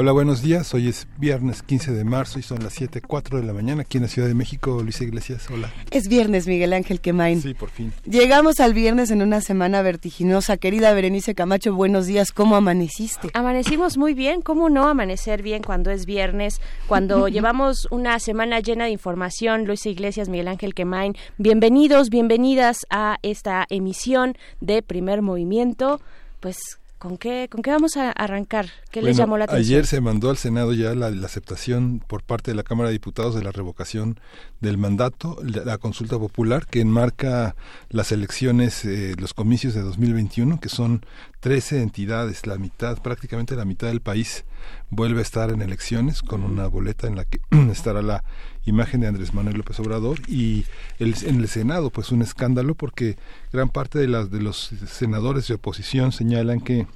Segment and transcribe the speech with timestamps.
[0.00, 0.72] Hola, buenos días.
[0.74, 4.04] Hoy es viernes 15 de marzo y son las 7:04 de la mañana aquí en
[4.04, 4.80] la Ciudad de México.
[4.80, 5.72] Luis Iglesias, hola.
[5.90, 7.42] Es viernes, Miguel Ángel Quemain.
[7.42, 7.92] Sí, por fin.
[8.08, 10.56] Llegamos al viernes en una semana vertiginosa.
[10.56, 12.30] Querida Berenice Camacho, buenos días.
[12.30, 13.30] ¿Cómo amaneciste?
[13.34, 14.40] Amanecimos muy bien.
[14.40, 16.60] ¿Cómo no amanecer bien cuando es viernes?
[16.86, 19.64] Cuando llevamos una semana llena de información.
[19.64, 21.16] Luis Iglesias, Miguel Ángel Quemain.
[21.38, 26.00] Bienvenidos, bienvenidas a esta emisión de Primer Movimiento.
[26.38, 28.66] Pues ¿Con qué, ¿Con qué vamos a arrancar?
[28.90, 29.64] ¿Qué les llamó la atención?
[29.64, 33.36] Ayer se mandó al Senado ya la, aceptación por parte de la Cámara de Diputados
[33.36, 34.18] de la revocación
[34.60, 37.54] del mandato, la, consulta popular que enmarca
[37.88, 41.06] las elecciones, eh, los comicios de 2021, que son
[41.38, 44.44] 13 entidades, la mitad, prácticamente la mitad del país
[44.90, 47.38] vuelve a estar en elecciones con una boleta en la que
[47.70, 48.24] estará la
[48.70, 50.64] imagen de Andrés Manuel López Obrador y
[50.98, 53.16] el, en el Senado pues un escándalo porque
[53.52, 56.86] gran parte de las de los senadores de oposición señalan que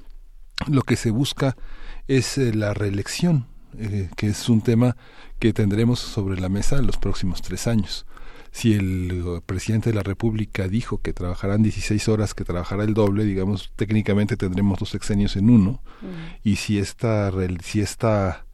[0.67, 1.55] lo que se busca
[2.07, 4.95] es eh, la reelección eh, que es un tema
[5.39, 8.05] que tendremos sobre la mesa en los próximos tres años.
[8.51, 13.25] Si el presidente de la República dijo que trabajarán 16 horas, que trabajará el doble,
[13.25, 15.81] digamos, técnicamente tendremos dos sexenios en uno,
[16.43, 17.31] y si esta,
[17.63, 18.45] si esta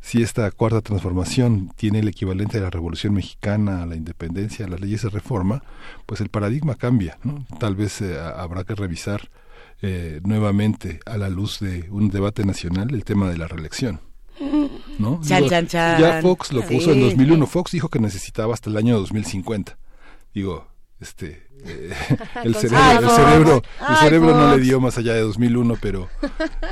[0.00, 4.68] si esta cuarta transformación tiene el equivalente de la Revolución Mexicana, a la independencia, a
[4.68, 5.62] las leyes de reforma,
[6.06, 7.18] pues el paradigma cambia.
[7.22, 7.46] ¿no?
[7.58, 9.30] Tal vez eh, habrá que revisar
[9.82, 14.00] eh, nuevamente a la luz de un debate nacional el tema de la reelección.
[14.98, 15.20] ¿no?
[15.98, 17.46] Ya Fox lo puso en 2001.
[17.46, 19.78] Fox dijo que necesitaba hasta el año 2050.
[20.32, 20.66] Digo,
[20.98, 21.90] este eh,
[22.44, 26.08] el, cerebro, el cerebro, el cerebro no le dio más allá de 2001, pero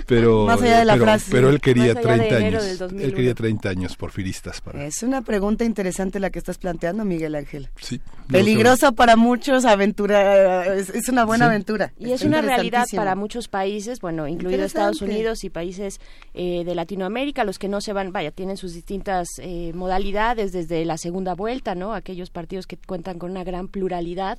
[0.07, 1.31] pero más allá de la pero, frase.
[1.31, 2.81] pero él quería 30 años.
[2.81, 7.35] Él quería 30 años porfiristas para Es una pregunta interesante la que estás planteando, Miguel
[7.35, 7.69] Ángel.
[7.81, 8.01] Sí.
[8.29, 11.93] Peligrosa para muchos, aventura es, una buena aventura.
[11.99, 16.01] Y es una realidad para muchos países, bueno, incluido Estados Unidos y países
[16.35, 20.85] eh, de Latinoamérica, los que no se van, vaya, tienen sus distintas eh, modalidades desde
[20.85, 21.95] la segunda vuelta, ¿no?
[21.95, 24.39] Aquellos partidos que cuentan con una gran pluralidad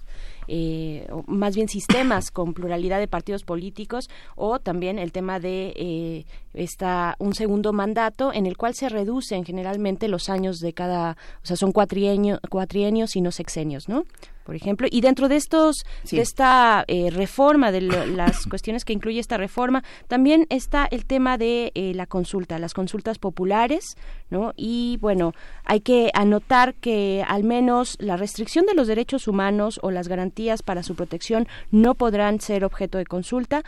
[0.51, 6.25] eh, más bien sistemas con pluralidad de partidos políticos o también el tema de eh,
[7.19, 11.55] un segundo mandato en el cual se reducen generalmente los años de cada, o sea,
[11.55, 14.05] son cuatrienio, cuatrienios y no sexenios, ¿no?
[14.49, 14.87] Por ejemplo.
[14.89, 19.83] Y dentro de estos, de esta eh, reforma, de las cuestiones que incluye esta reforma,
[20.07, 23.95] también está el tema de eh, la consulta, las consultas populares,
[24.31, 24.53] ¿no?
[24.55, 25.33] Y bueno,
[25.65, 30.63] hay que anotar que al menos la restricción de los derechos humanos o las garantías
[30.63, 33.61] para su protección no podrán ser objeto de consulta,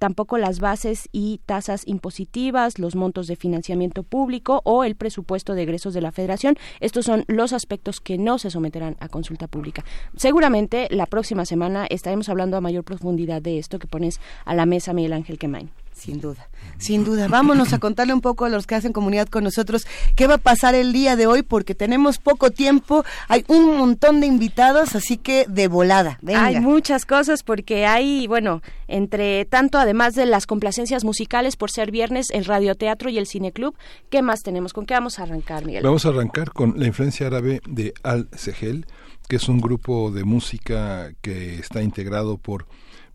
[0.00, 5.62] tampoco las bases y tasas impositivas, los montos de financiamiento público o el presupuesto de
[5.62, 6.56] egresos de la Federación.
[6.80, 9.84] Estos son los aspectos que no se someterán a consulta pública.
[10.16, 14.66] Seguramente la próxima semana estaremos hablando a mayor profundidad de esto que pones a la
[14.66, 15.70] mesa, Miguel Ángel Quemain.
[15.98, 16.48] Sin duda,
[16.78, 17.26] sin duda.
[17.26, 20.38] Vámonos a contarle un poco a los que hacen comunidad con nosotros qué va a
[20.38, 25.16] pasar el día de hoy, porque tenemos poco tiempo, hay un montón de invitados, así
[25.16, 26.20] que de volada.
[26.28, 31.90] Hay muchas cosas porque hay, bueno, entre tanto, además de las complacencias musicales por ser
[31.90, 33.74] viernes, el radioteatro y el cineclub,
[34.08, 34.72] ¿qué más tenemos?
[34.72, 35.82] ¿Con qué vamos a arrancar, Miguel?
[35.82, 38.86] Vamos a arrancar con la influencia árabe de Al Sehel
[39.28, 42.66] que es un grupo de música que está integrado por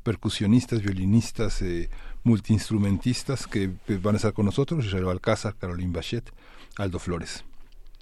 [0.04, 1.90] percusionistas, violinistas, eh,
[2.24, 6.32] multiinstrumentistas que eh, van a estar con nosotros, Israel Alcázar, Caroline Bachet,
[6.78, 7.44] Aldo Flores.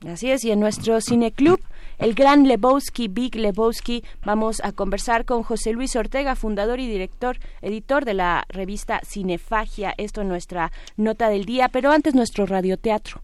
[0.05, 1.59] Así es, y en nuestro cineclub,
[1.99, 7.38] el gran Lebowski, Big Lebowski, vamos a conversar con José Luis Ortega, fundador y director,
[7.61, 9.93] editor de la revista Cinefagia.
[9.97, 13.22] Esto en nuestra nota del día, pero antes nuestro radioteatro.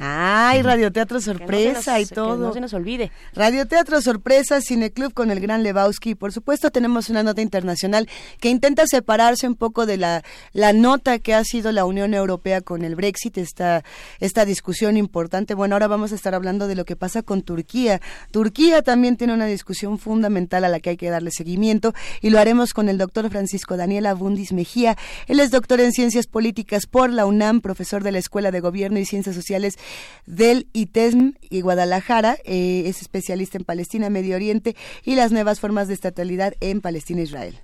[0.00, 2.36] Ay, radioteatro sorpresa y todo.
[2.36, 3.10] no se nos olvide.
[3.34, 6.14] Radioteatro sorpresa, Cineclub con el gran Lebowski.
[6.14, 8.08] Por supuesto, tenemos una nota internacional
[8.40, 10.22] que intenta separarse un poco de la,
[10.52, 13.82] la nota que ha sido la Unión Europea con el Brexit, esta,
[14.20, 15.54] esta discusión importante.
[15.54, 18.00] Bueno, ahora vamos a estar hablando de lo que pasa con Turquía.
[18.30, 22.38] Turquía también tiene una discusión fundamental a la que hay que darle seguimiento y lo
[22.38, 24.96] haremos con el doctor Francisco Daniel Abundis Mejía.
[25.26, 28.98] Él es doctor en Ciencias Políticas por la UNAM, profesor de la Escuela de Gobierno
[28.98, 29.78] y Ciencias Sociales
[30.26, 32.36] del ITESM y Guadalajara.
[32.44, 37.20] Eh, es especialista en Palestina, Medio Oriente y las nuevas formas de estatalidad en Palestina
[37.20, 37.60] e Israel.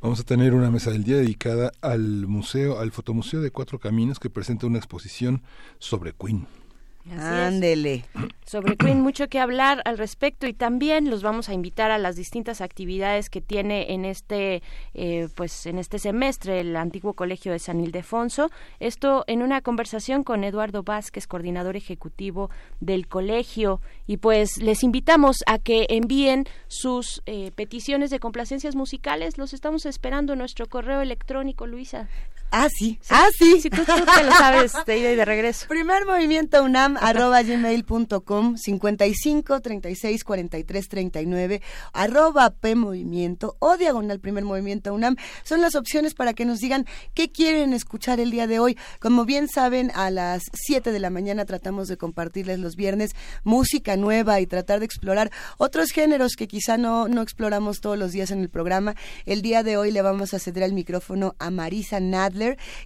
[0.00, 4.20] Vamos a tener una mesa del día dedicada al museo, al fotomuseo de Cuatro Caminos
[4.20, 5.42] que presenta una exposición
[5.78, 6.46] sobre Queen.
[7.10, 8.04] Ándele.
[8.46, 12.16] Sobre Queen mucho que hablar al respecto y también los vamos a invitar a las
[12.16, 14.62] distintas actividades que tiene en este
[14.94, 18.50] eh, pues en este semestre el antiguo colegio de San Ildefonso.
[18.80, 25.42] Esto en una conversación con Eduardo Vázquez, coordinador ejecutivo del colegio y pues les invitamos
[25.46, 29.36] a que envíen sus eh, peticiones de complacencias musicales.
[29.36, 32.08] Los estamos esperando en nuestro correo electrónico, Luisa.
[32.50, 33.00] Ah, sí.
[33.10, 33.60] Ah, sí.
[33.60, 35.66] Sí, tú, tú te lo sabes de ida y de regreso.
[35.68, 41.62] Primer movimiento UNAM arroba gmail.com 55 36 43 39
[41.92, 46.86] arroba P movimiento o diagonal primer movimiento UNAM son las opciones para que nos digan
[47.14, 48.78] qué quieren escuchar el día de hoy.
[49.00, 53.12] Como bien saben, a las 7 de la mañana tratamos de compartirles los viernes
[53.42, 58.12] música nueva y tratar de explorar otros géneros que quizá no, no exploramos todos los
[58.12, 58.94] días en el programa.
[59.26, 62.00] El día de hoy le vamos a ceder el micrófono a Marisa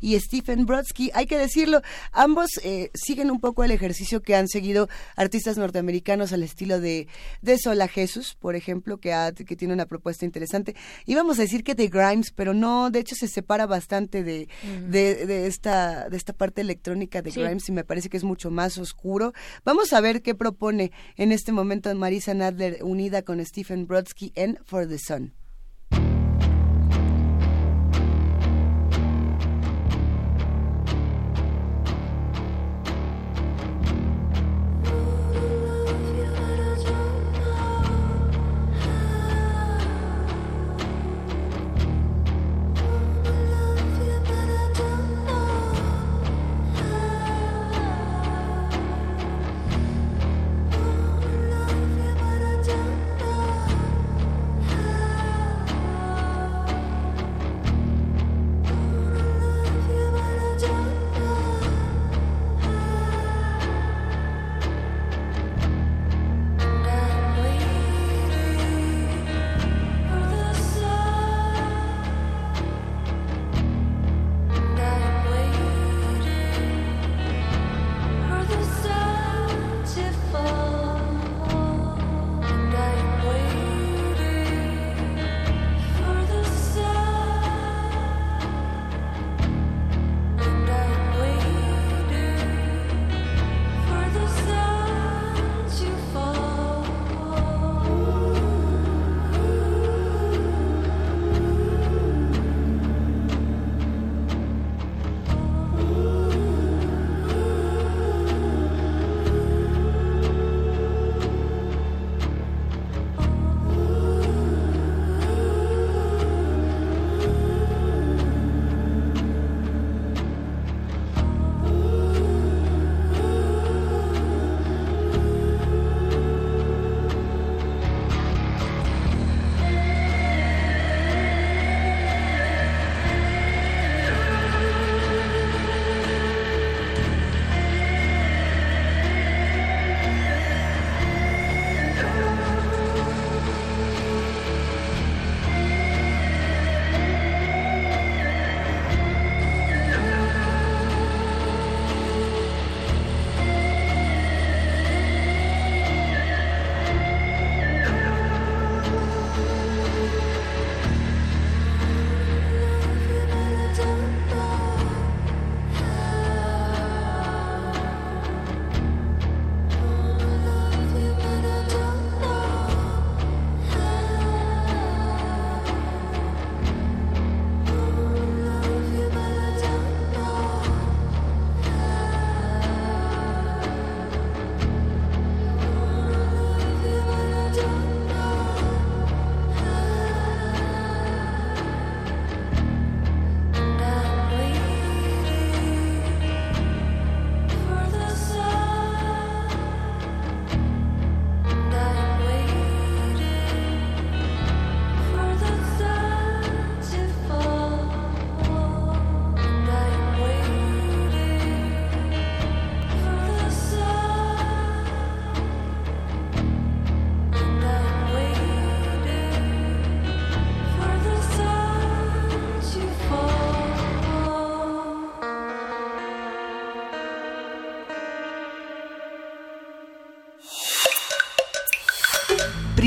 [0.00, 1.10] Y Stephen Brodsky.
[1.14, 6.32] Hay que decirlo, ambos eh, siguen un poco el ejercicio que han seguido artistas norteamericanos
[6.32, 7.08] al estilo de,
[7.42, 9.14] de Sola Jesus, por ejemplo, que,
[9.46, 10.76] que tiene una propuesta interesante.
[11.06, 14.48] Íbamos a decir que de Grimes, pero no, de hecho se separa bastante de,
[14.88, 18.78] de, esta, de esta parte electrónica de Grimes y me parece que es mucho más
[18.78, 19.32] oscuro.
[19.64, 24.58] Vamos a ver qué propone en este momento Marisa Nadler unida con Stephen Brodsky en
[24.64, 25.37] For the Sun.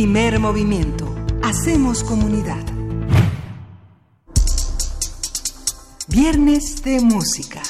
[0.01, 1.15] Primer movimiento.
[1.43, 2.65] Hacemos comunidad.
[6.08, 7.61] Viernes de música.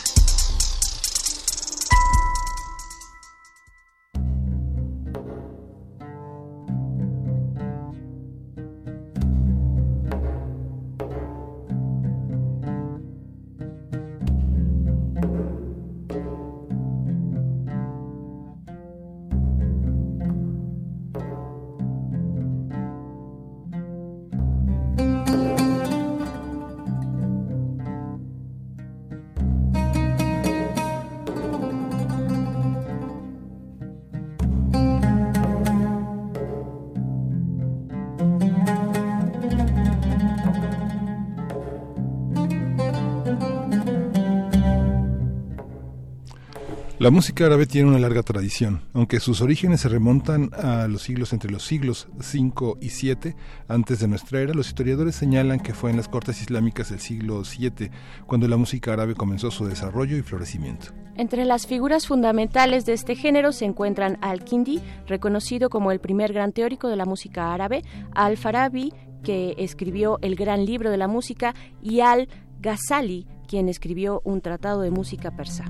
[47.02, 51.34] La música árabe tiene una larga tradición, aunque sus orígenes se remontan a los siglos
[51.34, 53.36] entre los siglos 5 y 7
[53.68, 54.54] antes de nuestra era.
[54.54, 57.90] Los historiadores señalan que fue en las cortes islámicas del siglo 7
[58.28, 60.90] cuando la música árabe comenzó su desarrollo y florecimiento.
[61.16, 66.52] Entre las figuras fundamentales de este género se encuentran Al-Kindi, reconocido como el primer gran
[66.52, 68.94] teórico de la música árabe, Al-Farabi,
[69.24, 74.92] que escribió el gran libro de la música, y Al-Ghazali, quien escribió un tratado de
[74.92, 75.66] música persa.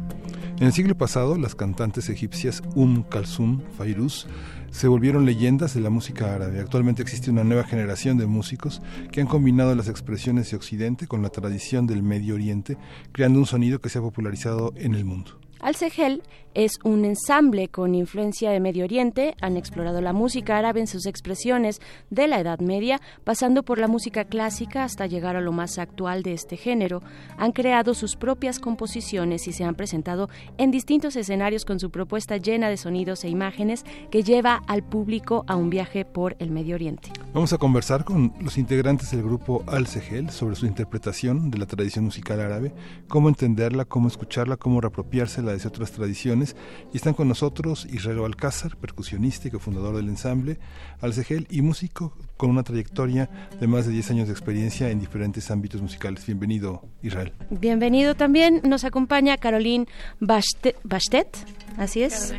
[0.61, 4.27] En el siglo pasado, las cantantes egipcias Um Kalsum, Fairuz,
[4.69, 6.59] se volvieron leyendas de la música árabe.
[6.59, 8.79] Actualmente existe una nueva generación de músicos
[9.11, 12.77] que han combinado las expresiones de Occidente con la tradición del Medio Oriente,
[13.11, 15.39] creando un sonido que se ha popularizado en el mundo.
[15.61, 19.35] Al-Sehel es un ensamble con influencia de Medio Oriente.
[19.41, 23.87] Han explorado la música árabe en sus expresiones de la Edad Media, pasando por la
[23.87, 27.01] música clásica hasta llegar a lo más actual de este género.
[27.37, 32.37] Han creado sus propias composiciones y se han presentado en distintos escenarios con su propuesta
[32.37, 36.75] llena de sonidos e imágenes que lleva al público a un viaje por el Medio
[36.75, 37.11] Oriente.
[37.33, 42.03] Vamos a conversar con los integrantes del grupo Al-Sehel sobre su interpretación de la tradición
[42.05, 42.73] musical árabe,
[43.07, 46.55] cómo entenderla, cómo escucharla, cómo reapropiársela de otras tradiciones.
[46.93, 50.59] Y están con nosotros Israel Alcázar, percusionista y cofundador del ensamble
[51.01, 53.29] Alcegel y músico con una trayectoria
[53.59, 56.25] de más de 10 años de experiencia en diferentes ámbitos musicales.
[56.25, 57.33] Bienvenido, Israel.
[57.49, 58.61] Bienvenido también.
[58.63, 59.85] Nos acompaña Caroline
[60.19, 61.37] Bastet,
[61.77, 62.33] así es.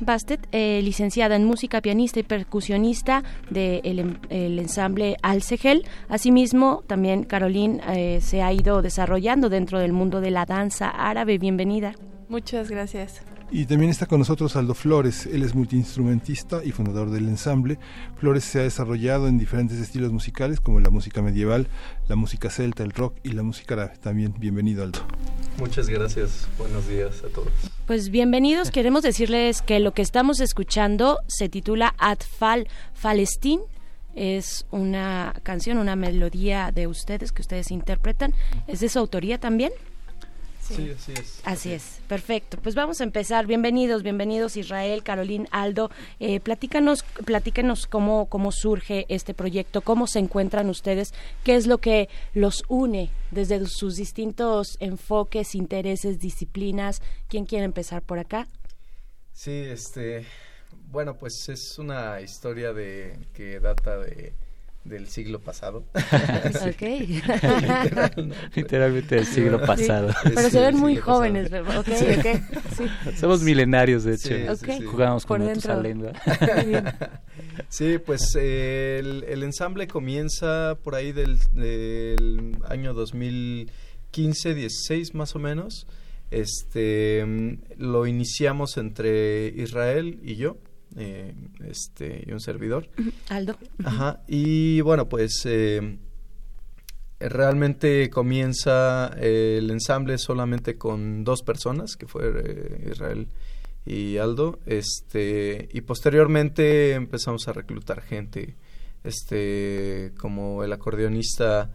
[0.00, 5.86] Bastet, eh, licenciada en música, pianista y percusionista del em, el ensamble Alcegel.
[6.08, 11.38] Asimismo, también Caroline eh, se ha ido desarrollando dentro del mundo de la danza árabe.
[11.38, 11.94] Bienvenida.
[12.28, 13.22] Muchas gracias.
[13.50, 17.78] Y también está con nosotros Aldo Flores, él es multiinstrumentista y fundador del ensamble.
[18.18, 21.68] Flores se ha desarrollado en diferentes estilos musicales como la música medieval,
[22.08, 23.94] la música celta, el rock y la música árabe.
[24.00, 24.98] También bienvenido Aldo.
[25.58, 27.52] Muchas gracias, buenos días a todos.
[27.86, 33.60] Pues bienvenidos, queremos decirles que lo que estamos escuchando se titula Atfal Falestín,
[34.16, 38.34] es una canción, una melodía de ustedes que ustedes interpretan.
[38.66, 39.70] ¿Es de su autoría también?
[40.74, 41.40] Sí, así es.
[41.44, 42.58] Así es, perfecto.
[42.62, 43.46] Pues vamos a empezar.
[43.46, 45.90] Bienvenidos, bienvenidos Israel, Carolín, Aldo.
[46.18, 51.78] Eh, platícanos, platícanos cómo, cómo surge este proyecto, cómo se encuentran ustedes, qué es lo
[51.78, 57.00] que los une desde sus distintos enfoques, intereses, disciplinas.
[57.28, 58.48] ¿Quién quiere empezar por acá?
[59.32, 60.26] Sí, este,
[60.90, 64.34] bueno, pues es una historia de que data de
[64.88, 65.84] del siglo pasado.
[68.54, 70.14] Literalmente del siglo pasado.
[70.22, 71.50] Pero se ven muy jóvenes,
[73.18, 74.34] Somos milenarios, de hecho.
[74.90, 76.12] Jugamos con Matusalén.
[77.68, 85.38] sí, pues el, el, ensamble comienza por ahí del, del año 2015, 16 más o
[85.38, 85.86] menos.
[86.30, 87.24] Este,
[87.76, 90.56] lo iniciamos entre Israel y yo
[90.96, 92.88] eh, este, y un servidor.
[93.28, 93.56] Aldo.
[93.84, 95.98] Ajá, y bueno, pues eh,
[97.18, 103.28] realmente comienza el ensamble solamente con dos personas, que fue eh, Israel
[103.84, 108.56] y Aldo, este, y posteriormente empezamos a reclutar gente,
[109.04, 111.70] este, como el acordeonista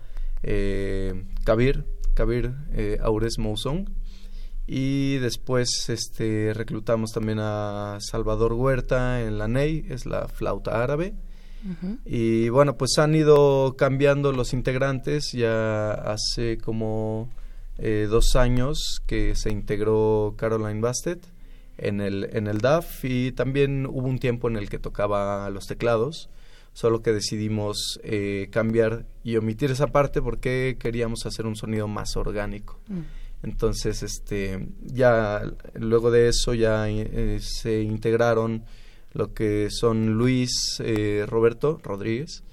[1.44, 2.54] Kabir, Kabir
[3.02, 3.88] Aures Mousson,
[4.68, 11.14] y después este reclutamos también a Salvador Huerta en la NEI, es la flauta árabe.
[12.06, 15.32] Y bueno, pues han ido cambiando los integrantes.
[15.32, 17.30] Ya hace como
[17.78, 21.24] eh, dos años que se integró Caroline Bastet
[21.78, 25.68] en el, en el DAF y también hubo un tiempo en el que tocaba los
[25.68, 26.30] teclados.
[26.74, 32.16] Solo que decidimos eh, cambiar y omitir esa parte porque queríamos hacer un sonido más
[32.16, 32.80] orgánico.
[32.88, 33.02] Mm.
[33.44, 35.42] Entonces, este, ya
[35.74, 38.64] luego de eso ya eh, se integraron
[39.14, 42.44] lo que son Luis eh, Roberto Rodríguez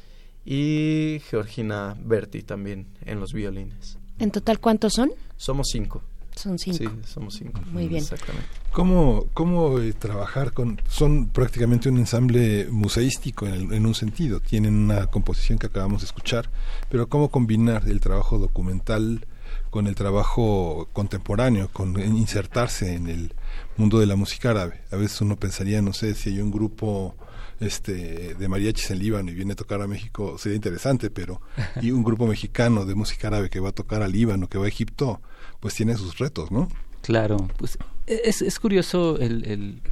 [0.45, 3.99] y Georgina Berti también en los violines.
[4.19, 5.11] ¿En total cuántos son?
[5.37, 6.03] Somos cinco.
[6.35, 6.79] Son cinco.
[6.79, 7.61] Sí, somos cinco.
[7.71, 8.03] Muy bien.
[8.03, 8.49] Exactamente.
[8.73, 10.81] ¿Cómo, cómo eh, trabajar con...?
[10.89, 14.41] Son prácticamente un ensamble museístico en, en, un sentido.
[14.41, 16.49] Tienen una composición que acabamos de escuchar,
[16.89, 19.27] pero ¿cómo combinar el trabajo documental
[19.71, 23.35] con el trabajo contemporáneo, con insertarse en el
[23.77, 24.83] mundo de la música árabe?
[24.91, 27.15] A veces uno pensaría, no sé, si hay un grupo
[27.61, 31.41] este de mariachis en Líbano y viene a tocar a México sería interesante, pero
[31.83, 34.67] y un grupo mexicano de música árabe que va a tocar a Líbano, que va
[34.67, 35.21] a Egipto,
[35.61, 36.69] pues tiene sus retos, ¿no?
[37.03, 39.83] Claro, pues es, es curioso el, el,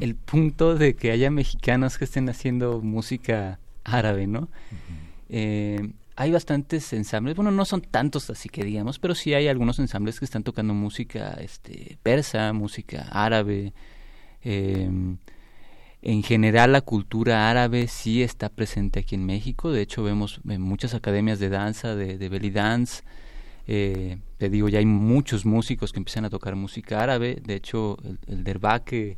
[0.00, 4.48] el, punto de que haya mexicanos que estén haciendo música árabe, ¿no?
[5.28, 9.78] eh, hay bastantes ensambles, bueno, no son tantos así que digamos, pero sí hay algunos
[9.78, 13.72] ensambles que están tocando música este, persa, música árabe.
[14.42, 14.90] Eh,
[16.02, 20.60] en general la cultura árabe sí está presente aquí en México, de hecho vemos en
[20.60, 23.02] muchas academias de danza, de, belly dance,
[23.66, 27.40] eh, te digo, ya hay muchos músicos que empiezan a tocar música árabe.
[27.42, 29.16] De hecho, el, el derbaque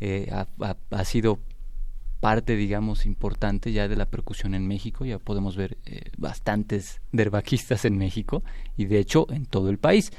[0.00, 1.38] eh, ha, sido
[2.20, 5.04] parte, digamos, importante ya de la percusión en México.
[5.04, 8.42] Ya podemos ver eh, bastantes derbaquistas en México
[8.76, 10.12] y, de hecho, en todo el país.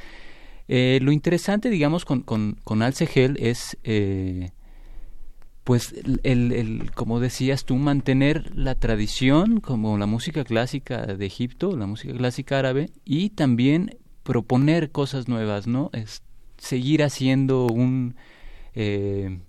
[0.68, 3.78] Eh, lo interesante, digamos, con, con, con Alcegel es
[5.64, 5.94] pues
[6.24, 11.86] el, el, como decías tú, mantener la tradición como la música clásica de Egipto, la
[11.86, 15.90] música clásica árabe, y también proponer cosas nuevas, ¿no?
[15.94, 16.24] Es
[16.58, 18.16] seguir haciendo un
[18.74, 19.40] eh,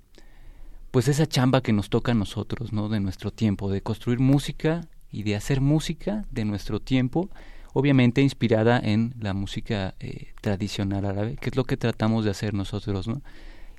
[0.93, 2.91] pues esa chamba que nos toca a nosotros, ¿no?
[2.91, 7.31] De nuestro tiempo, de construir música y de hacer música de nuestro tiempo,
[7.73, 12.53] obviamente inspirada en la música eh, tradicional árabe, que es lo que tratamos de hacer
[12.53, 13.23] nosotros, ¿no?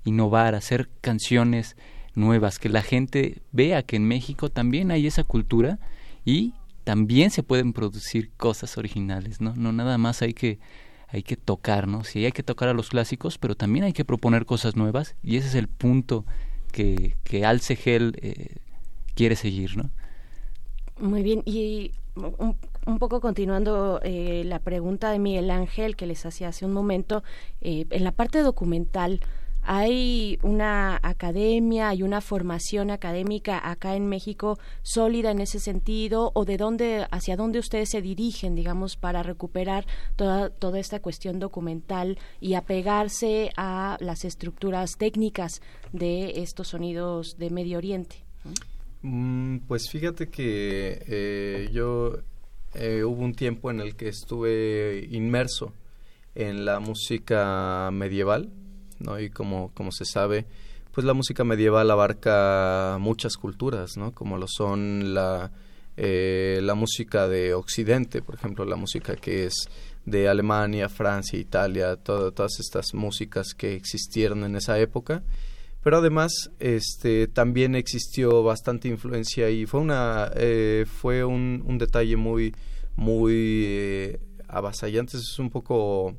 [0.05, 1.77] Innovar, hacer canciones
[2.15, 5.77] nuevas, que la gente vea que en México también hay esa cultura
[6.25, 9.53] y también se pueden producir cosas originales, ¿no?
[9.55, 10.59] No nada más hay que
[11.09, 12.03] hay que tocar, ¿no?
[12.03, 15.37] Sí hay que tocar a los clásicos, pero también hay que proponer cosas nuevas y
[15.37, 16.25] ese es el punto
[16.73, 18.57] que, que eh,
[19.15, 19.89] quiere seguir, ¿no?
[20.99, 26.25] Muy bien, y un, un poco continuando eh, la pregunta de Miguel Ángel que les
[26.25, 27.23] hacía hace un momento,
[27.61, 29.21] eh, en la parte documental,
[29.63, 36.45] hay una academia, hay una formación académica acá en México sólida en ese sentido o
[36.45, 42.17] de dónde hacia dónde ustedes se dirigen, digamos, para recuperar toda toda esta cuestión documental
[42.41, 48.17] y apegarse a las estructuras técnicas de estos sonidos de Medio Oriente.
[49.01, 52.19] Mm, pues fíjate que eh, yo
[52.73, 55.73] eh, hubo un tiempo en el que estuve inmerso
[56.35, 58.51] en la música medieval
[59.03, 59.19] ¿no?
[59.19, 60.45] Y como, como se sabe,
[60.91, 64.13] pues la música medieval abarca muchas culturas, ¿no?
[64.13, 65.51] Como lo son la,
[65.97, 69.55] eh, la música de Occidente, por ejemplo, la música que es
[70.05, 75.23] de Alemania, Francia, Italia, todas estas músicas que existieron en esa época.
[75.83, 82.15] Pero además, este, también existió bastante influencia y fue una, eh, fue un, un, detalle
[82.15, 82.55] muy,
[82.95, 85.17] muy eh, avasallante.
[85.17, 86.15] Es un poco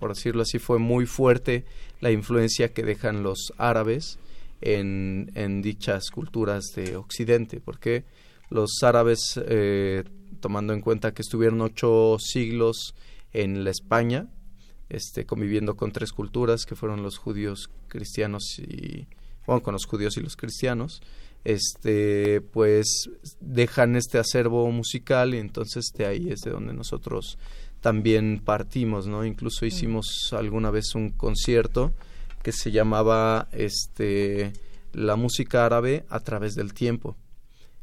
[0.00, 1.64] por decirlo así, fue muy fuerte
[2.00, 4.18] la influencia que dejan los árabes
[4.62, 8.04] en, dichas culturas de Occidente, porque
[8.48, 10.04] los árabes, eh,
[10.40, 12.94] tomando en cuenta que estuvieron ocho siglos
[13.32, 14.28] en la España,
[14.88, 19.06] este, conviviendo con tres culturas, que fueron los judíos, cristianos y,
[19.46, 21.02] bueno, con los judíos y los cristianos,
[21.44, 23.08] este, pues
[23.40, 27.38] dejan este acervo musical y entonces de ahí es de donde nosotros
[27.80, 29.24] también partimos, ¿no?
[29.24, 31.92] Incluso hicimos alguna vez un concierto
[32.42, 34.52] que se llamaba este
[34.92, 37.16] la música árabe a través del tiempo.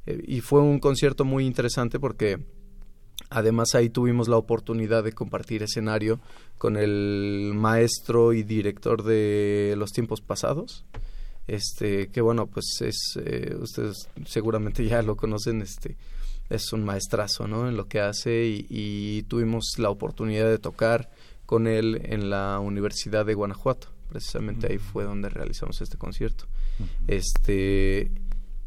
[0.06, 2.40] Eh, y fue un concierto muy interesante porque
[3.30, 6.20] además ahí tuvimos la oportunidad de compartir escenario
[6.58, 10.86] con el maestro y director de los tiempos pasados.
[11.48, 15.96] Este, que bueno, pues es eh, ustedes seguramente ya lo conocen, este
[16.50, 17.68] es un maestrazo ¿no?
[17.68, 21.10] en lo que hace y, tuvimos la oportunidad de tocar
[21.46, 23.90] con él en la Universidad de Guanajuato.
[24.10, 26.46] Precisamente ahí fue donde realizamos este concierto.
[27.08, 28.12] Este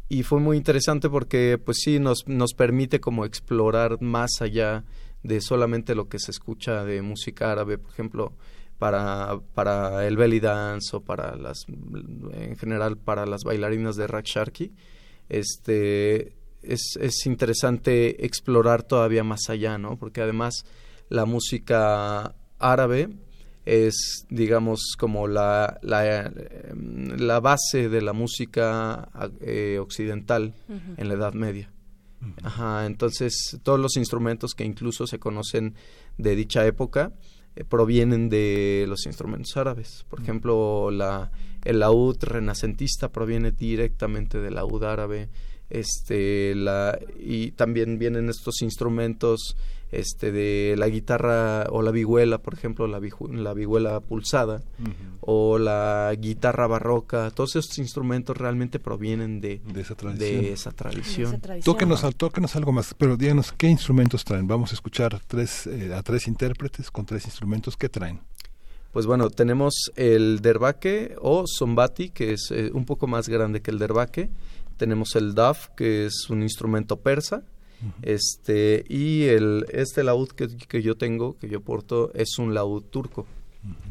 [0.09, 4.85] y fue muy interesante porque pues sí nos nos permite como explorar más allá
[5.23, 8.35] de solamente lo que se escucha de música árabe, por ejemplo,
[8.79, 14.73] para, para el belly dance o para las en general para las bailarinas de Raksharki.
[15.29, 19.97] Este es, es interesante explorar todavía más allá, ¿no?
[19.97, 20.65] Porque además
[21.09, 23.09] la música árabe
[23.65, 26.33] es, digamos, como la, la,
[26.75, 29.09] la base de la música
[29.41, 30.95] eh, occidental uh -huh.
[30.97, 31.71] en la Edad Media.
[32.43, 35.75] Ajá, entonces todos los instrumentos que incluso se conocen
[36.19, 37.13] de dicha época
[37.57, 40.05] eh, provienen de los instrumentos árabes.
[40.09, 41.31] Por ejemplo, la,
[41.65, 45.29] el laúd renacentista proviene directamente del laúd árabe.
[45.71, 49.57] Este, la, y también vienen estos instrumentos
[49.93, 54.63] este de la guitarra o la vihuela, por ejemplo, la, la vihuela pulsada
[55.21, 61.41] o la guitarra barroca, todos esos instrumentos realmente provienen de, de esa tradición.
[61.65, 64.47] Tóquenos, tóquenos, algo más, pero díganos qué instrumentos traen.
[64.47, 67.77] Vamos a escuchar tres, eh, a tres intérpretes con tres instrumentos.
[67.77, 68.21] ¿Qué traen?
[68.93, 73.71] Pues bueno, tenemos el derbaque o zombati, que es eh, un poco más grande que
[73.71, 74.31] el derbaque.
[74.81, 77.43] Tenemos el daf, que es un instrumento persa
[78.01, 83.27] este y el este laúd que, yo tengo que yo porto es un laúd turco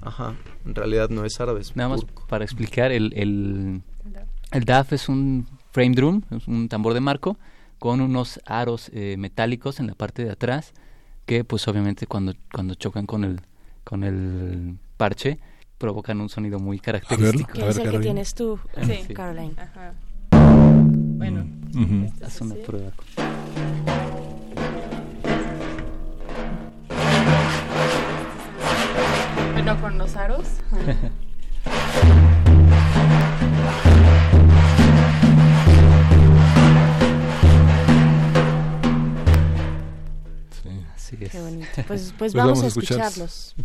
[0.01, 3.81] ajá en realidad no es árabe es nada más para explicar el, el
[4.51, 7.37] el DAF es un frame drum es un tambor de marco
[7.77, 10.73] con unos aros eh, metálicos en la parte de atrás
[11.25, 13.41] que pues obviamente cuando cuando chocan con el
[13.83, 15.39] con el parche
[15.77, 17.53] provocan un sonido muy característico.
[17.61, 19.13] es el que tienes tú, sí.
[19.13, 19.53] Caroline.
[19.57, 19.93] Ajá.
[21.19, 21.45] Bueno,
[22.25, 22.93] haz una prueba.
[29.51, 30.45] Bueno, con los aros.
[40.63, 41.31] sí, así es.
[41.31, 41.67] Qué bonito.
[41.75, 43.55] Pues, pues, pues vamos, vamos, a escucharlos.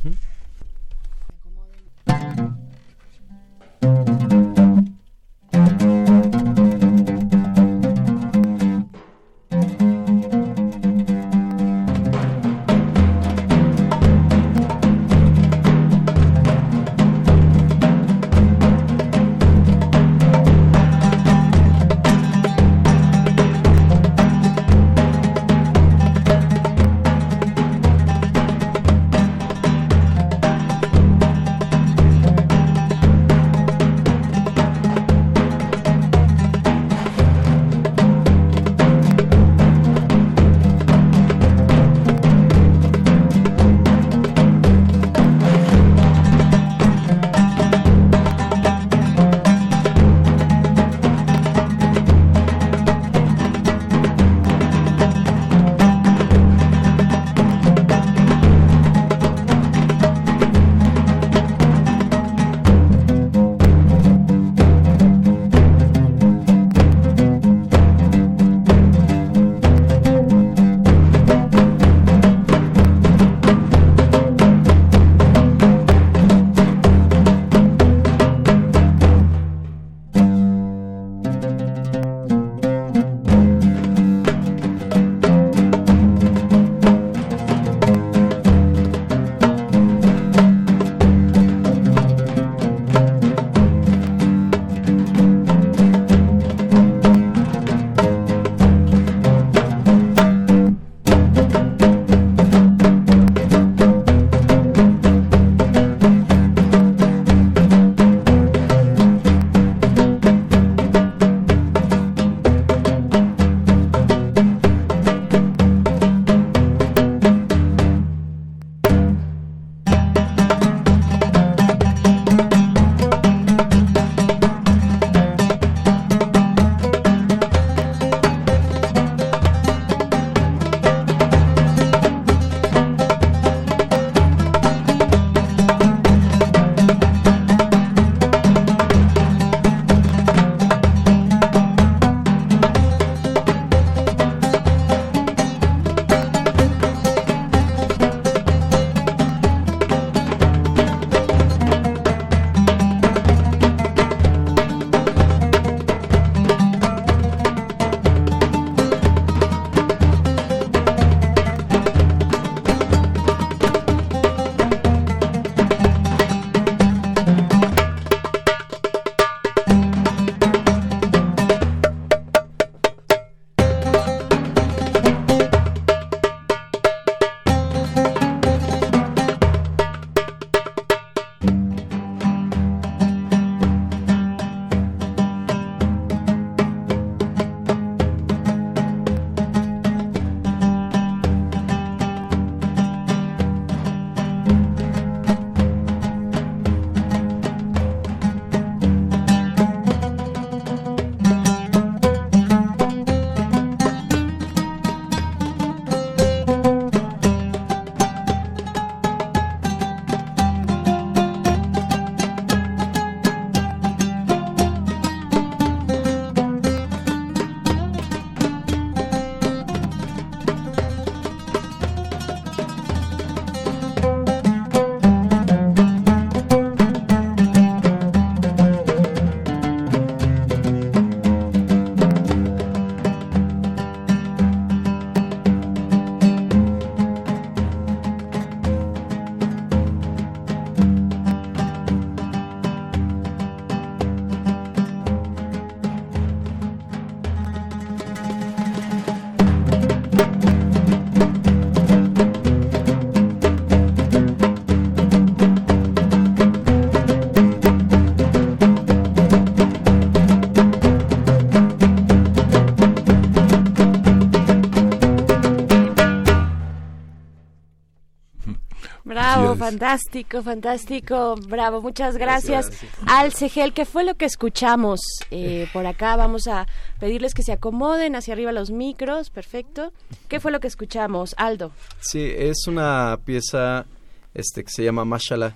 [269.65, 271.37] Fantástico, fantástico.
[271.49, 272.71] Bravo, muchas gracias.
[273.07, 275.01] Al Cegel, ¿qué fue lo que escuchamos
[275.31, 276.17] eh, por acá?
[276.17, 276.67] Vamos a
[277.01, 279.93] pedirles que se acomoden hacia arriba los micros, perfecto.
[280.29, 281.73] ¿Qué fue lo que escuchamos, Aldo?
[282.01, 283.87] Sí, es una pieza
[284.35, 285.55] este que se llama Mashallah.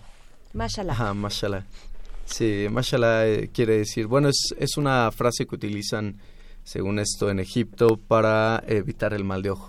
[0.54, 0.92] Mashallah.
[0.92, 1.64] Ajá, Mashallah.
[2.24, 6.16] Sí, Mashallah eh, quiere decir, bueno, es, es una frase que utilizan,
[6.64, 9.67] según esto, en Egipto para evitar el mal de ojo.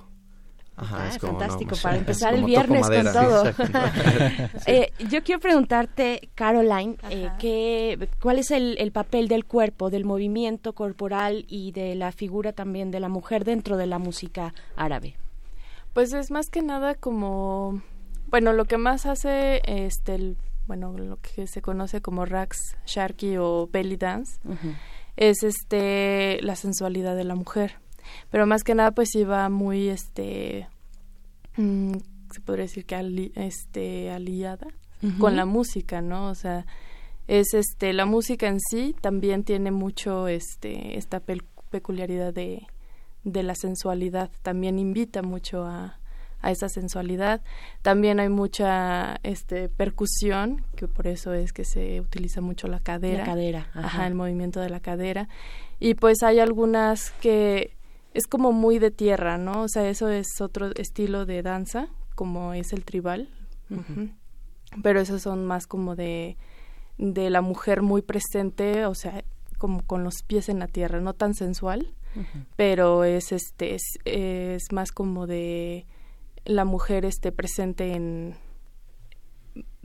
[0.80, 3.44] Ajá, ah, es fantástico, para empezar el viernes con todo.
[4.66, 10.74] eh, yo quiero preguntarte, Caroline, eh, ¿cuál es el, el, papel del cuerpo, del movimiento
[10.74, 15.16] corporal y de la figura también de la mujer dentro de la música árabe?
[15.94, 17.82] Pues es más que nada como,
[18.28, 23.36] bueno, lo que más hace este, el, bueno, lo que se conoce como Rax, Sharky
[23.38, 24.40] o Belly Dance,
[25.18, 27.80] es este, la sensualidad de la mujer
[28.30, 30.68] pero más que nada pues iba muy este
[31.58, 31.94] mm,
[32.32, 34.68] se podría decir que este aliada
[35.18, 36.66] con la música no o sea
[37.28, 41.22] es este la música en sí también tiene mucho este esta
[41.70, 42.68] peculiaridad de
[43.24, 44.30] de la sensualidad.
[44.42, 46.00] También invita mucho a,
[46.42, 47.42] a esa sensualidad.
[47.82, 53.20] También hay mucha este percusión que por eso es que se utiliza mucho la cadera.
[53.20, 54.08] la cadera ajá.
[54.08, 55.28] el movimiento de la cadera.
[55.80, 57.76] Y pues hay algunas que
[58.14, 59.64] es como muy de tierra, ¿no?
[59.64, 63.30] O sea, eso es otro estilo de danza, como es el tribal.
[64.82, 66.38] Pero esos son más como de,
[66.98, 69.24] de la mujer muy presente, o sea,
[69.58, 71.94] como con los pies en la tierra, no tan sensual,
[72.56, 75.86] pero es este es, es, más como de
[76.46, 78.36] la mujer este presente en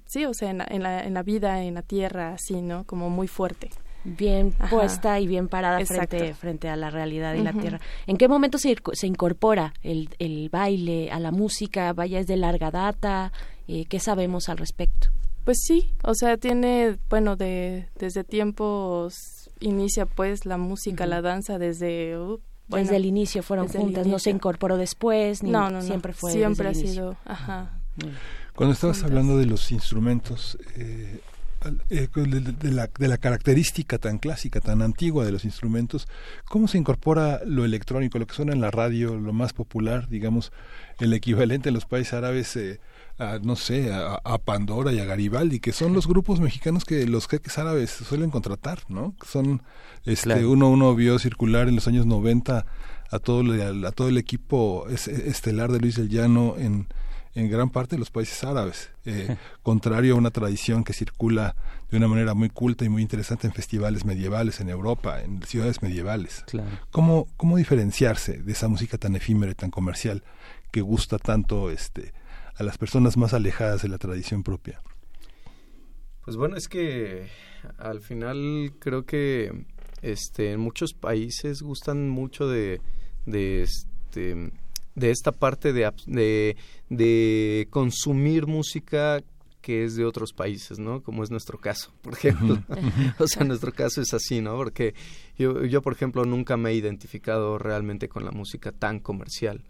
[0.06, 2.84] sí, o sea, en en la, en la vida, en la tierra, así, ¿no?
[2.84, 3.70] Como muy fuerte
[4.04, 7.80] bien puesta y bien parada frente, frente a la realidad y la tierra.
[8.06, 11.92] ¿En qué momento se, se incorpora el, el, baile a la música?
[11.92, 13.32] ¿Vaya es de larga data?
[13.66, 15.08] Eh, ¿Qué sabemos al respecto?
[15.44, 21.58] Pues sí, o sea, tiene, bueno, de, desde tiempos inicia pues la música, la danza
[21.58, 22.18] desde...
[22.18, 26.32] Uh, desde el inicio fueron juntas, no se incorporó después, ni no, no, siempre fue.
[26.32, 27.78] Siempre ha sido, ajá.
[28.54, 31.20] Cuando estabas hablando de los instrumentos, eh,
[31.70, 36.08] de, la, de, la, característica tan clásica, tan antigua de los instrumentos,
[36.48, 40.52] ¿cómo se incorpora lo electrónico, lo que suena en la radio, lo más popular, digamos,
[40.98, 42.56] el equivalente en los países árabes?
[42.56, 42.80] Eh,
[43.18, 47.28] a, no sé, a, Pandora y a Garibaldi, que son los grupos mexicanos que los
[47.28, 49.14] jeques árabes suelen contratar, ¿no?
[49.24, 49.62] Son,
[50.04, 52.66] este, uno, uno vio circular en los años 90
[53.10, 53.42] a todo,
[53.86, 56.88] a, todo el equipo estelar de Luis del Llano en,
[57.34, 61.56] en gran parte de los países árabes, eh, contrario a una tradición que circula
[61.90, 65.82] de una manera muy culta y muy interesante en festivales medievales en Europa, en ciudades
[65.82, 66.44] medievales.
[66.90, 70.22] ¿Cómo, ¿Cómo diferenciarse de esa música tan efímera y tan comercial
[70.70, 72.12] que gusta tanto este,
[72.56, 74.80] a las personas más alejadas de la tradición propia?
[76.24, 77.28] Pues bueno, es que
[77.78, 79.66] al final creo que
[80.02, 82.80] este, en muchos países gustan mucho de,
[83.26, 84.52] de este,
[84.94, 86.56] de esta parte de,
[86.88, 89.22] de, consumir música
[89.60, 91.02] que es de otros países, ¿no?
[91.02, 92.62] Como es nuestro caso, por ejemplo.
[93.18, 94.56] o sea, nuestro caso es así, ¿no?
[94.56, 94.94] Porque
[95.38, 99.64] yo, yo, por ejemplo, nunca me he identificado realmente con la música tan comercial.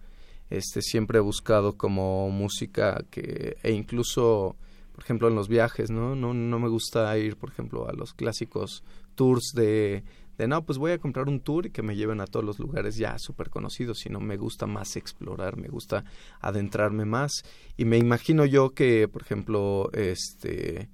[0.50, 4.56] Este, siempre he buscado como música que, e incluso,
[4.92, 6.14] por ejemplo, en los viajes, ¿no?
[6.16, 8.82] No, no me gusta ir, por ejemplo, a los clásicos
[9.14, 10.02] tours de
[10.36, 12.58] de no, pues voy a comprar un tour y que me lleven a todos los
[12.58, 16.04] lugares ya súper conocidos, sino me gusta más explorar, me gusta
[16.40, 17.32] adentrarme más
[17.76, 20.88] y me imagino yo que, por ejemplo, este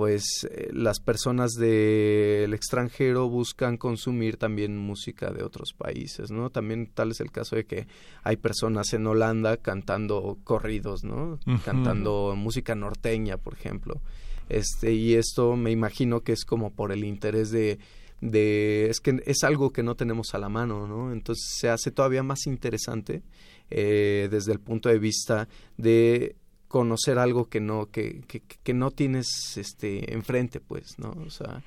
[0.00, 6.48] pues eh, las personas del extranjero buscan consumir también música de otros países, ¿no?
[6.48, 7.86] También tal es el caso de que
[8.22, 11.38] hay personas en Holanda cantando corridos, ¿no?
[11.66, 14.00] Cantando música norteña, por ejemplo.
[14.48, 17.78] Este, y esto me imagino que es como por el interés de
[18.20, 21.12] de es que es algo que no tenemos a la mano, ¿no?
[21.12, 23.22] Entonces se hace todavía más interesante
[23.70, 26.36] eh, desde el punto de vista de
[26.68, 31.10] conocer algo que no que, que, que no tienes este enfrente, pues, ¿no?
[31.26, 31.62] O sea,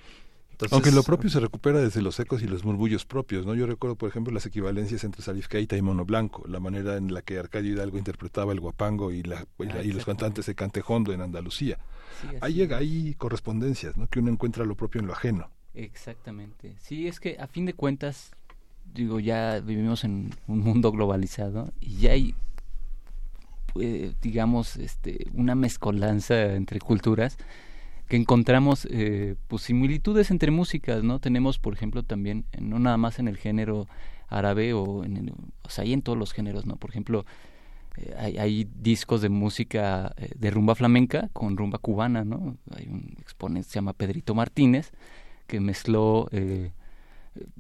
[0.72, 3.56] aunque lo propio se recupera desde los ecos y los murmullos propios, ¿no?
[3.56, 7.14] Yo recuerdo, por ejemplo, las equivalencias entre Salif Keita y Mono Blanco, la manera en
[7.14, 11.22] la que Arcadio Hidalgo interpretaba el guapango y, la, y, los cantantes de Cantejondo en
[11.22, 11.80] Andalucía.
[12.42, 14.08] ahí llega, hay correspondencias, ¿no?
[14.08, 15.50] Que uno encuentra lo propio en lo ajeno.
[15.74, 16.76] Exactamente.
[16.80, 18.32] Sí, es que a fin de cuentas,
[18.94, 22.36] digo, ya vivimos en un mundo globalizado y ya hay,
[23.80, 27.38] eh, digamos, este, una mezcolanza entre culturas
[28.08, 31.20] que encontramos eh, pues similitudes entre músicas, ¿no?
[31.20, 33.88] Tenemos, por ejemplo, también, no nada más en el género
[34.28, 35.32] árabe o en
[35.64, 36.76] o sea, hay en todos los géneros, ¿no?
[36.76, 37.26] Por ejemplo,
[37.98, 42.58] eh, hay, discos de música eh, de rumba flamenca con rumba cubana, ¿no?
[42.76, 44.92] Hay un exponente se llama Pedrito Martínez
[45.48, 46.72] que mezcló eh,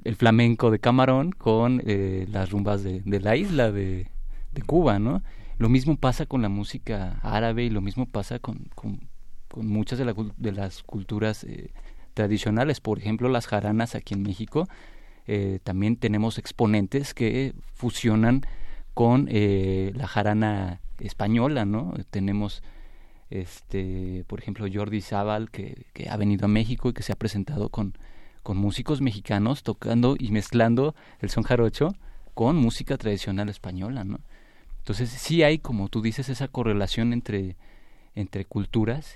[0.03, 4.07] el flamenco de Camarón con las rumbas de, la isla de,
[4.67, 5.23] Cuba, ¿no?
[5.57, 8.99] Lo mismo pasa con la música árabe y lo mismo pasa con, con,
[9.55, 11.45] muchas de, de, las culturas
[12.13, 12.79] tradicionales.
[12.81, 14.67] Por ejemplo, las jaranas aquí en México.
[15.63, 18.43] también tenemos exponentes que fusionan
[18.93, 21.93] con eh, la jarana española, ¿no?
[22.09, 22.63] Tenemos,
[23.33, 27.69] este, por ejemplo, Jordi Zaval, que, ha venido a México y que se ha presentado
[27.69, 27.97] con,
[28.43, 31.95] con músicos mexicanos tocando y mezclando el son jarocho
[32.35, 34.19] con música tradicional española, ¿no?
[34.77, 37.55] Entonces sí hay, como tú dices, esa correlación entre,
[38.13, 39.15] entre culturas,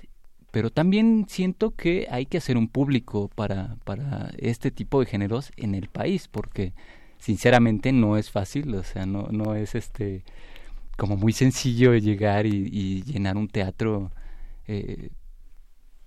[0.50, 5.52] pero también siento que hay que hacer un público para, para este tipo de géneros
[5.56, 6.72] en el país, porque
[7.18, 10.24] sinceramente no es fácil, o sea, no, no es este
[10.98, 14.10] como muy sencillo llegar y, llenar un teatro,
[14.66, 15.10] eh,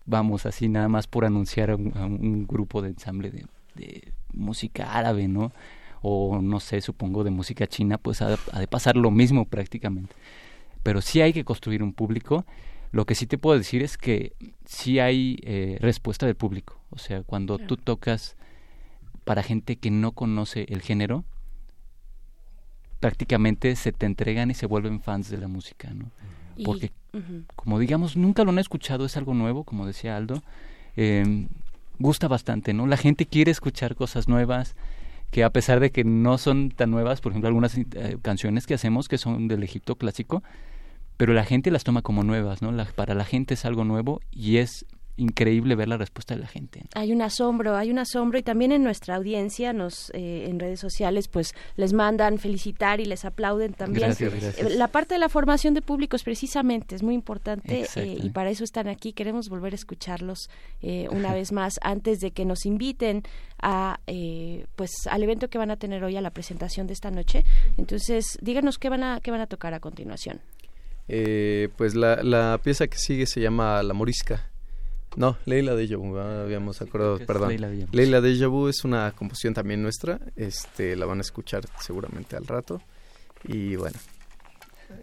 [0.05, 5.53] vamos, así nada más por anunciar a un, grupo de ensamble de, música árabe, ¿no?
[6.01, 10.13] O no sé, supongo de música china, pues ha, de pasar lo mismo prácticamente.
[10.83, 12.45] Pero sí hay que construir un público.
[12.91, 14.33] Lo que sí te puedo decir es que
[14.65, 16.81] sí hay eh, respuesta del público.
[16.89, 18.35] O sea, cuando tú tocas
[19.23, 21.23] para gente que no conoce el género,
[23.01, 26.11] prácticamente se te entregan y se vuelven fans de la música, ¿no?
[26.63, 26.91] Porque,
[27.55, 30.43] como digamos, nunca lo han escuchado, es algo nuevo, como decía Aldo,
[30.95, 31.47] eh,
[31.97, 32.85] gusta bastante, ¿no?
[32.85, 34.75] La gente quiere escuchar cosas nuevas,
[35.31, 37.85] que a pesar de que no son tan nuevas, por ejemplo, algunas eh,
[38.21, 40.43] canciones que hacemos que son del Egipto clásico,
[41.17, 42.71] pero la gente las toma como nuevas, ¿no?
[42.95, 44.85] para la gente es algo nuevo y es
[45.17, 46.83] increíble ver la respuesta de la gente.
[46.95, 50.79] Hay un asombro, hay un asombro y también en nuestra audiencia, nos eh, en redes
[50.79, 54.15] sociales, pues les mandan felicitar y les aplauden también.
[54.19, 58.49] Eh, la parte de la formación de públicos precisamente es muy importante eh, y para
[58.49, 59.13] eso están aquí.
[59.13, 60.49] Queremos volver a escucharlos
[61.11, 63.23] una vez más antes de que nos inviten
[63.61, 63.99] a
[64.75, 67.43] pues al evento que van a tener hoy a la presentación de esta noche.
[67.77, 70.41] Entonces, díganos qué van a qué van a tocar a continuación.
[71.07, 74.50] pues la, la pieza que sigue se llama La Morisca.
[75.15, 77.49] No, Leila de Vu, habíamos acordado, perdón.
[77.91, 82.47] Leila de Vu es una composición también nuestra, este, la van a escuchar seguramente al
[82.47, 82.81] rato
[83.43, 83.97] y bueno.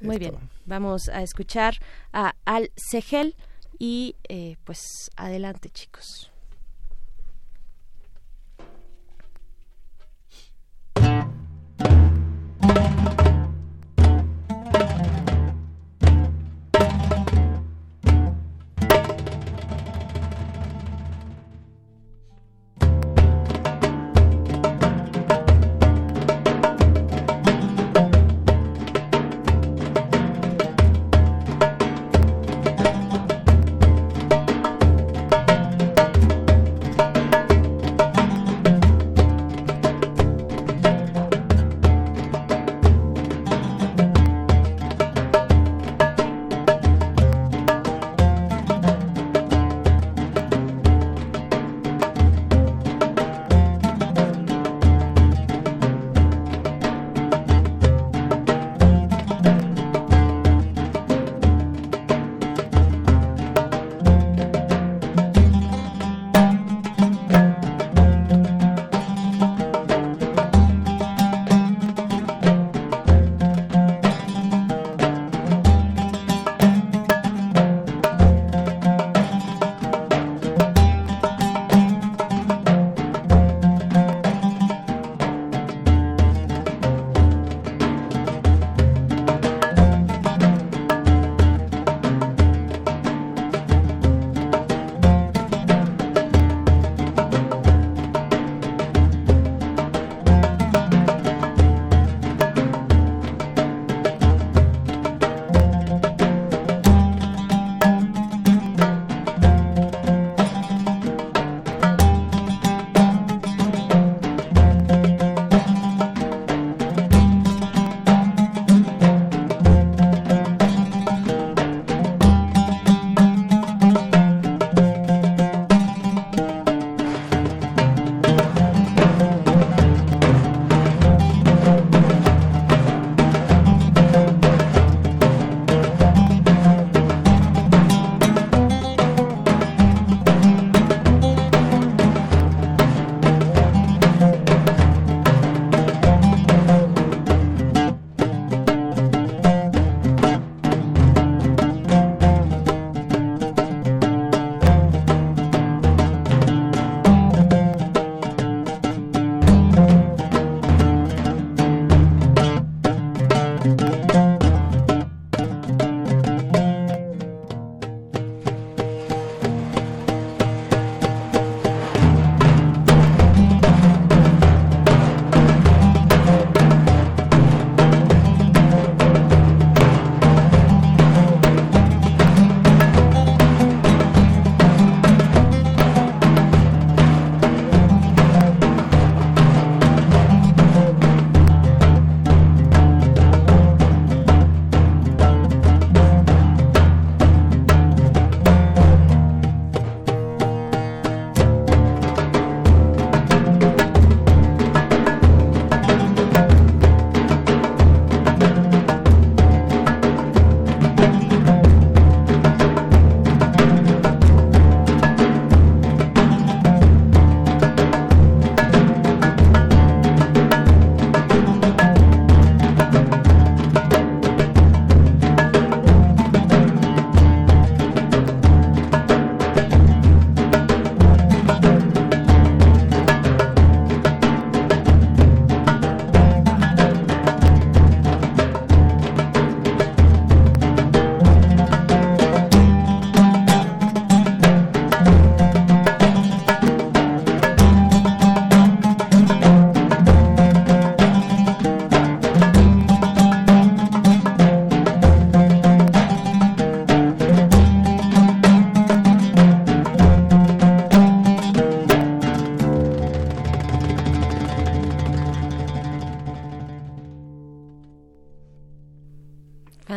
[0.01, 0.35] Muy bien,
[0.67, 1.75] vamos a escuchar
[2.13, 3.35] a Al Segel
[3.79, 6.28] y eh, pues adelante chicos.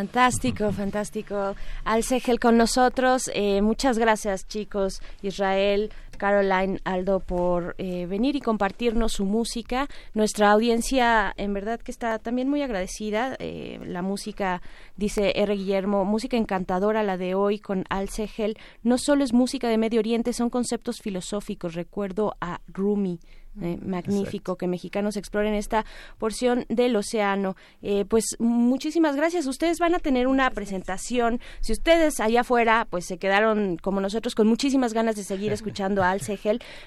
[0.02, 1.56] Fantástico, fantástico.
[1.84, 3.30] Al Segel con nosotros.
[3.36, 5.00] Eh, muchas gracias, chicos.
[5.22, 9.88] Israel, Caroline, Aldo, por eh, venir y compartirnos su música.
[10.16, 13.36] Nuestra audiencia, en verdad, que está también muy agradecida.
[13.38, 14.64] Eh, la música,
[14.98, 15.56] dice R.
[15.56, 18.58] Guillermo, música encantadora la de hoy con Al Segel.
[18.82, 21.76] No solo es música de Medio Oriente, son conceptos filosóficos.
[21.76, 23.20] Recuerdo a Rumi
[23.60, 25.84] eh, magnífico que mexicanos exploren esta
[26.18, 27.58] porción del océano.
[27.82, 29.46] Eh, pues muchísimas gracias.
[29.46, 31.42] Ustedes van a tener una presentación.
[31.60, 36.02] Si ustedes allá afuera pues se quedaron como nosotros con muchísimas ganas de seguir escuchando
[36.02, 36.22] a Al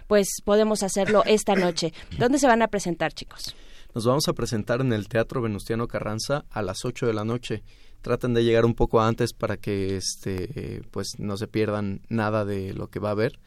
[0.07, 1.93] pues podemos hacerlo esta noche.
[2.19, 3.55] ¿Dónde se van a presentar, chicos?
[3.95, 7.63] Nos vamos a presentar en el Teatro Venustiano Carranza a las 8 de la noche.
[8.01, 12.73] Traten de llegar un poco antes para que este pues no se pierdan nada de
[12.73, 13.39] lo que va a haber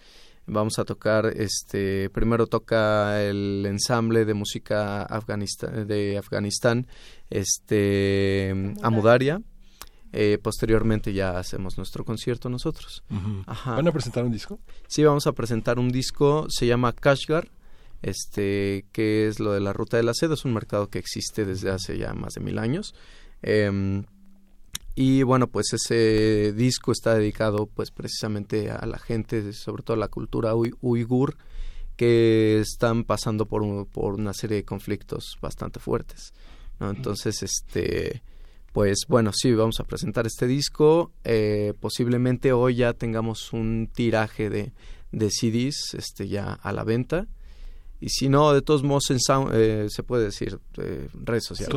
[0.47, 5.07] vamos a tocar este primero toca el ensamble de música
[5.85, 6.87] de Afganistán
[7.29, 9.41] este Amudaria
[10.13, 13.03] eh, posteriormente ya hacemos nuestro concierto nosotros.
[13.65, 17.51] Van a presentar un disco sí vamos a presentar un disco se llama Kashgar
[18.01, 21.45] este que es lo de la ruta de la seda es un mercado que existe
[21.45, 22.95] desde hace ya más de mil años.
[23.43, 24.03] Eh,
[24.99, 29.99] y bueno, pues ese disco está dedicado pues precisamente a la gente, sobre todo a
[29.99, 31.37] la cultura uigur,
[31.95, 36.33] que están pasando por, por una serie de conflictos bastante fuertes.
[36.79, 38.23] Entonces, este,
[38.73, 41.11] pues bueno, sí, vamos a presentar este disco.
[41.23, 44.73] Eh, posiblemente hoy ya tengamos un tiraje de,
[45.11, 47.27] de CDs este, ya a la venta
[47.99, 49.17] y si no, de todos modos en
[49.53, 51.73] eh, se puede decir eh, redes sociales.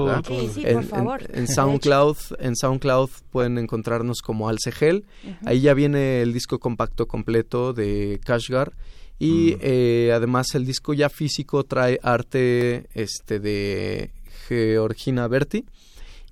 [0.58, 0.84] en,
[1.32, 5.06] En, SoundCloud, en SoundCloud pueden encontrarnos como Alcegel.
[5.46, 8.72] Ahí ya viene el disco compacto completo de Kashgar
[9.18, 9.58] y mm.
[9.60, 14.12] eh, además el disco ya físico trae arte este de
[14.48, 15.66] Georgina Berti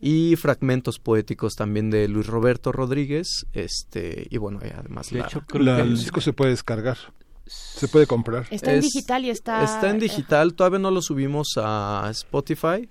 [0.01, 5.99] y fragmentos poéticos también de Luis Roberto Rodríguez este y bueno además de hecho el
[5.99, 6.97] disco se puede descargar
[7.49, 8.47] se puede comprar.
[8.51, 9.63] Está en digital y está...
[9.65, 12.89] Está en digital, todavía no lo subimos a Spotify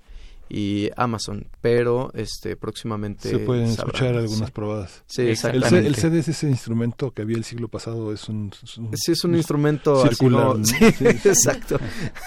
[0.48, 5.02] y Amazon, pero este próximamente se pueden escuchar algunas probadas.
[5.06, 5.86] Sí, exactamente.
[5.86, 8.52] El, CD es ese instrumento que había el siglo pasado, es un,
[8.94, 10.56] sí es un instrumento circular,
[11.00, 11.78] exacto,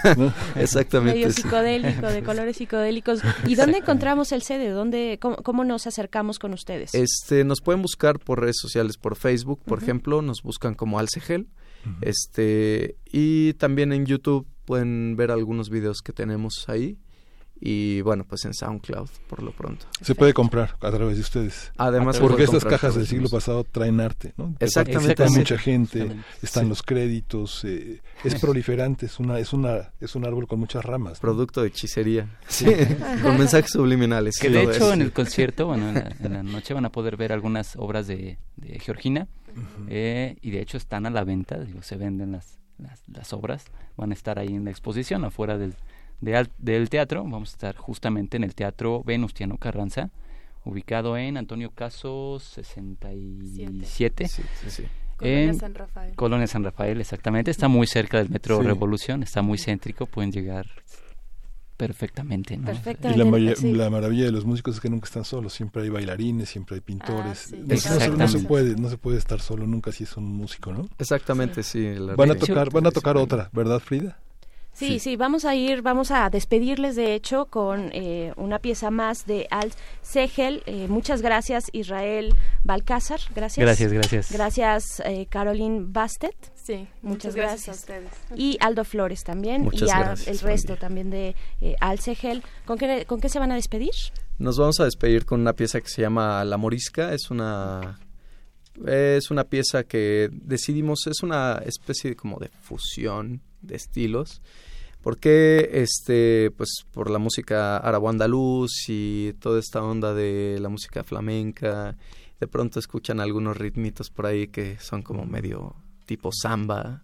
[0.55, 3.21] exactamente, medio psicodélico, de colores psicodélicos.
[3.47, 4.69] ¿Y dónde encontramos el CD?
[4.69, 6.93] ¿Dónde, cómo, nos acercamos con ustedes?
[6.93, 11.47] Este, nos pueden buscar por redes sociales, por Facebook, por ejemplo, nos buscan como Alcegel
[12.01, 16.97] este y también en YouTube pueden ver algunos videos que tenemos ahí
[17.63, 19.85] y bueno, pues en SoundCloud por lo pronto.
[20.01, 21.71] Se puede comprar a través de ustedes.
[21.77, 24.55] Además, porque estas cajas del siglo pasado traen arte, ¿no?
[24.59, 25.23] Exactamente.
[25.23, 30.25] Hay mucha gente, están los créditos, eh, es proliferante, es una es una es un
[30.25, 31.19] árbol con muchas ramas.
[31.19, 32.65] Producto de hechicería, sí.
[33.21, 34.39] con mensajes subliminales.
[34.39, 37.75] Que de hecho en el concierto, bueno, en la, noche van a poder ver algunas
[37.75, 39.27] obras de, de Georgina
[39.87, 42.59] eh, y de hecho están a la venta, digo, se venden las,
[43.07, 43.65] las, obras,
[43.97, 45.75] van a estar ahí en la exposición afuera del,
[46.21, 50.11] del teatro, vamos a estar justamente en el Teatro Venustiano Carranza,
[50.63, 54.29] ubicado en Antonio Caso 67.
[55.17, 56.15] Colonia San Rafael.
[56.15, 57.51] Colonia San Rafael, exactamente.
[57.51, 60.67] Está muy cerca del Metro Revolución, está muy céntrico, pueden llegar
[61.81, 62.57] perfectamente.
[62.57, 62.71] ¿no?
[62.71, 66.75] Y la, maravilla de los músicos es que nunca están solos, siempre hay bailarines, siempre
[66.75, 67.51] hay pintores.
[67.53, 70.87] Ah, no, se puede, no se puede estar solo nunca si es un músico, ¿no?
[70.99, 71.95] Exactamente, sí.
[72.15, 74.19] van a tocar, van a tocar otra, ¿verdad, Frida?
[74.73, 79.25] Sí, sí, vamos a ir, vamos a despedirles de hecho con eh, una pieza más
[79.25, 80.63] de Alt Segel.
[80.65, 83.63] Eh, muchas gracias Israel Balcázar, gracias.
[83.63, 84.31] Gracias, gracias.
[84.31, 86.35] Gracias eh, Caroline Bastet.
[86.55, 87.77] Sí, muchas, gracias.
[87.77, 88.11] a ustedes.
[88.35, 91.35] Y Aldo Flores también y el resto también de
[91.79, 92.43] Alt Segel.
[92.65, 93.91] ¿Con qué, ¿Con qué se van a despedir?
[94.39, 97.99] Nos vamos a despedir con una pieza que se llama La Morisca, es una
[98.87, 104.41] es una pieza que decidimos, es una especie de como de fusión de estilos.
[105.01, 111.97] Porque este, pues por la música arabo-andaluz y toda esta onda de la música flamenca,
[112.39, 117.01] de pronto escuchan algunos ritmitos por ahí que son como medio tipo samba.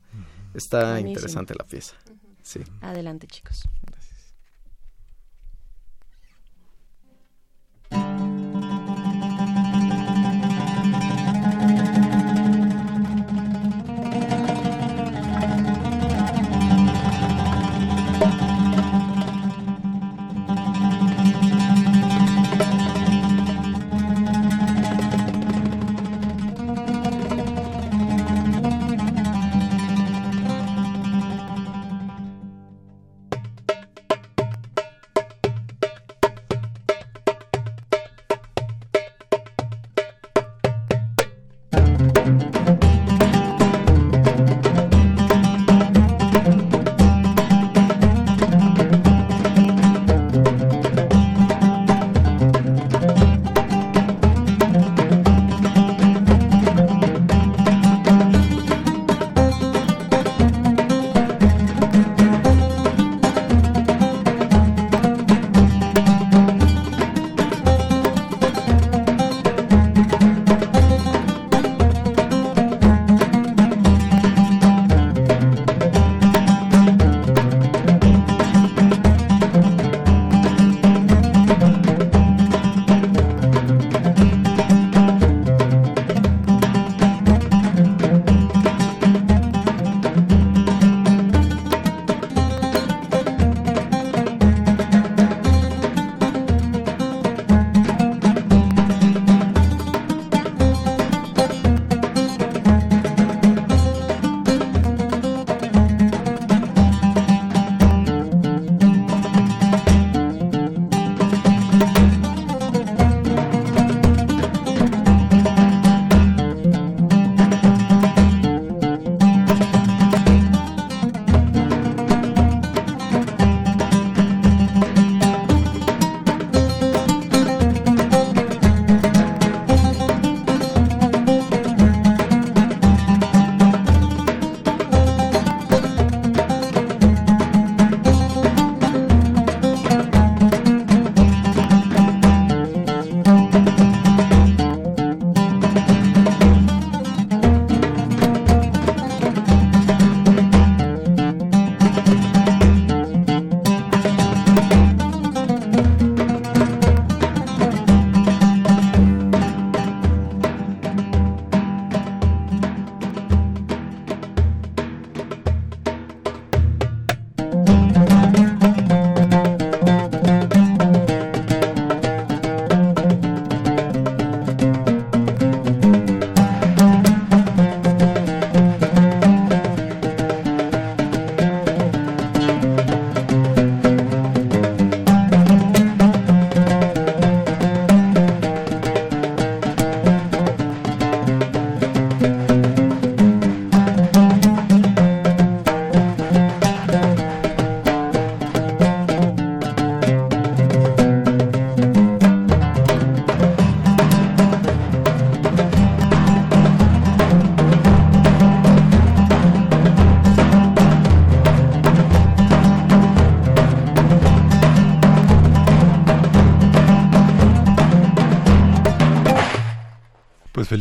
[0.54, 1.96] Está interesante la pieza.
[2.44, 2.62] Sí.
[2.82, 3.68] Adelante, chicos.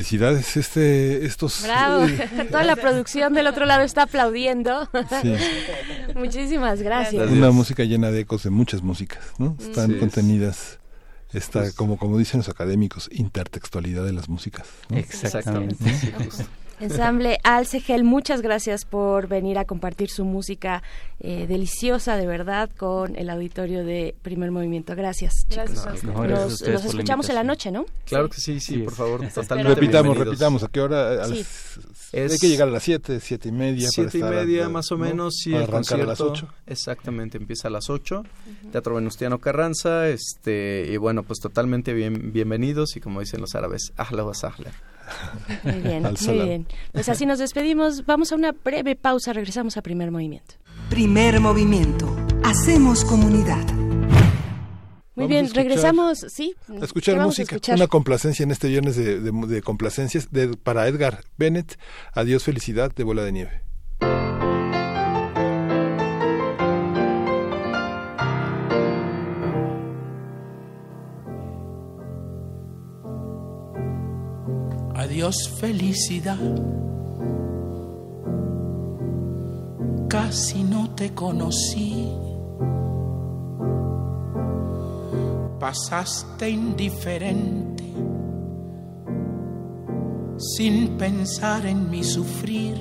[0.06, 1.62] Felicidades, este, estos...
[1.64, 2.06] Bravo,
[2.50, 4.88] toda la producción del otro lado está aplaudiendo.
[6.14, 7.28] Muchísimas gracias.
[7.28, 9.56] Una música llena de ecos de muchas músicas, ¿no?
[9.58, 10.78] Están contenidas
[11.52, 14.68] pues como, como dicen los académicos, intertextualidad de las músicas.
[14.90, 15.76] Exactamente.
[16.78, 20.82] Ensamble Alcegel, muchas gracias por venir a compartir su música
[21.28, 24.94] eh, deliciosa, de verdad, con el auditorio de Primer Movimiento.
[24.94, 26.04] Gracias, chicos.
[26.04, 27.84] nos, escuchamos en la noche, ¿no?
[28.04, 29.20] Claro que sí, sí, por favor.
[29.20, 30.62] repitamos, repitamos.
[30.62, 31.24] ¿A qué hora?
[31.24, 33.88] hay que llegar a las 7, 7 y media.
[33.90, 36.04] Siete y media, más o menos, sí, el concierto.
[36.04, 36.48] a las 8.
[36.68, 38.22] Exactamente, empieza a las 8.
[38.70, 43.92] Teatro Venustiano Carranza, este, y bueno, pues totalmente bien, bienvenidos, y como dicen los árabes,
[43.96, 44.70] ahla wa sahla.
[45.62, 46.66] Muy bien, muy bien.
[46.92, 48.04] Pues así nos despedimos.
[48.06, 49.32] Vamos a una breve pausa.
[49.32, 50.54] Regresamos a primer movimiento.
[50.90, 52.14] Primer movimiento.
[52.44, 53.64] Hacemos comunidad.
[55.16, 56.54] Muy bien, regresamos, sí.
[56.68, 61.78] A escuchar música, una complacencia en este viernes de, complacencias de, para Edgar Bennett.
[62.12, 63.65] Adiós, felicidad de bola de nieve.
[75.16, 76.36] Adiós felicidad.
[80.10, 82.12] Casi no te conocí.
[85.58, 87.84] Pasaste indiferente,
[90.36, 92.76] sin pensar en mi sufrir.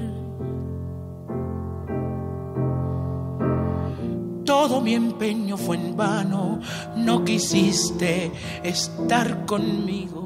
[4.44, 6.60] Todo mi empeño fue en vano,
[6.98, 8.30] no quisiste
[8.62, 10.25] estar conmigo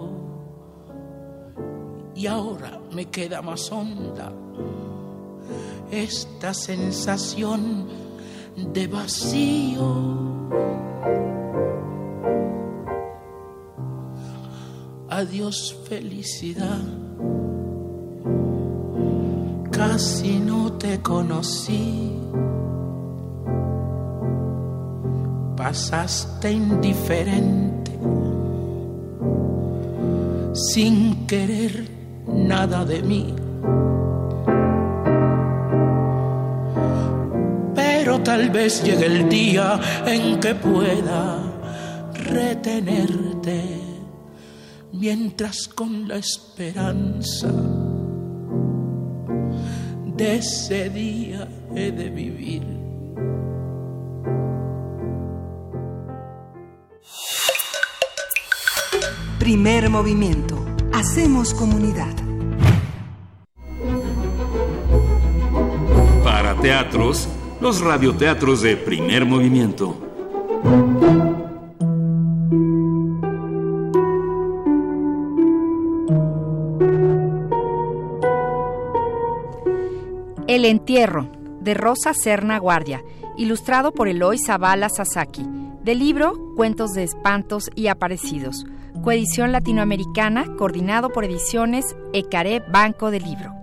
[2.20, 4.30] y ahora me queda más honda
[5.90, 7.88] esta sensación
[8.58, 9.86] de vacío.
[15.08, 16.82] Adiós felicidad,
[19.72, 22.20] casi no te conocí.
[25.56, 27.98] Pasaste indiferente,
[30.54, 31.99] sin querer
[32.34, 33.36] nada de mí.
[37.76, 41.38] Pero tal vez llegue el día en que pueda
[42.14, 43.82] retenerte,
[44.94, 47.52] mientras con la esperanza
[50.06, 52.64] de ese día he de vivir.
[59.40, 60.69] Primer movimiento
[61.00, 62.14] Hacemos comunidad.
[66.26, 67.30] Para teatros,
[67.62, 69.96] los radioteatros de primer movimiento.
[80.48, 81.30] El entierro,
[81.62, 83.02] de Rosa Serna Guardia,
[83.38, 88.66] ilustrado por Eloy Zavala Sasaki, del libro Cuentos de Espantos y Aparecidos
[89.02, 93.54] coedición latinoamericana, coordinado por ediciones Ecaré Banco de Libro.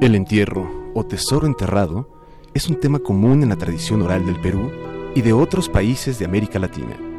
[0.00, 2.08] El entierro o tesoro enterrado
[2.54, 4.70] es un tema común en la tradición oral del Perú
[5.14, 7.11] y de otros países de América Latina.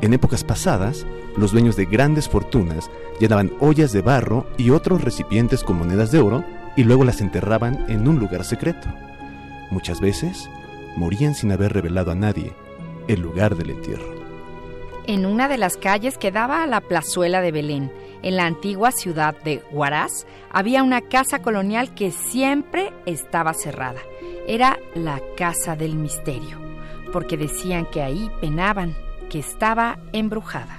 [0.00, 2.90] En épocas pasadas, los dueños de grandes fortunas
[3.20, 6.44] llenaban ollas de barro y otros recipientes con monedas de oro
[6.76, 8.88] y luego las enterraban en un lugar secreto.
[9.70, 10.48] Muchas veces
[10.96, 12.52] morían sin haber revelado a nadie
[13.08, 14.14] el lugar del entierro.
[15.06, 17.92] En una de las calles que daba a la plazuela de Belén,
[18.22, 24.00] en la antigua ciudad de Huaraz, había una casa colonial que siempre estaba cerrada.
[24.48, 26.58] Era la Casa del Misterio,
[27.12, 28.96] porque decían que ahí penaban,
[29.34, 30.78] que estaba embrujada.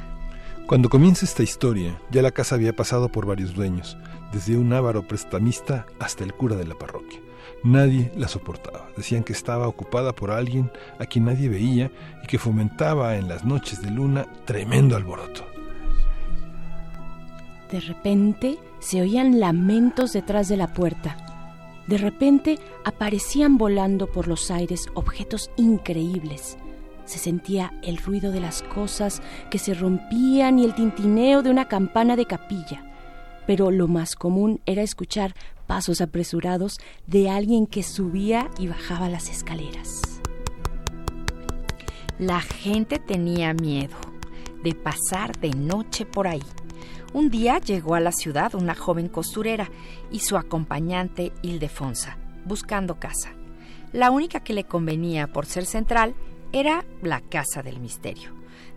[0.66, 3.98] Cuando comienza esta historia, ya la casa había pasado por varios dueños
[4.32, 7.20] desde un ávaro prestamista hasta el cura de la parroquia.
[7.66, 8.88] Nadie la soportaba.
[8.96, 11.92] Decían que estaba ocupada por alguien a quien nadie veía
[12.24, 15.46] y que fomentaba en las noches de luna tremendo alboroto.
[17.70, 21.18] De repente se oían lamentos detrás de la puerta.
[21.88, 26.58] De repente aparecían volando por los aires objetos increíbles.
[27.06, 31.68] Se sentía el ruido de las cosas que se rompían y el tintineo de una
[31.68, 32.84] campana de capilla
[33.46, 35.34] pero lo más común era escuchar
[35.68, 36.78] pasos apresurados
[37.08, 40.02] de alguien que subía y bajaba las escaleras.
[42.18, 43.98] La gente tenía miedo
[44.64, 46.44] de pasar de noche por ahí.
[47.14, 49.70] Un día llegó a la ciudad una joven costurera
[50.12, 53.32] y su acompañante Ildefonsa, buscando casa.
[53.92, 56.16] La única que le convenía por ser central
[56.56, 58.30] era la Casa del Misterio.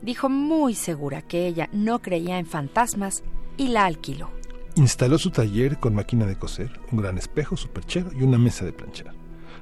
[0.03, 3.23] Dijo muy segura que ella no creía en fantasmas
[3.57, 4.31] y la alquiló.
[4.75, 8.65] Instaló su taller con máquina de coser, un gran espejo, su perchero y una mesa
[8.65, 9.15] de planchar.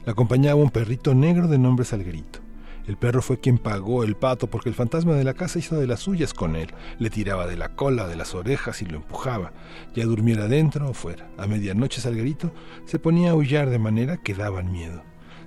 [0.07, 2.39] La acompañaba un perrito negro de nombre Salguerito.
[2.87, 5.87] El perro fue quien pagó el pato porque el fantasma de la casa hizo de
[5.87, 6.73] las suyas con él.
[6.99, 9.53] Le tiraba de la cola, de las orejas y lo empujaba.
[9.95, 11.29] Ya durmiera dentro o fuera.
[11.37, 12.51] A medianoche Salguerito
[12.87, 15.03] se ponía a aullar de manera que daban miedo.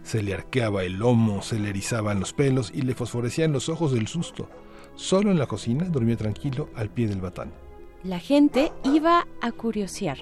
[0.09, 3.91] Se le arqueaba el lomo, se le erizaban los pelos y le fosforecían los ojos
[3.91, 4.49] del susto.
[4.95, 7.53] Solo en la cocina dormía tranquilo al pie del batán.
[8.01, 10.17] La gente iba a curiosear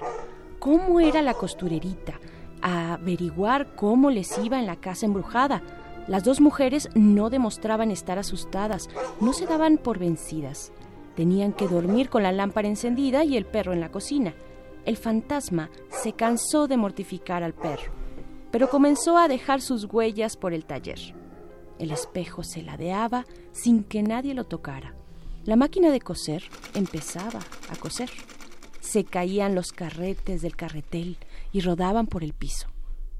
[0.58, 2.20] cómo era la costurerita,
[2.60, 5.62] a averiguar cómo les iba en la casa embrujada.
[6.06, 8.90] Las dos mujeres no demostraban estar asustadas,
[9.22, 10.70] no se daban por vencidas.
[11.16, 14.34] Tenían que dormir con la lámpara encendida y el perro en la cocina.
[14.84, 17.90] El fantasma se cansó de mortificar al perro,
[18.50, 20.98] pero comenzó a dejar sus huellas por el taller.
[21.78, 24.94] El espejo se ladeaba sin que nadie lo tocara.
[25.44, 26.42] La máquina de coser
[26.74, 27.40] empezaba
[27.70, 28.10] a coser.
[28.80, 31.18] Se caían los carretes del carretel
[31.52, 32.68] y rodaban por el piso.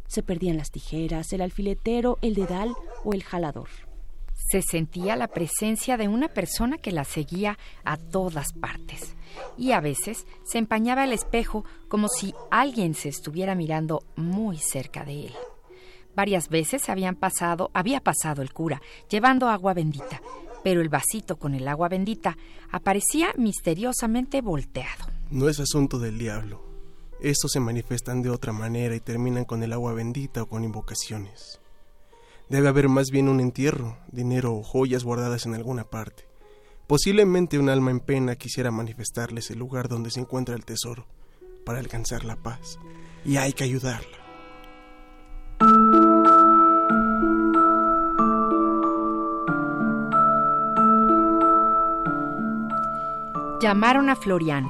[0.07, 2.75] Se perdían las tijeras, el alfiletero, el dedal
[3.05, 3.69] o el jalador.
[4.51, 9.15] Se sentía la presencia de una persona que la seguía a todas partes.
[9.57, 15.05] Y a veces se empañaba el espejo como si alguien se estuviera mirando muy cerca
[15.05, 15.35] de él.
[16.15, 20.21] Varias veces habían pasado, había pasado el cura, llevando agua bendita,
[20.65, 22.37] pero el vasito con el agua bendita
[22.71, 25.07] aparecía misteriosamente volteado.
[25.31, 26.63] No es asunto del diablo.
[27.21, 31.61] Estos se manifiestan de otra manera y terminan con el agua bendita o con invocaciones.
[32.49, 36.28] Debe haber más bien un entierro, dinero o joyas guardadas en alguna parte.
[36.89, 41.05] Posiblemente un alma en pena quisiera manifestarles el lugar donde se encuentra el tesoro
[41.67, 42.79] para alcanzar la paz.
[43.27, 44.17] Y hay que ayudarla.
[53.61, 54.67] Llamaron a Florian,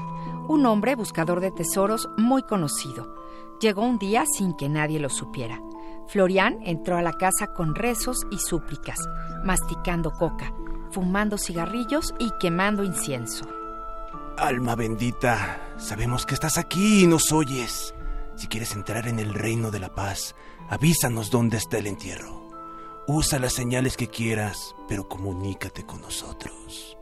[0.49, 3.15] un hombre buscador de tesoros muy conocido.
[3.61, 5.63] Llegó un día sin que nadie lo supiera.
[6.09, 8.99] Florian entró a la casa con rezos y súplicas,
[9.45, 10.53] masticando coca,
[10.91, 13.47] fumando cigarrillos y quemando incienso.
[14.37, 17.95] Alma bendita, sabemos que estás aquí y nos oyes.
[18.37, 20.35] Si quieres entrar en el reino de la paz,
[20.69, 22.49] avísanos dónde está el entierro.
[23.09, 26.97] Usa las señales que quieras, pero comunícate con nosotros.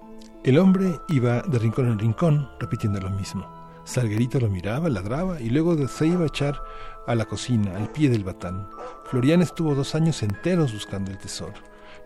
[0.45, 3.45] El hombre iba de rincón en rincón repitiendo lo mismo.
[3.85, 6.61] Salguerito lo miraba, ladraba y luego se iba a echar
[7.07, 8.69] a la cocina, al pie del batán.
[9.11, 11.55] Florian estuvo dos años enteros buscando el tesoro.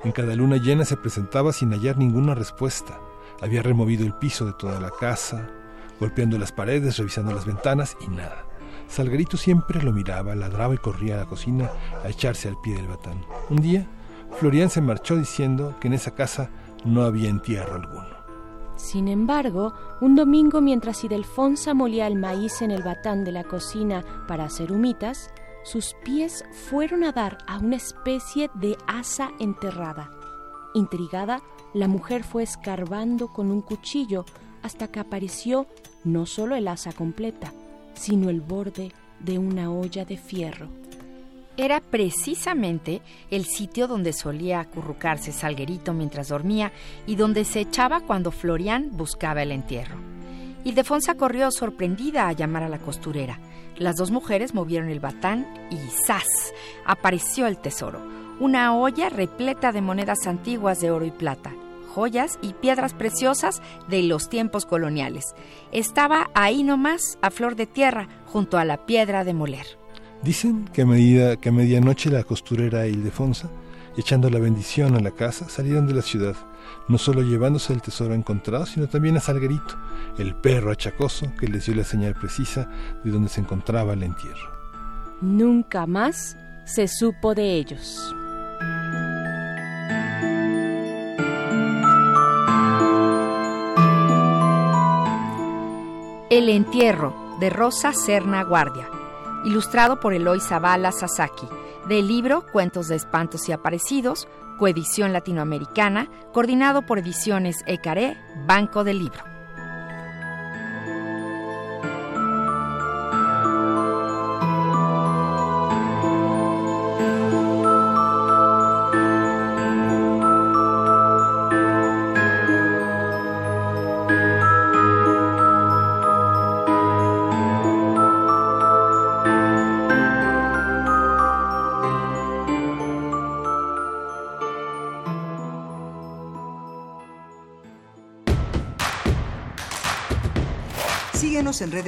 [0.02, 2.98] En cada luna llena se presentaba sin hallar ninguna respuesta.
[3.42, 5.48] Había removido el piso de toda la casa,
[5.98, 8.46] golpeando las paredes, revisando las ventanas y nada.
[8.88, 11.70] Salguerito siempre lo miraba, ladraba y corría a la cocina
[12.02, 13.24] a echarse al pie del batán.
[13.50, 13.86] Un día,
[14.38, 16.50] Florian se marchó diciendo que en esa casa
[16.84, 18.20] no había entierro alguno.
[18.76, 24.02] Sin embargo, un domingo mientras Idelfonsa molía el maíz en el batán de la cocina
[24.26, 25.30] para hacer humitas,
[25.62, 30.10] sus pies fueron a dar a una especie de asa enterrada.
[30.74, 31.42] Intrigada,
[31.74, 34.24] la mujer fue escarbando con un cuchillo
[34.62, 35.66] hasta que apareció
[36.04, 37.52] no solo el asa completa,
[37.94, 40.68] sino el borde de una olla de fierro
[41.56, 46.72] era precisamente el sitio donde solía acurrucarse Salguerito mientras dormía
[47.06, 49.96] y donde se echaba cuando Florian buscaba el entierro.
[50.64, 53.38] Ildefonsa corrió sorprendida a llamar a la costurera.
[53.80, 55.76] Las dos mujeres movieron el batán y
[56.06, 56.52] ¡zas!
[56.84, 58.06] apareció el tesoro,
[58.38, 61.54] una olla repleta de monedas antiguas de oro y plata,
[61.94, 65.34] joyas y piedras preciosas de los tiempos coloniales.
[65.72, 69.64] Estaba ahí nomás, a flor de tierra, junto a la piedra de moler.
[70.22, 73.48] Dicen que a, medida, que a medianoche la costurera Ildefonsa,
[73.96, 76.36] echando la bendición a la casa, salieron de la ciudad,
[76.88, 79.76] no solo llevándose el tesoro encontrado, sino también a Salguerito,
[80.18, 82.68] el perro achacoso que les dio la señal precisa
[83.04, 84.50] de donde se encontraba el entierro.
[85.20, 88.14] Nunca más se supo de ellos.
[96.30, 98.88] El entierro de Rosa Serna Guardia
[99.44, 101.48] ilustrado por Eloy Zavala Sasaki,
[101.88, 104.28] del libro Cuentos de Espantos y Aparecidos,
[104.60, 109.24] coedición latinoamericana, coordinado por Ediciones Ecaré, Banco del Libro.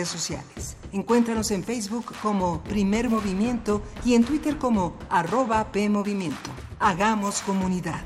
[0.03, 0.77] Redes sociales.
[0.93, 6.51] Encuéntranos en Facebook como Primer Movimiento y en Twitter como arroba PMovimiento.
[6.81, 8.03] Hagamos comunidad.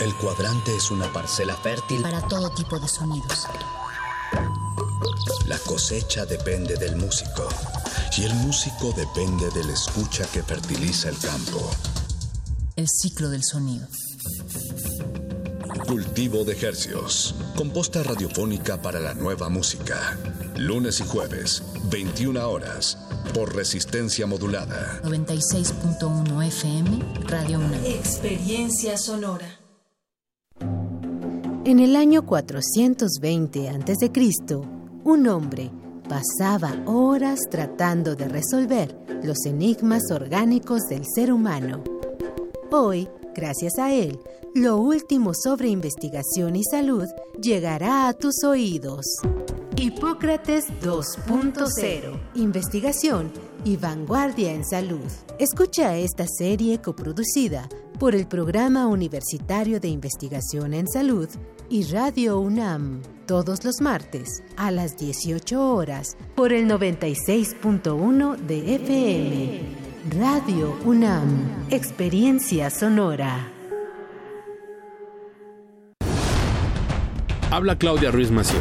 [0.00, 3.46] El cuadrante es una parcela fértil para todo tipo de sonidos.
[5.46, 7.48] La cosecha depende del músico
[8.18, 11.70] y el músico depende del escucha que fertiliza el campo.
[12.76, 13.86] El ciclo del sonido.
[15.86, 17.34] Cultivo de hercios.
[17.56, 20.18] Composta radiofónica para la nueva música.
[20.56, 22.98] Lunes y jueves, 21 horas,
[23.32, 25.00] por resistencia modulada.
[25.04, 27.74] 96.1 FM, Radio 1.
[27.86, 29.58] Experiencia sonora.
[31.64, 34.10] En el año 420 a.C.,
[35.04, 35.70] un hombre
[36.12, 41.82] pasaba horas tratando de resolver los enigmas orgánicos del ser humano.
[42.70, 44.20] Hoy, gracias a él,
[44.54, 47.06] lo último sobre investigación y salud
[47.40, 49.06] llegará a tus oídos.
[49.76, 52.20] Hipócrates 2.0.
[52.34, 53.32] Investigación
[53.64, 55.10] y vanguardia en salud.
[55.38, 61.28] Escucha esta serie coproducida por el Programa Universitario de Investigación en Salud
[61.70, 63.00] y Radio UNAM,
[63.32, 69.60] todos los martes a las 18 horas por el 96.1 de FM.
[70.20, 73.48] Radio UNAM, Experiencia Sonora.
[77.50, 78.60] Habla Claudia Ruiz Massieu,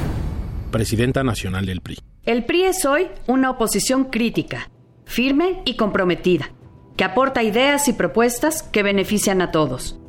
[0.72, 1.98] presidenta nacional del PRI.
[2.26, 4.72] El PRI es hoy una oposición crítica,
[5.04, 6.50] firme y comprometida,
[6.96, 10.00] que aporta ideas y propuestas que benefician a todos.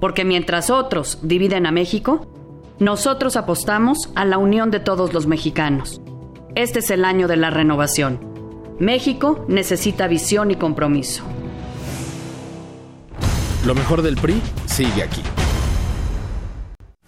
[0.00, 2.43] Porque mientras otros dividen a México,
[2.80, 6.00] nosotros apostamos a la unión de todos los mexicanos.
[6.56, 8.18] Este es el año de la renovación.
[8.80, 11.22] México necesita visión y compromiso.
[13.64, 15.22] Lo mejor del PRI sigue aquí.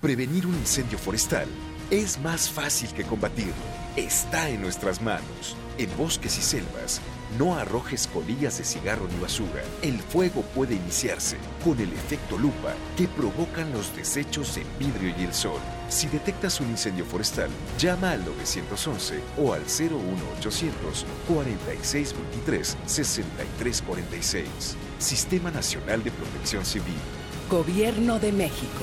[0.01, 1.49] Prevenir un incendio forestal
[1.91, 3.53] es más fácil que combatirlo.
[3.97, 5.57] Está en nuestras manos.
[5.79, 7.01] En bosques y selvas,
[7.39, 9.63] no arrojes colillas de cigarro ni basura.
[9.83, 15.25] El fuego puede iniciarse con el efecto lupa que provocan los desechos en vidrio y
[15.25, 15.61] el sol.
[15.89, 24.47] Si detectas un incendio forestal, llama al 911 o al 01800 4623 6346.
[24.99, 26.95] Sistema Nacional de Protección Civil.
[27.51, 28.83] Gobierno de México.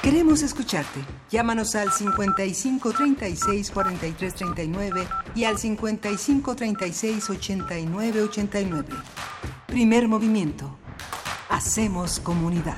[0.00, 1.00] Queremos escucharte.
[1.28, 8.88] Llámanos al 55 36 43 39 y al 55 36 89 89.
[9.66, 10.78] Primer movimiento.
[11.50, 12.76] Hacemos comunidad.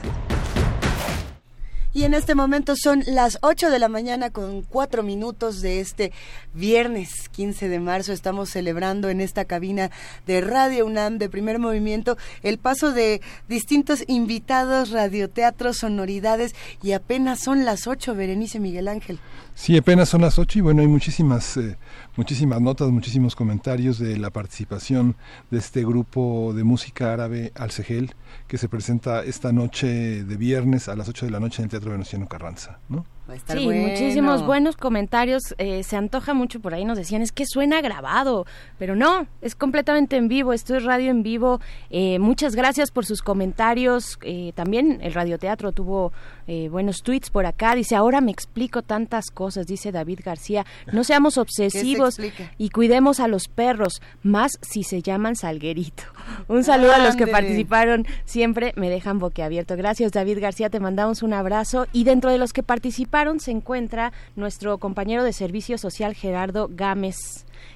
[1.95, 6.13] Y en este momento son las 8 de la mañana con 4 minutos de este
[6.53, 8.13] viernes 15 de marzo.
[8.13, 9.91] Estamos celebrando en esta cabina
[10.27, 17.41] de Radio UNAM de primer movimiento el paso de distintos invitados, radioteatros, sonoridades y apenas
[17.41, 19.19] son las 8, Berenice Miguel Ángel.
[19.61, 21.77] Sí, apenas son las 8 y bueno, hay muchísimas, eh,
[22.15, 25.17] muchísimas notas, muchísimos comentarios de la participación
[25.51, 28.15] de este grupo de música árabe Al-Sehel
[28.47, 31.71] que se presenta esta noche de viernes a las 8 de la noche en el
[31.71, 33.05] Teatro Venustiano Carranza, ¿no?
[33.47, 35.55] Sí, muchísimos buenos comentarios.
[35.59, 38.47] Eh, se antoja mucho por ahí, nos decían, es que suena grabado,
[38.79, 40.53] pero no, es completamente en vivo.
[40.53, 41.61] Esto es radio en vivo.
[41.91, 44.19] Eh, muchas gracias por sus comentarios.
[44.23, 46.13] Eh, también el radioteatro tuvo
[46.71, 47.75] buenos tweets por acá.
[47.75, 50.65] Dice, ahora me explico tantas cosas, dice David García.
[50.91, 52.19] No seamos obsesivos
[52.57, 56.05] y cuidemos a los perros, más si se llaman Salguerito.
[56.49, 58.07] Un saludo a los que participaron.
[58.25, 59.77] Siempre me dejan boquiabierto.
[59.77, 60.71] Gracias, David García.
[60.71, 61.87] Te mandamos un abrazo.
[61.93, 67.17] Y dentro de los que participaron se encuentra nuestro compañero de servicio social, Gerardo Gámez,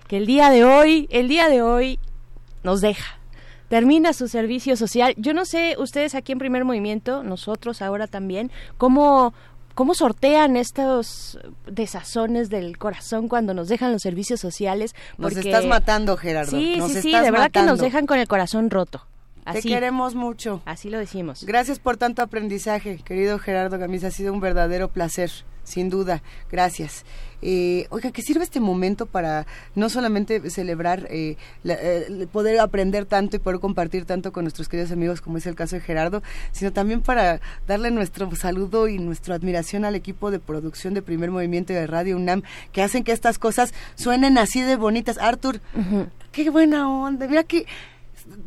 [0.09, 1.99] que el día de hoy, el día de hoy,
[2.62, 3.18] nos deja
[3.68, 5.14] termina su servicio social.
[5.16, 9.32] Yo no sé, ustedes aquí en Primer Movimiento, nosotros ahora también, cómo,
[9.74, 14.95] ¿Cómo sortean estos desazones del corazón cuando nos dejan los servicios sociales?
[15.16, 16.51] Nos estás matando, Gerardo.
[16.51, 19.07] Sí, sí, sí, de verdad que nos dejan con el corazón roto.
[19.51, 20.62] Te queremos mucho.
[20.64, 21.45] Así lo decimos.
[21.45, 24.05] Gracias por tanto aprendizaje, querido Gerardo Gamis.
[24.05, 25.30] Ha sido un verdadero placer,
[25.64, 26.22] sin duda.
[26.51, 27.05] Gracias.
[27.45, 33.34] Eh, oiga, que sirve este momento para no solamente celebrar, eh, eh, poder aprender tanto
[33.34, 36.22] y poder compartir tanto con nuestros queridos amigos, como es el caso de Gerardo,
[36.53, 41.32] sino también para darle nuestro saludo y nuestra admiración al equipo de producción de Primer
[41.32, 45.18] Movimiento de Radio UNAM, que hacen que estas cosas suenen así de bonitas.
[45.18, 45.61] Arthur,
[46.30, 47.26] qué buena onda.
[47.26, 47.66] Mira que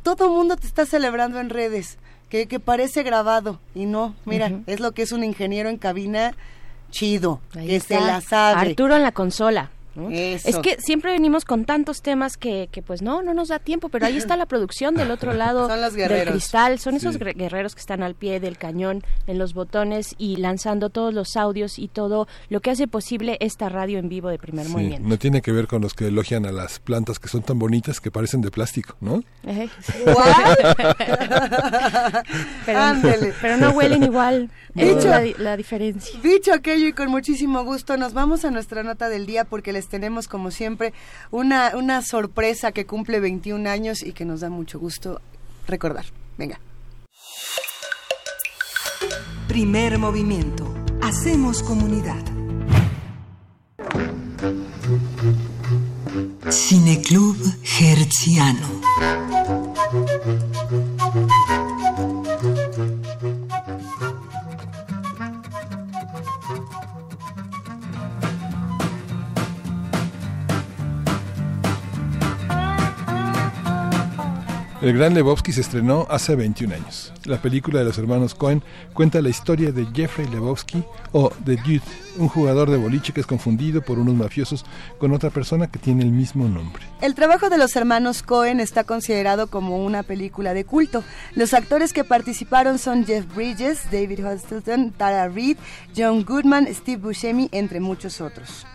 [0.03, 1.97] todo el mundo te está celebrando en redes.
[2.29, 6.33] Que, que parece grabado y no, mira, es lo que es un ingeniero en cabina
[6.89, 8.71] chido, que se la sabe.
[8.71, 9.69] Arturo en la consola.
[9.95, 13.89] Es que siempre venimos con tantos temas que, que, pues no, no nos da tiempo,
[13.89, 17.75] pero ahí está la producción del otro lado son los del cristal, son esos guerreros
[17.75, 21.87] que están al pie del cañón en los botones y lanzando todos los audios y
[21.87, 25.07] todo lo que hace posible esta radio en vivo de primer movimiento.
[25.07, 28.01] No tiene que ver con los que elogian a las plantas que son tan bonitas
[28.01, 29.23] que parecen de plástico, ¿no?
[32.65, 32.81] pero,
[33.41, 34.49] pero, no huelen igual.
[34.73, 36.19] Dicho, la, la diferencia.
[36.21, 39.84] Dicho aquello y con muchísimo gusto, nos vamos a nuestra nota del día porque les
[39.87, 40.93] tenemos como siempre
[41.31, 45.21] una, una sorpresa que cumple 21 años y que nos da mucho gusto
[45.67, 46.05] recordar.
[46.37, 46.59] Venga.
[49.47, 50.73] Primer movimiento.
[51.01, 52.23] Hacemos comunidad.
[56.49, 57.37] Cineclub
[57.79, 58.81] Hertziano.
[74.85, 77.11] El Gran Lebowski se estrenó hace 21 años.
[77.23, 78.61] La película de los hermanos Cohen
[78.93, 81.81] cuenta la historia de Jeffrey Lebowski o The Dude,
[82.17, 84.63] un jugador de boliche que es confundido por unos mafiosos
[84.99, 86.83] con otra persona que tiene el mismo nombre.
[87.01, 91.03] El trabajo de los hermanos Cohen está considerado como una película de culto.
[91.33, 95.57] Los actores que participaron son Jeff Bridges, David Hostelton, Tara Reid,
[95.97, 98.67] John Goodman, Steve Buscemi, entre muchos otros.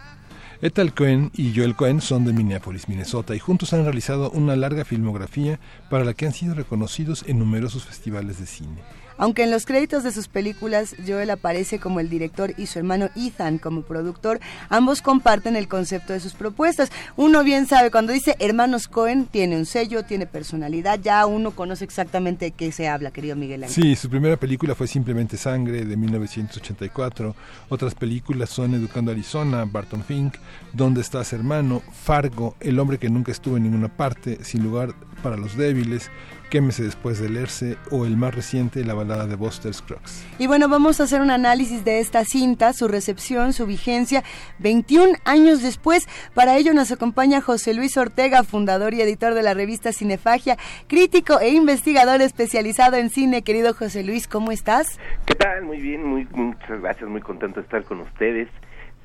[0.63, 4.85] Ethel Cohen y Joel Cohen son de Minneapolis, Minnesota, y juntos han realizado una larga
[4.85, 5.59] filmografía
[5.89, 8.83] para la que han sido reconocidos en numerosos festivales de cine.
[9.21, 13.11] Aunque en los créditos de sus películas Joel aparece como el director y su hermano
[13.15, 14.41] Ethan como productor,
[14.71, 16.91] ambos comparten el concepto de sus propuestas.
[17.19, 21.85] Uno bien sabe, cuando dice hermanos Cohen, tiene un sello, tiene personalidad, ya uno conoce
[21.85, 23.83] exactamente de qué se habla, querido Miguel Ángel.
[23.83, 27.37] Sí, su primera película fue Simplemente Sangre, de 1984.
[27.69, 30.37] Otras películas son Educando a Arizona, Barton Fink,
[30.73, 31.83] ¿Dónde estás, hermano?
[31.93, 36.11] Fargo, El hombre que nunca estuvo en ninguna parte, Sin lugar para los débiles,
[36.51, 40.27] Quémese después de leerse o el más reciente, la balada de Buster Scruggs.
[40.41, 44.25] Y bueno, vamos a hacer un análisis de esta cinta, su recepción, su vigencia,
[44.59, 46.09] 21 años después.
[46.35, 51.39] Para ello nos acompaña José Luis Ortega, fundador y editor de la revista Cinefagia, crítico
[51.39, 53.43] e investigador especializado en cine.
[53.43, 54.99] Querido José Luis, ¿cómo estás?
[55.27, 55.63] ¿Qué tal?
[55.63, 58.49] Muy bien, muy, muchas gracias, muy contento de estar con ustedes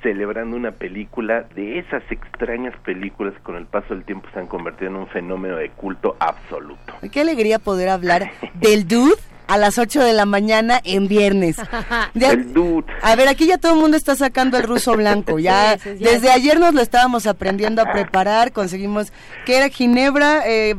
[0.06, 4.45] celebrando una película de esas extrañas películas que con el paso del tiempo se han
[4.45, 6.93] convertido en un fenómeno de culto absoluto.
[7.12, 9.16] Qué alegría poder hablar del dude
[9.48, 11.58] a las 8 de la mañana en viernes.
[12.16, 12.86] el dude.
[13.02, 15.39] A ver, aquí ya todo el mundo está sacando el ruso blanco.
[15.39, 18.52] Ya desde ayer nos lo estábamos aprendiendo a preparar.
[18.52, 19.12] Conseguimos
[19.46, 20.76] que era ginebra, eh,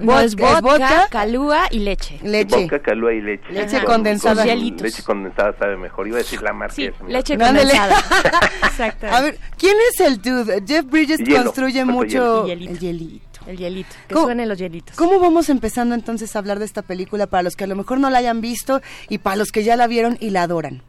[0.00, 2.18] vodka, calúa y leche.
[2.22, 2.62] Leche.
[2.62, 3.52] Vodka, calúa y leche.
[3.52, 4.44] Leche condensada.
[4.44, 6.08] Leche condensada sabe mejor.
[6.08, 6.74] Iba a decir la marca.
[6.74, 7.96] Sí, leche condensada.
[8.64, 9.06] Exacto.
[9.06, 10.62] A ver, ¿quién es el dude?
[10.66, 13.27] Jeff Bridges construye mucho el hielito.
[13.48, 14.94] El hielito, que suenen los hielitos.
[14.94, 17.98] ¿Cómo vamos empezando entonces a hablar de esta película para los que a lo mejor
[17.98, 20.82] no la hayan visto y para los que ya la vieron y la adoran?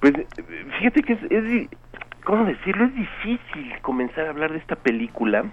[0.00, 0.14] Pues
[0.78, 1.68] fíjate que es,
[2.24, 2.86] ¿cómo decirlo?
[2.86, 5.44] Es difícil comenzar a hablar de esta película.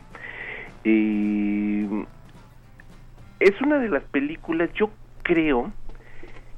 [0.86, 2.06] Eh,
[3.42, 4.90] es una de las películas, yo
[5.24, 5.74] creo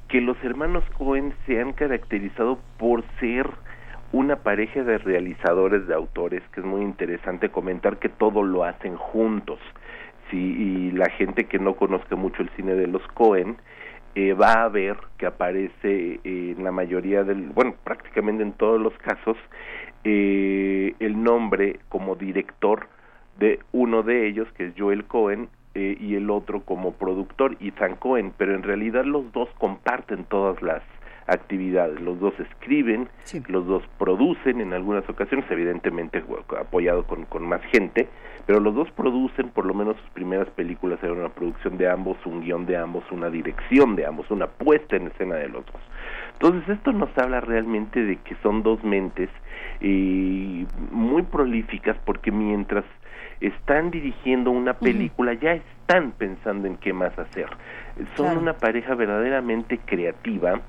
[0.08, 3.50] que los hermanos Cohen se han caracterizado por ser
[4.14, 8.96] una pareja de realizadores, de autores, que es muy interesante comentar que todo lo hacen
[8.96, 9.58] juntos.
[10.30, 13.56] Sí, y la gente que no conozca mucho el cine de los Cohen
[14.14, 18.96] eh, va a ver que aparece en la mayoría del, bueno, prácticamente en todos los
[18.98, 19.36] casos,
[20.04, 22.86] eh, el nombre como director
[23.40, 27.96] de uno de ellos, que es Joel Cohen, eh, y el otro como productor, Ethan
[27.96, 30.84] Cohen, pero en realidad los dos comparten todas las
[31.26, 32.00] actividades.
[32.00, 33.08] Los dos escriben,
[33.48, 36.22] los dos producen en algunas ocasiones, evidentemente
[36.58, 38.08] apoyado con, con más gente,
[38.46, 42.16] pero los dos producen, por lo menos sus primeras películas eran una producción de ambos,
[42.26, 45.80] un guion de ambos, una dirección de ambos, una puesta en escena de los dos.
[46.34, 49.30] Entonces esto nos habla realmente de que son dos mentes
[49.80, 52.84] y muy prolíficas porque mientras
[53.40, 57.46] están dirigiendo una película ya están pensando en qué más hacer.
[58.16, 60.60] Son una pareja verdaderamente creativa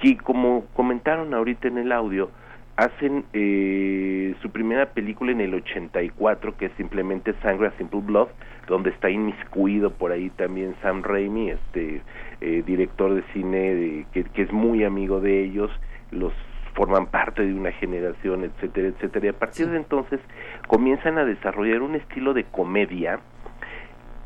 [0.00, 2.30] que como comentaron ahorita en el audio,
[2.76, 8.28] hacen eh, su primera película en el 84, que es simplemente Sangre a Simple Blood,
[8.68, 12.02] donde está inmiscuido por ahí también Sam Raimi, este
[12.40, 15.70] eh, director de cine que, que, es muy amigo de ellos,
[16.10, 16.32] los
[16.74, 19.26] forman parte de una generación, etcétera, etcétera.
[19.26, 20.20] Y a partir de entonces
[20.66, 23.20] comienzan a desarrollar un estilo de comedia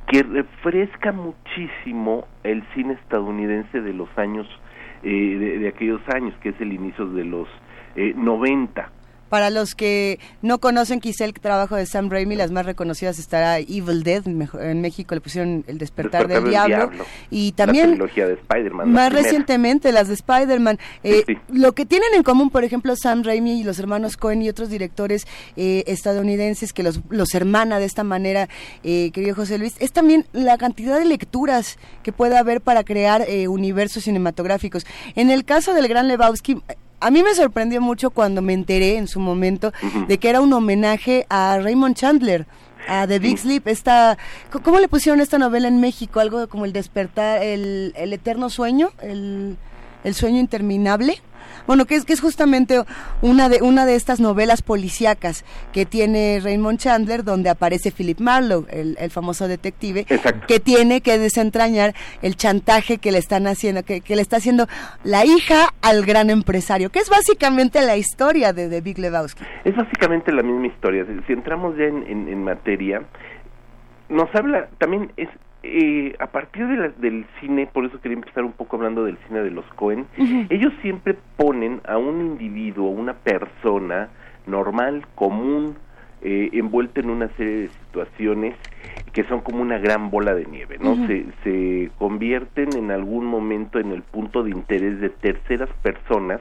[0.07, 4.47] que refresca muchísimo el cine estadounidense de los años
[5.05, 7.49] eh, de, aquellos años, que es el inicio de los
[7.97, 8.91] eh, 90.
[9.35, 13.59] Para los que no conocen quizá el trabajo de Sam Raimi, las más reconocidas estará
[13.59, 16.93] Evil Dead, en México le pusieron El despertar, del, diablo,
[17.33, 20.79] y también la de Spider-Man, más recientemente las de Spider-Man.
[21.03, 24.49] Eh, lo que tienen en común, por ejemplo, Sam Raimi y los hermanos Cohen y
[24.49, 25.27] otros directores
[25.57, 28.49] eh, estadounidenses que los, los hermana de esta manera,
[28.85, 33.23] eh, querido José Luis, es también la cantidad de lecturas que puede haber para crear
[33.23, 34.87] eh, universos cinematográficos.
[35.17, 36.63] En el caso del Gran Lebowski,
[37.01, 39.73] a mí me sorprendió mucho cuando me enteré en su momento
[40.09, 42.47] de que era un homenaje a Raymond Chandler.
[42.87, 44.19] A The Big Sleep, esta,
[44.63, 46.21] ¿cómo le pusieron esta novela en México?
[46.21, 49.57] Algo como el despertar, el, el eterno sueño, el,
[50.05, 51.23] el sueño interminable
[51.67, 52.83] bueno, que es, que es justamente
[53.23, 58.67] una de, una de estas novelas policíacas que tiene Raymond Chandler, donde aparece Philip Marlowe,
[58.71, 60.07] el, famoso detective,
[60.47, 64.67] que tiene que desentrañar el chantaje que le están haciendo, que, le está haciendo
[65.05, 69.45] la hija al gran empresario, que es básicamente la historia de, de Big Lebowski.
[69.65, 71.07] Es básicamente la misma historia.
[71.27, 73.03] Si, entramos ya en, en, en materia,
[74.09, 75.29] nos habla, también es,
[75.65, 79.43] eh, a partir de del cine, por eso quería empezar un poco hablando del cine
[79.43, 80.07] de los Cohen,
[80.51, 84.11] ellos siempre ponen a un individuo, una persona
[84.47, 85.77] normal, común,
[86.23, 88.55] eh, envuelta en una serie de situaciones
[89.13, 91.07] que son como una gran bola de nieve, ¿no?
[91.07, 96.41] se, se convierten en algún momento en el punto de interés de terceras personas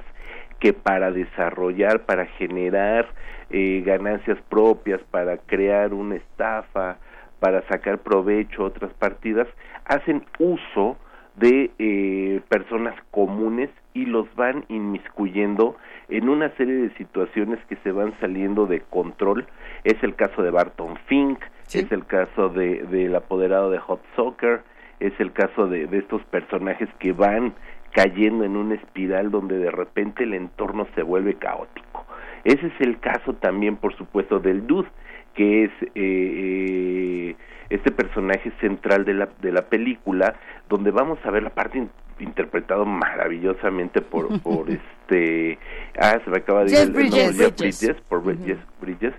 [0.59, 3.07] que para desarrollar, para generar
[3.49, 6.97] eh, ganancias propias, para crear una estafa,
[7.43, 9.49] para sacar provecho otras partidas,
[9.83, 10.95] hacen uso
[11.35, 15.75] de eh, personas comunes y los van inmiscuyendo
[16.07, 19.45] en una serie de situaciones que se van saliendo de control.
[19.83, 21.37] Es el caso de Barton Fink,
[21.67, 24.61] es el caso de del apoderado de Hot Soccer,
[25.01, 27.55] es el caso de, de estos personajes que van
[27.91, 32.05] cayendo en una espiral donde de repente el entorno se vuelve caótico.
[32.45, 34.87] Ese es el caso también, por supuesto, del Dude,
[35.33, 37.35] que es eh, eh,
[37.69, 40.35] este personaje central de la, de la película,
[40.69, 41.87] donde vamos a ver la parte
[42.19, 45.57] interpretado maravillosamente por, por este,
[45.99, 49.13] ah, se me acaba de ir el, Bridges, Jeff Bridges, por Bridges,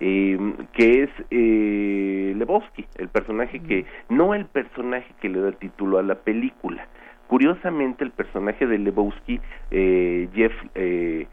[0.00, 0.38] eh,
[0.72, 6.02] que es eh, Lebowski, el personaje que, no el personaje que le da título a
[6.02, 6.86] la película.
[7.26, 9.40] Curiosamente, el personaje de Lebowski,
[9.70, 11.28] eh, Jeff, eh,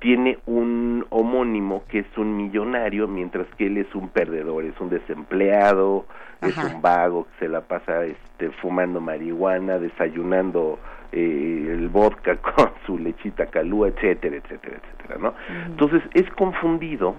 [0.00, 4.88] tiene un homónimo que es un millonario, mientras que él es un perdedor, es un
[4.88, 6.06] desempleado,
[6.40, 10.78] es un vago que se la pasa este, fumando marihuana, desayunando
[11.12, 15.34] eh, el vodka con su lechita calúa, etcétera, etcétera, etcétera, ¿no?
[15.66, 17.14] Entonces es confundido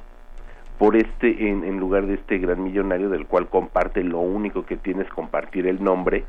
[0.80, 4.78] por este, en, en lugar de este gran millonario del cual comparte, lo único que
[4.78, 6.26] tiene es compartir el nombre,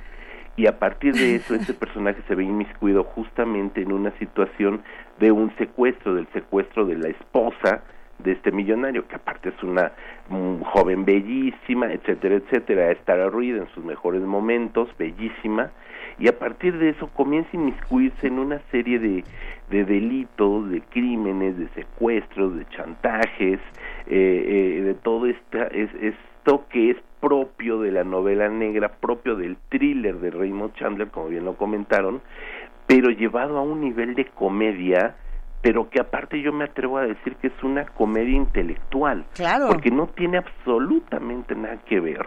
[0.56, 4.82] y a partir de eso este personaje se ve inmiscuido justamente en una situación
[5.18, 7.82] de un secuestro, del secuestro de la esposa
[8.18, 9.92] de este millonario, que aparte es una
[10.64, 15.70] joven bellísima, etcétera, etcétera, estar Reed en sus mejores momentos, bellísima,
[16.18, 19.24] y a partir de eso comienza a inmiscuirse en una serie de,
[19.70, 23.58] de delitos, de crímenes, de secuestros, de chantajes,
[24.06, 25.90] eh, eh, de todo esta, es,
[26.42, 31.28] esto que es propio de la novela negra, propio del thriller de Raymond Chandler, como
[31.28, 32.20] bien lo comentaron,
[32.88, 35.16] pero llevado a un nivel de comedia
[35.60, 39.68] pero que aparte yo me atrevo a decir que es una comedia intelectual, claro.
[39.68, 42.26] porque no tiene absolutamente nada que ver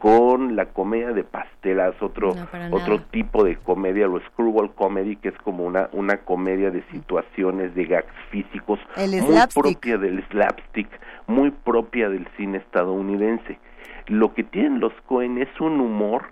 [0.00, 2.34] con la comedia de pastelas, otro
[2.70, 7.74] otro tipo de comedia, lo screwball comedy, que es como una una comedia de situaciones
[7.74, 10.88] de gags físicos El muy propia del slapstick,
[11.26, 13.58] muy propia del cine estadounidense.
[14.06, 16.26] Lo que tienen los Cohen es un humor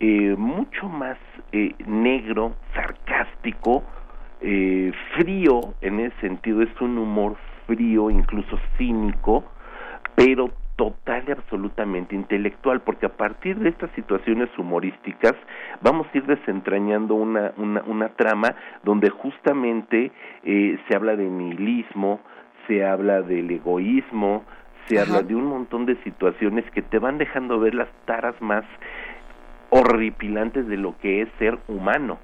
[0.00, 1.18] eh, mucho más
[1.52, 3.84] eh, negro, sarcástico,
[4.40, 7.36] eh, frío en ese sentido, es un humor
[7.66, 9.44] frío, incluso cínico,
[10.14, 15.34] pero total y absolutamente intelectual, porque a partir de estas situaciones humorísticas
[15.82, 20.10] vamos a ir desentrañando una, una, una trama donde justamente
[20.42, 22.20] eh, se habla de nihilismo,
[22.66, 24.42] se habla del egoísmo,
[24.86, 28.64] se habla de un montón de situaciones que te van dejando ver las taras más
[29.68, 32.18] horripilantes de lo que es ser humano.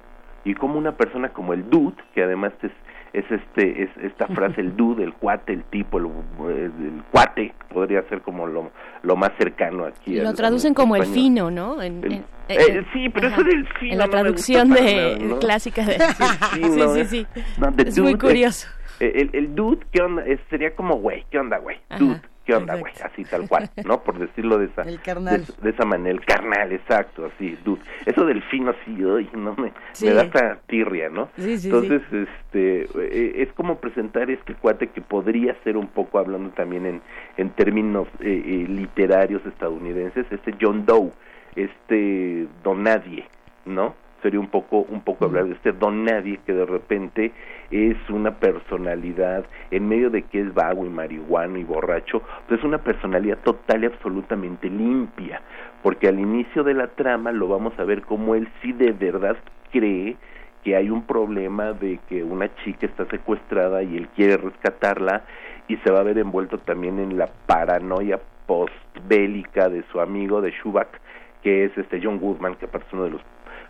[0.45, 2.71] Y como una persona como el dude que además es
[3.13, 6.05] es este es esta frase el dude el cuate el tipo el,
[6.49, 8.71] el cuate podría ser como lo,
[9.03, 13.27] lo más cercano aquí lo traducen como el fino no en, eh, eh, sí pero
[13.27, 15.97] eso del fino en la traducción de clásica de
[16.53, 17.27] sí sí sí,
[17.77, 18.67] es muy curioso.
[18.99, 22.93] el, el, dude qué onda sería como güey qué onda güey dude ¿qué onda, güey?
[23.03, 24.01] Así tal cual, ¿no?
[24.01, 25.45] Por decirlo de esa, el carnal.
[25.61, 27.81] De, esa manera, el carnal, exacto, así, dude.
[28.05, 28.91] Eso del fino así,
[29.33, 31.29] no me, me da esta tirria, ¿no?
[31.35, 36.19] Sí, sí, Entonces, este, eh, es como presentar este cuate que podría ser un poco,
[36.19, 37.01] hablando también en,
[37.35, 41.11] en términos eh, eh, literarios estadounidenses, este John Doe,
[41.55, 43.27] este Don Nadie,
[43.65, 43.93] ¿no?
[44.21, 47.31] Sería un poco un poco hablar de este don nadie que de repente
[47.71, 52.65] es una personalidad en medio de que es vago y marihuano y borracho pues es
[52.65, 55.41] una personalidad total y absolutamente limpia
[55.83, 59.37] porque al inicio de la trama lo vamos a ver como él sí de verdad
[59.71, 60.17] cree
[60.63, 65.23] que hay un problema de que una chica está secuestrada y él quiere rescatarla
[65.67, 70.51] y se va a ver envuelto también en la paranoia postbélica de su amigo de
[70.51, 70.89] Schubach
[71.43, 73.21] que es este John Goodman que aparte es uno de los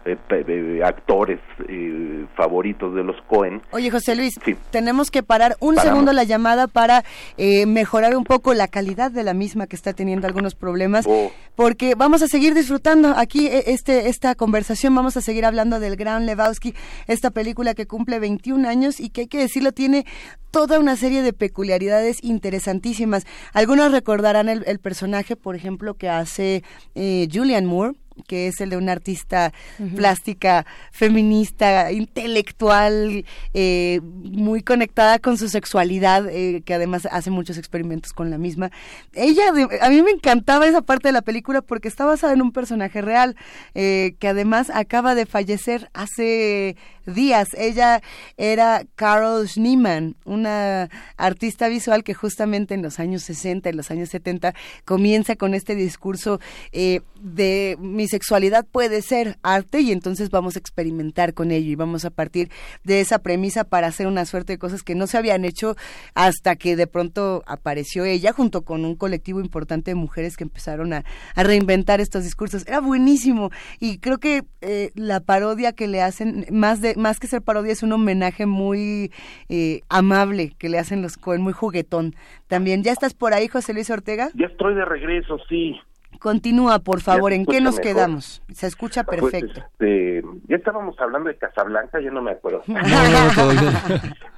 [0.08, 3.62] eh, actores eh, favoritos de los Cohen.
[3.72, 4.40] Oye, José Luis,
[4.72, 7.04] tenemos que parar un segundo la llamada para
[7.38, 11.32] eh, mejorar un poco la calidad de la misma que está teniendo algunos problemas, oh.
[11.56, 16.26] porque vamos a seguir disfrutando aquí este esta conversación, vamos a seguir hablando del Gran
[16.26, 16.74] Lebowski,
[17.08, 20.06] esta película que cumple 21 años y que hay que decirlo tiene
[20.52, 23.26] toda una serie de peculiaridades interesantísimas.
[23.54, 26.64] Algunos recordarán el, el personaje, por ejemplo, que hace
[26.96, 27.96] Julian Moore
[28.28, 29.54] que es el de una artista
[29.96, 38.14] plástica, feminista, intelectual, eh, muy conectada con su sexualidad, eh, que además hace muchos experimentos
[38.14, 38.72] con la misma.
[39.14, 39.44] Ella,
[39.82, 43.02] a mí me encantaba esa parte de la película porque está basada en un personaje
[43.02, 43.36] real,
[43.76, 46.76] eh, que además acaba de fallecer hace
[47.14, 47.50] días.
[47.58, 48.02] Ella
[48.38, 54.10] era Carol Schneeman, una artista visual que justamente en los años 60, en los años
[54.10, 54.54] 70,
[54.86, 56.40] comienza con este discurso
[56.72, 61.76] eh, de mi sexualidad puede ser arte y entonces vamos a experimentar con ello y
[61.76, 62.50] vamos a partir
[62.84, 65.76] de esa premisa para hacer una suerte de cosas que no se habían hecho
[66.14, 70.94] hasta que de pronto apareció ella junto con un colectivo importante de mujeres que empezaron
[70.94, 71.04] a,
[71.36, 72.66] reinventar estos discursos.
[72.68, 77.28] Era buenísimo y creo que eh, la parodia que le hacen, más de más que
[77.28, 79.12] ser parodia, es un homenaje muy
[79.50, 82.16] eh, amable que le hacen los Cohen, muy juguetón.
[82.48, 84.30] También, ¿ya estás por ahí, José Luis Ortega?
[84.34, 85.80] Ya estoy de regreso, sí.
[86.20, 88.42] Continúa, por favor, ¿en qué nos quedamos?
[88.52, 89.60] Se escucha Pues, perfecto.
[89.60, 92.64] este, ya estábamos hablando de Casablanca, ya no me acuerdo.
[92.68, 92.78] No,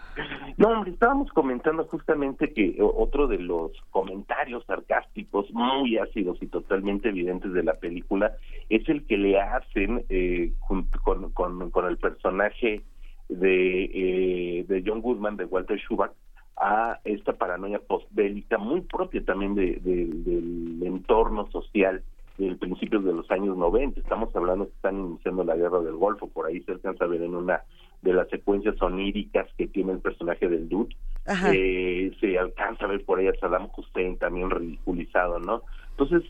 [0.67, 7.53] hombre, estábamos comentando justamente que otro de los comentarios sarcásticos muy ácidos y totalmente evidentes
[7.53, 8.33] de la película
[8.69, 12.83] es el que le hacen eh, con, el personaje
[13.29, 16.11] de, eh, de John Goodman, de Walter Schubach,
[16.57, 22.03] a esta paranoia postbélica muy propia también de- del entorno social
[22.37, 23.99] del principios de los años 90.
[23.99, 27.21] Estamos hablando que están iniciando la guerra del Golfo, por ahí se alcanza a ver
[27.21, 27.61] en una
[28.01, 30.95] de las secuencias oníricas que tiene el personaje del Dude.
[31.53, 35.63] Eh, se alcanza a ver por ahí a Saddam Hussein también ridiculizado, ¿no?
[35.91, 36.23] Entonces,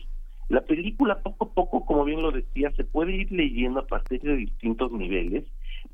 [0.48, 4.20] la película poco a poco, como bien lo decía, se puede ir leyendo a partir
[4.20, 5.44] de distintos niveles,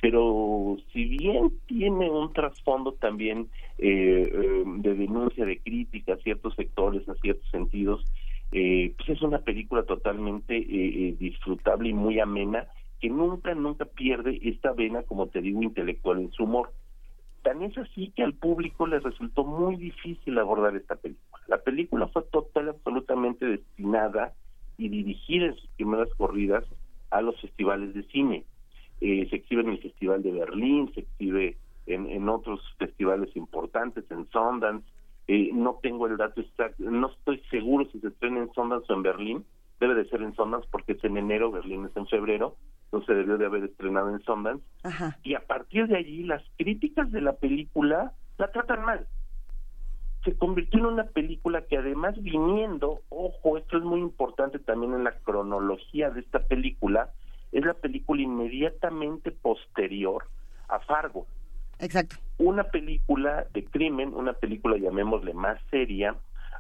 [0.01, 3.49] pero si bien tiene un trasfondo también
[3.79, 8.05] eh, eh, de denuncia, de crítica a ciertos sectores, a ciertos sentidos,
[8.53, 12.67] eh, pues es una película totalmente eh, eh, disfrutable y muy amena
[13.01, 16.73] que nunca, nunca pierde esta vena, como te digo, intelectual en su humor.
[17.43, 21.43] Tan es así que al público le resultó muy difícil abordar esta película.
[21.47, 24.33] La película fue total, absolutamente destinada
[24.79, 26.65] y dirigida en sus primeras corridas
[27.11, 28.45] a los festivales de cine.
[29.01, 31.57] Eh, se exhibe en el Festival de Berlín, se exhibe
[31.87, 34.87] en, otros festivales importantes, en Sundance.
[35.29, 38.97] Eh, no tengo el dato exacto, no estoy seguro si se estrena en Sundance o
[38.97, 39.45] en Berlín.
[39.79, 42.57] Debe de ser en Sundance porque es en enero, Berlín es en febrero,
[42.87, 44.65] entonces debió de haber estrenado en Sundance.
[44.83, 45.19] Ajá.
[45.23, 49.07] Y a partir de allí, las críticas de la película la tratan mal.
[50.25, 55.05] se convirtió en una película que además viniendo, ojo, esto es muy importante también en
[55.05, 57.11] la cronología de esta película,
[57.53, 60.25] es la película inmediatamente posterior
[60.69, 61.27] a Fargo.
[61.79, 62.17] Exacto.
[62.39, 66.17] Una película de crimen, una película llamémosle más seria,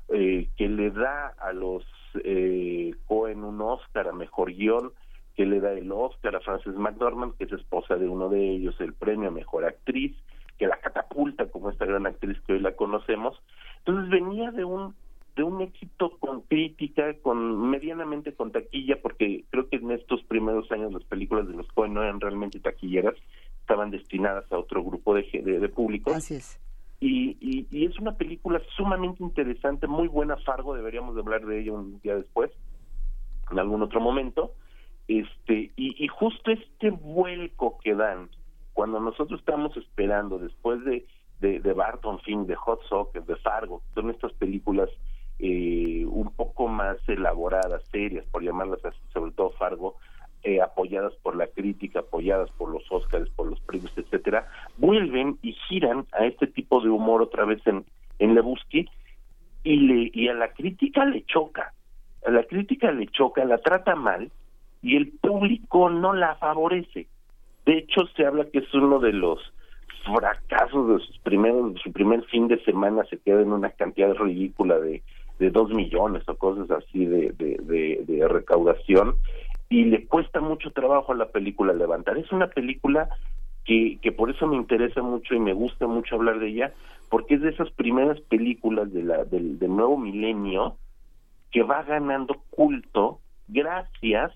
[0.08, 1.84] eh, que le da a los
[2.22, 4.92] eh, Cohen un Oscar a mejor guion,
[5.36, 8.74] que le da el Oscar a Frances McDormand, que es esposa de uno de ellos,
[8.80, 10.16] el premio a mejor actriz,
[10.58, 13.40] que la catapulta como esta gran actriz que hoy la conocemos.
[13.78, 14.94] Entonces venía de un
[15.36, 20.72] de un éxito con crítica, con medianamente con taquilla, porque creo que en estos primeros
[20.72, 23.14] años las películas de los Cohen no eran realmente taquilleras,
[23.60, 26.10] estaban destinadas a otro grupo de, de, público.
[26.10, 26.58] Así es.
[27.00, 31.60] Y, y, y, es una película sumamente interesante, muy buena Fargo, deberíamos de hablar de
[31.60, 32.50] ella un día después,
[33.50, 34.54] en algún otro momento.
[35.08, 38.28] Este, y, y justo este vuelco que dan
[38.76, 41.06] cuando nosotros estamos esperando después de,
[41.40, 44.90] de, Barton Fink, de Hot Soccer, de Fargo, son estas películas
[45.38, 49.96] eh, un poco más elaboradas, serias, por llamarlas así, sobre todo Fargo,
[50.42, 54.46] eh, apoyadas por la crítica, apoyadas por los Oscars, por los premios, etcétera,
[54.76, 57.84] vuelven y giran a este tipo de humor otra vez en,
[58.18, 58.88] en Lebowski
[59.64, 61.72] y, le, y a la crítica le choca,
[62.26, 64.30] a la crítica le choca, la trata mal
[64.86, 67.08] y el público no la favorece.
[67.64, 69.40] De hecho, se habla que es uno de los
[70.04, 74.78] fracasos de sus primeros, su primer fin de semana se queda en una cantidad ridícula
[74.78, 75.02] de,
[75.40, 79.16] de dos millones o cosas así de, de, recaudación
[79.68, 82.16] y le cuesta mucho trabajo a la película levantar.
[82.16, 83.08] Es una película
[83.64, 86.72] que, que por eso me interesa mucho y me gusta mucho hablar de ella,
[87.10, 90.76] porque es de esas primeras películas de la, del, del nuevo milenio
[91.50, 93.18] que va ganando culto
[93.48, 94.32] gracias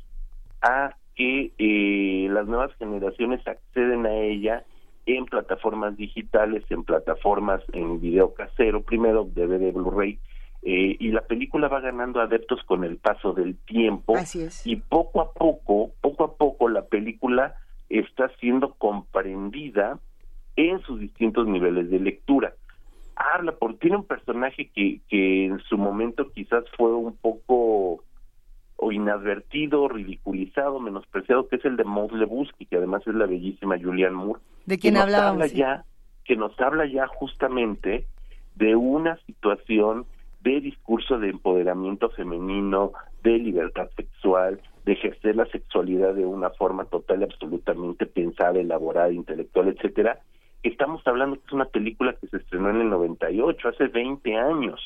[0.63, 4.65] a que eh, las nuevas generaciones acceden a ella
[5.07, 10.19] en plataformas digitales, en plataformas en video casero, primero DVD, Blu-ray,
[10.63, 14.15] eh, y la película va ganando adeptos con el paso del tiempo
[14.65, 17.57] y poco a poco, poco a poco la película
[17.89, 19.99] está siendo comprendida
[20.57, 22.53] en sus distintos niveles de lectura.
[23.17, 28.05] Habla por tiene un personaje que, que en su momento quizás fue un poco
[28.83, 33.79] o inadvertido, ridiculizado, menospreciado, que es el de Maud Lebusky, que además es la bellísima
[33.79, 34.41] Julianne Moore.
[34.65, 35.85] ¿De quién habla ya,
[36.25, 38.07] Que nos habla ya justamente
[38.57, 40.07] de una situación
[40.41, 42.93] de discurso de empoderamiento femenino,
[43.23, 49.13] de libertad sexual, de ejercer la sexualidad de una forma total y absolutamente pensada, elaborada,
[49.13, 50.21] intelectual, etcétera.
[50.63, 54.81] Estamos hablando que es una película que se estrenó en el 98, hace 20 años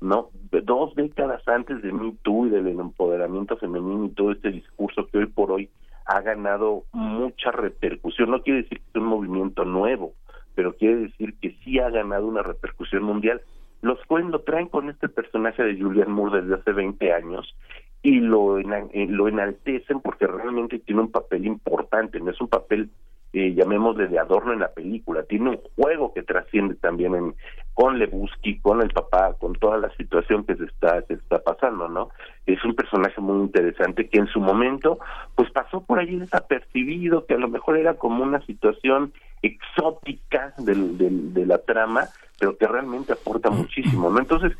[0.00, 5.06] no dos décadas antes de Me Too y del empoderamiento femenino y todo este discurso
[5.06, 5.70] que hoy por hoy
[6.06, 8.30] ha ganado mucha repercusión.
[8.30, 10.14] No quiere decir que es un movimiento nuevo,
[10.54, 13.40] pero quiere decir que sí ha ganado una repercusión mundial.
[13.82, 17.54] Los Cohen lo traen con este personaje de Julian Moore desde hace 20 años
[18.02, 22.90] y lo, eh, lo enaltecen porque realmente tiene un papel importante, no es un papel
[23.38, 27.34] eh, llamémosle de adorno en la película, tiene un juego que trasciende también en,
[27.74, 31.86] con Lebusky, con el papá, con toda la situación que se está, se está pasando,
[31.86, 32.08] ¿no?
[32.46, 35.00] Es un personaje muy interesante que en su momento,
[35.34, 40.96] pues pasó por allí desapercibido, que a lo mejor era como una situación exótica del,
[40.96, 42.04] del, de la trama,
[42.40, 44.18] pero que realmente aporta muchísimo, ¿no?
[44.18, 44.52] Entonces,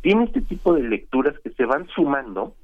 [0.00, 2.54] tiene este tipo de lecturas que se van sumando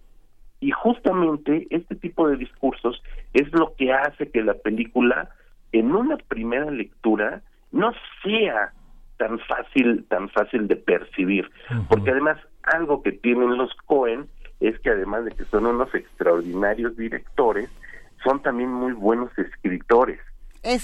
[0.61, 3.03] y justamente este tipo de discursos
[3.35, 5.28] es lo que hace que la película
[5.73, 7.43] en una primera lectura
[7.73, 7.93] no
[8.23, 8.73] sea
[9.19, 11.51] tan fácil tan fácil de percibir
[11.89, 14.28] porque además algo que tienen los Cohen
[14.61, 17.69] es que además de que son unos extraordinarios directores
[18.24, 20.20] son también muy buenos escritores.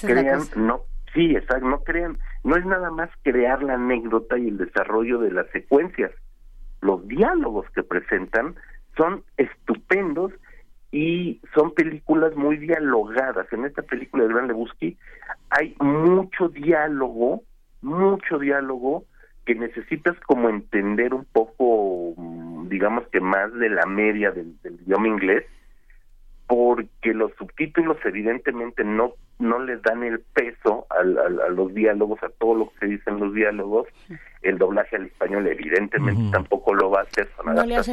[0.00, 0.82] Crean no
[1.12, 5.32] sí exacto no crean no es nada más crear la anécdota y el desarrollo de
[5.32, 6.12] las secuencias.
[6.80, 8.56] Los diálogos que presentan
[8.96, 10.32] son estupendos
[10.94, 13.52] y son películas muy dialogadas.
[13.52, 14.96] En esta película de Gran Lebowski
[15.50, 17.42] hay mucho diálogo,
[17.82, 19.02] mucho diálogo
[19.44, 24.74] que necesitas como entender un poco, mm, digamos que más de la media del, del
[24.82, 25.44] idioma inglés,
[26.46, 32.28] porque los subtítulos evidentemente no no les dan el peso al, a los diálogos, a
[32.28, 33.88] todo lo que se dice en los diálogos.
[34.42, 37.30] El doblaje al español evidentemente tampoco lo va a hacer,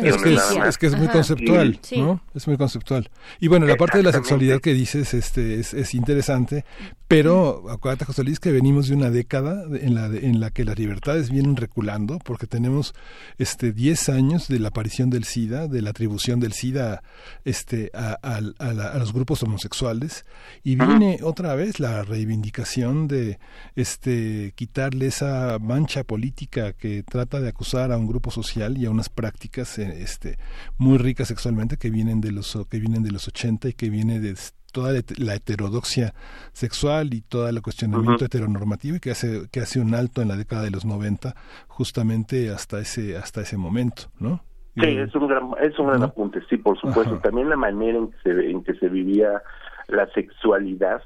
[0.03, 2.19] es, que es, muy conceptual, ¿no?
[2.35, 3.09] Es muy conceptual.
[3.39, 6.65] Y bueno, la parte de la sexualidad que dices este es, es interesante,
[7.07, 10.77] pero acuérdate, José Luis, que venimos de una década en la, en la que las
[10.77, 12.93] libertades vienen reculando, porque tenemos
[13.37, 17.01] este 10 años de la aparición del SIDA, de la atribución del SIDA
[17.45, 20.25] este, a, a los grupos homosexuales,
[20.63, 23.39] y viene otra vez la reivindicación de
[23.75, 28.91] este quitarle esa mancha política que trata de acusar a un grupo social y a
[28.91, 30.37] unas prácticas eh, este
[30.77, 34.19] muy ricas sexualmente que vienen de los que vienen de los 80 y que viene
[34.19, 34.35] de
[34.71, 36.13] toda la heterodoxia
[36.53, 40.37] sexual y todo el cuestionamiento heteronormativo y que hace que hace un alto en la
[40.37, 41.35] década de los 90
[41.67, 44.41] justamente hasta ese hasta ese momento, ¿no?
[44.75, 47.19] Sí, es un gran es un gran apunte, sí, por supuesto.
[47.19, 49.41] También la manera en que se en que se vivía
[49.87, 51.01] la sexualidad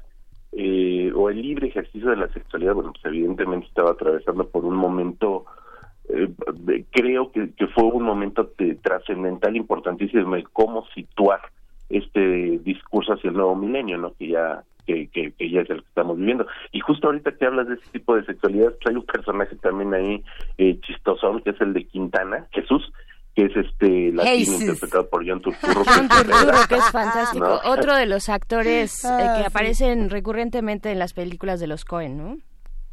[0.52, 4.76] eh, o el libre ejercicio de la sexualidad, bueno, pues evidentemente estaba atravesando por un
[4.76, 5.46] momento
[6.08, 6.28] eh,
[6.90, 8.52] creo que, fue un momento
[8.82, 11.40] trascendental importantísimo el cómo situar
[11.88, 14.12] este discurso hacia el nuevo milenio, ¿no?
[14.14, 16.46] Que ya que, que, ya es el que estamos viviendo.
[16.70, 19.94] Y justo ahorita que hablas de ese tipo de sexualidad, pues hay un personaje también
[19.94, 20.22] ahí
[20.58, 22.92] eh, chistosón, que es el de Quintana, Jesús,
[23.36, 25.84] que es este latino interpretado por John Turturro.
[25.84, 27.60] John Turturro, que es fantástico.
[27.66, 32.16] Otro de los actores eh, que ah, aparecen recurrentemente en las películas de los Cohen,
[32.16, 32.38] ¿no?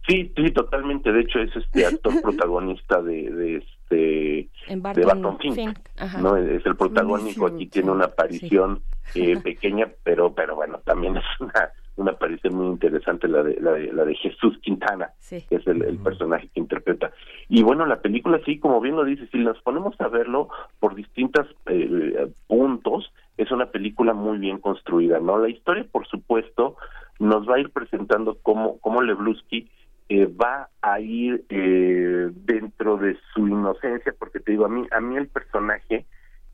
[0.05, 1.13] Sí, sí, totalmente.
[1.13, 5.79] De hecho, es este actor protagonista de, de este de Barton Fink,
[6.19, 6.35] ¿no?
[6.35, 7.47] Es el protagónico.
[7.47, 8.81] Aquí tiene una aparición
[9.15, 13.73] eh, pequeña, pero pero bueno, también es una una aparición muy interesante la de la
[13.73, 17.11] de, la de Jesús Quintana, que es el, personaje que interpreta.
[17.49, 20.49] Y bueno, la película sí, como bien lo dice, si nos ponemos a verlo
[20.79, 25.37] por distintos eh, puntos, es una película muy bien construida, ¿no?
[25.37, 26.77] La historia, por supuesto,
[27.19, 29.69] nos va a ir presentando cómo cómo Leblusky
[30.09, 34.99] eh, va a ir eh, dentro de su inocencia, porque te digo, a mí, a
[34.99, 36.05] mí el personaje,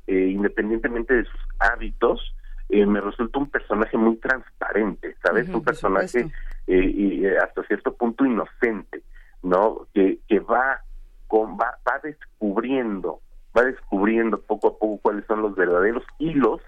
[0.07, 2.35] eh, independientemente de sus hábitos,
[2.69, 5.49] me resulta un personaje muy transparente, ¿sabes?
[5.49, 6.29] un personaje
[6.67, 9.01] y, hasta cierto punto inocente,
[9.41, 9.87] ¿no?
[9.93, 10.81] Que, que va,
[11.27, 13.21] con, va, va descubriendo,
[13.57, 16.61] va descubriendo poco a poco cuáles son los verdaderos hilos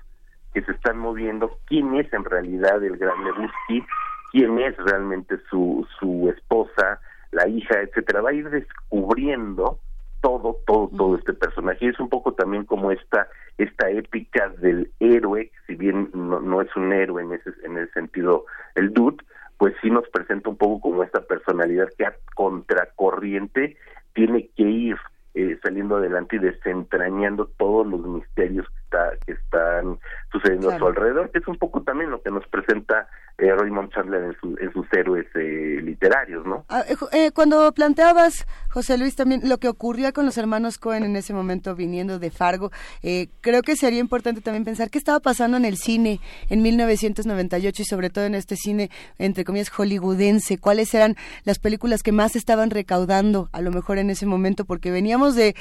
[0.54, 3.86] que se están moviendo, quién es en realidad el gran Lebowski
[4.32, 7.00] quién es realmente su, su esposa,
[7.32, 8.22] la hija, etcétera.
[8.22, 9.80] Va a ir descubriendo
[10.22, 11.86] todo, todo, todo este personaje.
[11.86, 16.60] Y es un poco también como esta, esta épica del héroe, si bien no, no
[16.72, 18.46] es un héroe en ese, en el sentido
[18.76, 19.18] el dude,
[19.58, 23.78] pues sí nos presenta un poco como esta personalidad que a contracorriente
[24.14, 24.98] tiene que ir
[25.34, 30.00] eh, saliendo adelante y desentrañando todos los misterios que, está, que están
[30.32, 33.08] sucediendo a su alrededor, que es un poco también lo que nos presenta
[33.38, 34.36] eh, Raymond Chandler en,
[34.72, 36.66] sus héroes eh, literarios, ¿no?
[36.70, 41.16] Ah, eh, cuando planteabas, José Luis, también lo que ocurría con los hermanos Cohen en
[41.16, 42.72] ese momento viniendo de Fargo,
[43.42, 46.20] creo que sería importante también pensar qué estaba pasando en el cine
[46.50, 52.04] en 1998 y sobre todo en este cine, entre comillas, hollywoodense, cuáles eran las películas
[52.04, 55.56] que más estaban recaudando a lo mejor en ese momento, porque veníamos de,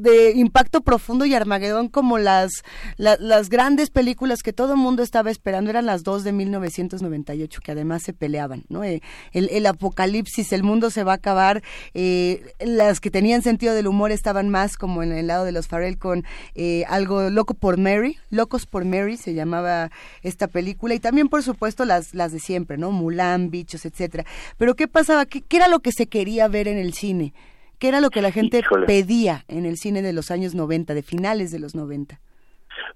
[0.00, 2.62] de Impacto Profundo y Armagedón como las,
[2.96, 7.72] las grandes películas que todo el mundo estaba esperando, eran las dos de 1998 que
[7.72, 8.82] además se peleaban, ¿no?
[8.82, 11.62] Eh, el, apocalipsis, el mundo se va a acabar,
[11.94, 15.68] eh, las que tenían sentido del humor estaban más como en el lado de los
[15.68, 16.24] Farrell con
[16.56, 19.90] eh, algo loco por Mary, Locos por Mary se llamaba
[20.22, 22.90] esta película y también por supuesto las, las de siempre, ¿no?
[22.90, 24.24] Mulan, bichos, etcétera.
[24.58, 25.24] Pero ¿qué pasaba?
[25.24, 27.32] ¿Qué, era lo que se quería ver en el cine?
[27.78, 31.02] ¿Qué era lo que la gente pedía en el cine de los años 90, de
[31.02, 32.18] finales de los 90?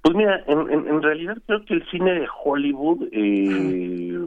[0.02, 4.18] Pues mira, en, en, realidad creo que el cine de Hollywood eh,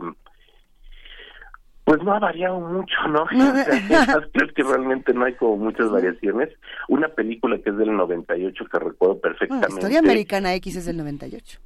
[1.83, 3.25] pues no ha variado mucho, ¿no?
[4.33, 6.49] creo que realmente no hay como muchas variaciones.
[6.87, 9.69] Una película que es del 98 que recuerdo perfectamente.
[9.69, 11.59] La Historia Americana X es del 98.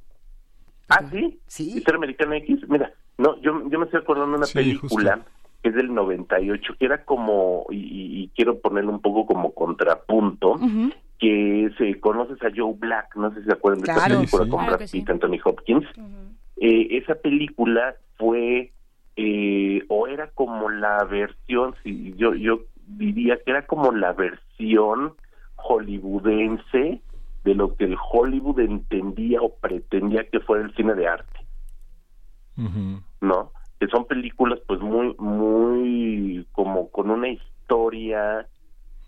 [0.88, 1.38] Ah, ¿sí?
[1.46, 1.78] Sí.
[1.78, 5.20] Historia Americana X, mira, no, yo, yo me estoy acordando de una película
[5.62, 10.58] que es del 98, que era como, y, quiero ponerle un poco como contrapunto,
[11.18, 14.66] que se conoces a Joe Black, no sé si se acuerdan de esa película con
[14.66, 15.84] Brad Pitt, Anthony Hopkins.
[16.58, 18.72] eh, esa película fue
[19.20, 25.14] eh, o era como la versión, si yo yo diría que era como la versión
[25.56, 27.02] hollywoodense
[27.42, 31.40] de lo que el Hollywood entendía o pretendía que fuera el cine de arte,
[33.20, 33.50] ¿no?
[33.80, 38.46] Que son películas pues muy muy como con una historia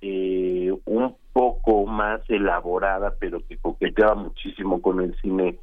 [0.01, 5.61] eh, un poco más elaborada, pero que coqueteaba muchísimo con el cine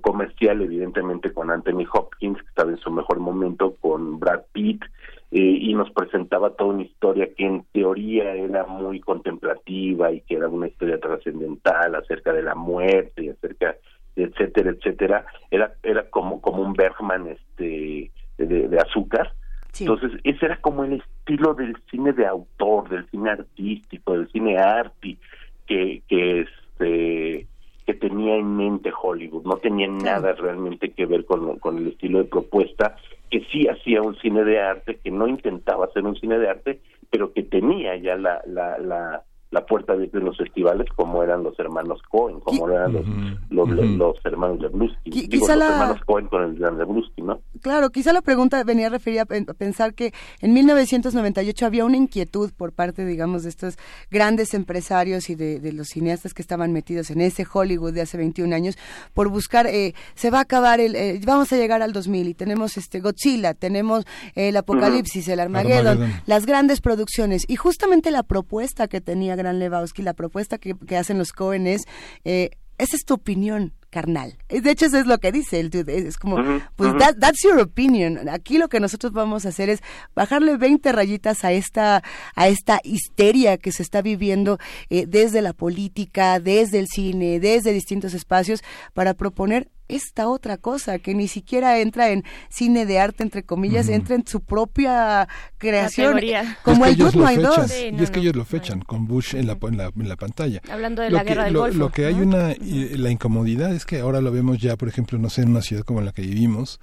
[0.00, 4.82] comercial, evidentemente con Anthony Hopkins, que estaba en su mejor momento, con Brad Pitt,
[5.30, 10.36] eh, y nos presentaba toda una historia que en teoría era muy contemplativa y que
[10.36, 13.76] era una historia trascendental acerca de la muerte, y acerca
[14.14, 15.26] etcétera, etcétera.
[15.50, 19.32] Era era como como un Bergman este de azúcar,
[19.80, 24.58] entonces, ese era como el estilo del cine de autor, del cine artístico, del cine
[24.58, 25.18] arty
[25.66, 27.46] que, que este
[27.86, 32.18] que tenía en mente Hollywood, no tenía nada realmente que ver con, con el estilo
[32.18, 32.96] de propuesta,
[33.30, 36.80] que sí hacía un cine de arte, que no intentaba hacer un cine de arte,
[37.10, 39.22] pero que tenía ya la, la, la,
[39.52, 43.06] la puerta de los festivales como eran los hermanos Cohen, como eran los,
[43.50, 45.26] los, los hermanos Leblusky.
[45.28, 47.40] Digo, los hermanos Cohen con el gran Leblusky, ¿no?
[47.60, 52.72] Claro, quizá la pregunta venía referida a pensar que en 1998 había una inquietud por
[52.72, 53.76] parte, digamos, de estos
[54.10, 58.16] grandes empresarios y de, de los cineastas que estaban metidos en ese Hollywood de hace
[58.16, 58.78] 21 años
[59.12, 62.34] por buscar, eh, se va a acabar, el, eh, vamos a llegar al 2000 y
[62.34, 68.22] tenemos este Godzilla, tenemos el Apocalipsis, el Armageddon, Armageddon, las grandes producciones y justamente la
[68.22, 71.82] propuesta que tenía Gran Lebowski, la propuesta que, que hacen los Cohen es,
[72.24, 74.38] eh, esa es tu opinión, carnal.
[74.48, 76.08] De hecho, eso es lo que dice el dude.
[76.08, 76.98] Es como, uh -huh, pues, uh -huh.
[76.98, 78.28] that, that's your opinion.
[78.30, 79.80] Aquí lo que nosotros vamos a hacer es
[80.16, 82.02] bajarle 20 rayitas a esta,
[82.34, 84.58] a esta histeria que se está viviendo
[84.88, 88.64] eh, desde la política, desde el cine, desde distintos espacios,
[88.94, 93.86] para proponer esta otra cosa que ni siquiera entra en cine de arte entre comillas,
[93.86, 93.94] uh -huh.
[93.94, 95.28] entra en su propia
[95.58, 96.20] creación,
[96.62, 97.70] como es el No hay dos.
[97.70, 100.08] Sí, no, y es que ellos lo fechan con Bush en la, en la, en
[100.08, 100.60] la pantalla.
[100.70, 101.78] Hablando de lo la que, guerra del lo, Golfo.
[101.78, 105.30] Lo que hay una la incomodidad es que ahora lo vemos ya, por ejemplo, no
[105.30, 106.80] sé, en una ciudad como la que vivimos,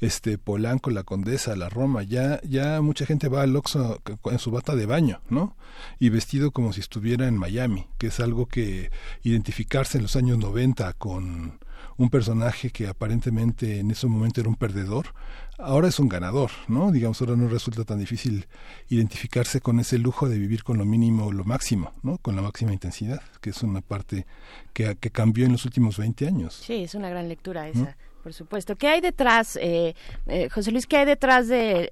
[0.00, 4.50] este Polanco, la Condesa, la Roma, ya ya mucha gente va al Oxxo en su
[4.50, 5.56] bata de baño, ¿no?
[5.98, 8.90] Y vestido como si estuviera en Miami, que es algo que
[9.22, 11.60] identificarse en los años 90 con
[11.96, 15.14] un personaje que aparentemente en ese momento era un perdedor,
[15.58, 16.90] ahora es un ganador, ¿no?
[16.90, 18.46] Digamos, ahora no resulta tan difícil
[18.88, 22.18] identificarse con ese lujo de vivir con lo mínimo o lo máximo, ¿no?
[22.18, 24.26] Con la máxima intensidad, que es una parte
[24.72, 26.54] que, que cambió en los últimos 20 años.
[26.54, 27.80] Sí, es una gran lectura esa.
[27.80, 28.11] ¿no?
[28.22, 28.76] Por supuesto.
[28.76, 29.96] ¿Qué hay detrás, eh,
[30.28, 31.90] eh, José Luis, qué hay detrás de,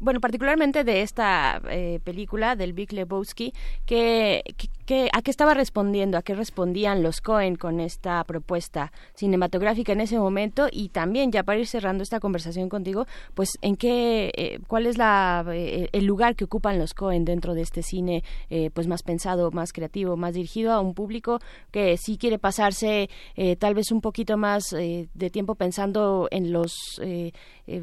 [0.00, 3.52] bueno, particularmente de esta eh, película del Big Lebowski?
[3.84, 4.42] Que,
[4.86, 6.16] que, ¿A qué estaba respondiendo?
[6.16, 10.68] ¿A qué respondían los Cohen con esta propuesta cinematográfica en ese momento?
[10.72, 14.96] Y también, ya para ir cerrando esta conversación contigo, pues, ¿en qué, eh, cuál es
[14.96, 18.24] la, el lugar que ocupan los Cohen dentro de este cine,
[18.72, 21.40] pues, más pensado, más creativo, más dirigido a un público
[21.70, 23.10] que sí quiere pasarse
[23.58, 27.32] tal vez un poquito más de tiempo pensando en los eh,
[27.66, 27.82] eh,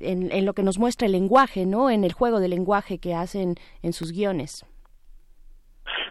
[0.00, 1.90] en, lo que nos muestra el lenguaje, ¿no?
[1.90, 4.64] En el juego del lenguaje que hacen en sus guiones.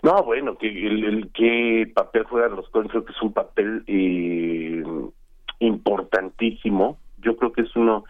[0.03, 4.83] No, bueno, que el, qué papel juegan los Coen creo que es un papel eh,
[5.59, 6.97] importantísimo.
[7.19, 8.03] Yo creo que es uno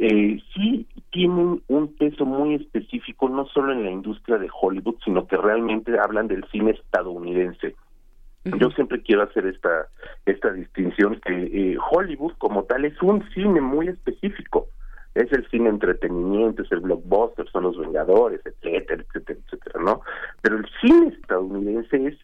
[0.00, 5.26] eh, sí tienen un peso muy específico no solo en la industria de Hollywood, sino
[5.26, 7.74] que realmente hablan del cine estadounidense.
[8.58, 9.88] Yo siempre quiero hacer esta
[10.26, 14.68] esta distinción que eh, Hollywood como tal es un cine muy específico.
[15.14, 20.02] Es el cine entretenimiento, es el blockbuster, son los Vengadores, etcétera, etcétera, etcétera, ¿no?
[20.42, 22.18] Pero el cine estadounidense es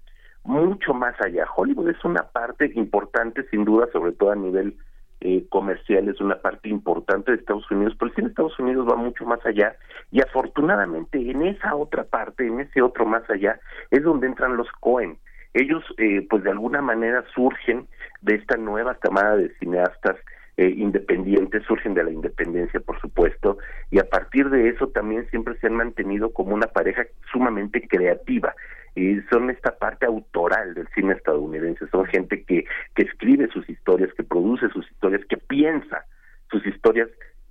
[0.44, 1.46] mucho más allá.
[1.56, 4.76] Hollywood es una parte importante, sin duda, sobre todo a nivel
[5.20, 8.86] eh, comercial, es una parte importante de Estados Unidos, pero el cine de Estados Unidos
[8.86, 9.74] va mucho más allá
[10.12, 13.58] y afortunadamente en esa otra parte, en ese otro más allá,
[13.90, 15.16] es donde entran los Cohen
[15.54, 17.86] ellos eh, pues de alguna manera surgen
[18.20, 20.16] de esta nueva camada de cineastas
[20.56, 23.58] eh, independientes, surgen de la independencia por supuesto,
[23.90, 28.54] y a partir de eso también siempre se han mantenido como una pareja sumamente creativa,
[28.96, 32.64] y son esta parte autoral del cine estadounidense, son gente que,
[32.94, 36.04] que escribe sus historias, que produce sus historias, que piensa
[36.50, 37.08] sus historias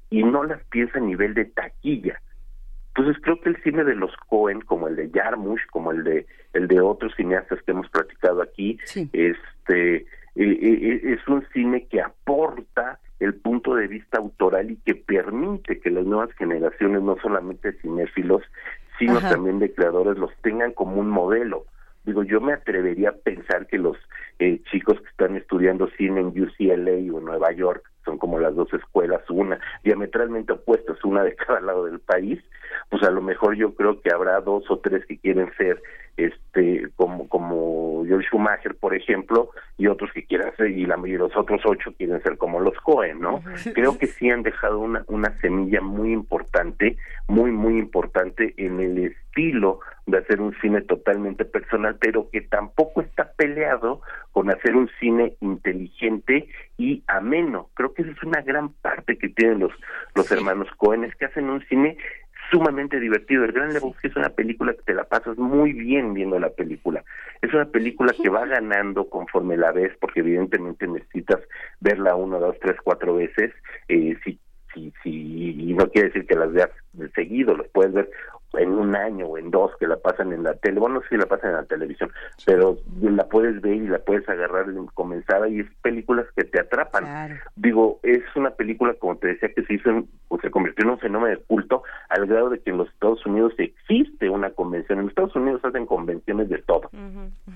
[0.10, 2.22] y no las piensa a nivel de taquilla,
[2.96, 6.28] entonces creo que el cine de los Cohen, como el de Jarmusch, como el de
[6.54, 9.10] el de otros cineastas que hemos platicado aquí, sí.
[9.14, 10.06] este eh,
[10.36, 15.90] eh, es un cine que aporta el punto de vista autoral y que permite que
[15.90, 18.44] las nuevas generaciones, no solamente cinéfilos,
[19.00, 19.32] sino Ajá.
[19.32, 21.66] también de creadores, los tengan como un modelo.
[22.06, 23.98] Digo, yo me atrevería a pensar que los
[24.40, 28.56] eh, chicos que están estudiando cine en UCLA o en Nueva York, son como las
[28.56, 32.42] dos escuelas, una diametralmente opuestas, una de cada lado del país,
[32.90, 35.82] pues a lo mejor yo creo que habrá dos o tres que quieren ser
[36.18, 41.14] este como como George Schumacher por ejemplo y otros que quieran ser y la y
[41.14, 43.42] los otros ocho quieren ser como los Cohen no
[43.74, 48.98] creo que sí han dejado una una semilla muy importante muy muy importante en el
[49.00, 54.90] estilo de hacer un cine totalmente personal pero que tampoco está peleado con hacer un
[55.00, 57.70] cine inteligente y ameno.
[57.76, 59.72] Creo que esa es una gran parte que tienen los
[60.16, 61.98] los hermanos Cohen es que hacen un cine
[62.54, 63.44] sumamente divertido.
[63.44, 67.04] El Gran Lebowski es una película que te la pasas muy bien viendo la película.
[67.42, 71.40] Es una película que va ganando conforme la ves, porque evidentemente necesitas
[71.80, 73.52] verla una, dos, tres, cuatro veces.
[73.88, 74.40] Eh, si,
[74.72, 78.10] si, si, y no quiere decir que las veas de seguido, las puedes ver
[78.54, 81.10] en un año o en dos que la pasan en la tele, bueno, no sé
[81.10, 82.12] si la pasan en la televisión,
[82.46, 87.40] pero la puedes ver y la puedes agarrar comenzada y es películas que te atrapan.
[87.56, 91.00] Digo, es una película, como te decía, que se hizo, o se convirtió en un
[91.00, 95.00] fenómeno de culto al grado de que en los Estados Unidos existe una convención.
[95.00, 96.90] En los Estados Unidos hacen convenciones de todo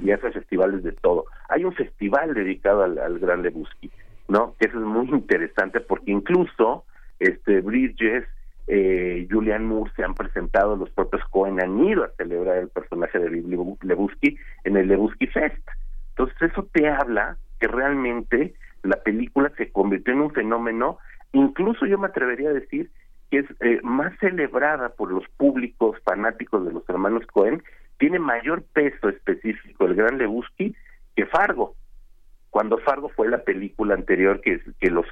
[0.03, 1.25] y hacen festivales de todo.
[1.49, 3.91] Hay un festival dedicado al, al Gran Lebowski,
[4.27, 4.55] ¿no?
[4.59, 6.85] Que eso es muy interesante porque incluso
[7.19, 8.25] este Bridges
[8.67, 13.17] eh, Julian Moore se han presentado, los propios Cohen han ido a celebrar el personaje
[13.17, 13.29] de
[13.81, 15.67] Lebowski en el Lebowski Fest.
[16.09, 18.53] Entonces eso te habla que realmente
[18.83, 20.97] la película se convirtió en un fenómeno,
[21.31, 22.89] incluso yo me atrevería a decir
[23.31, 27.63] que es eh, más celebrada por los públicos fanáticos de los hermanos Cohen,
[27.99, 30.75] tiene mayor peso específico el Gran Lebowski
[31.15, 31.75] que Fargo,
[32.49, 35.05] cuando Fargo fue la película anterior que, que los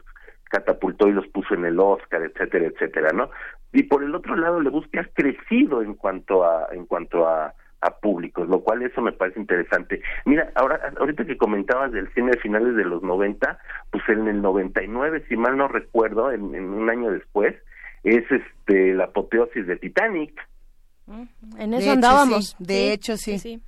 [0.49, 3.29] catapultó y los puso en el Oscar, etcétera, etcétera, ¿no?
[3.73, 7.97] Y por el otro lado, Lebowski ha crecido en cuanto a en cuanto a, a
[7.97, 10.01] públicos, lo cual eso me parece interesante.
[10.25, 13.59] Mira, ahora ahorita que comentabas del cine de finales de los 90,
[13.91, 17.55] pues en el 99, si mal no recuerdo, en, un año después,
[18.03, 20.33] es este la apoteosis de Titanic.
[21.59, 22.55] En eso andábamos.
[22.59, 23.37] De hecho, sí.
[23.37, 23.61] sí.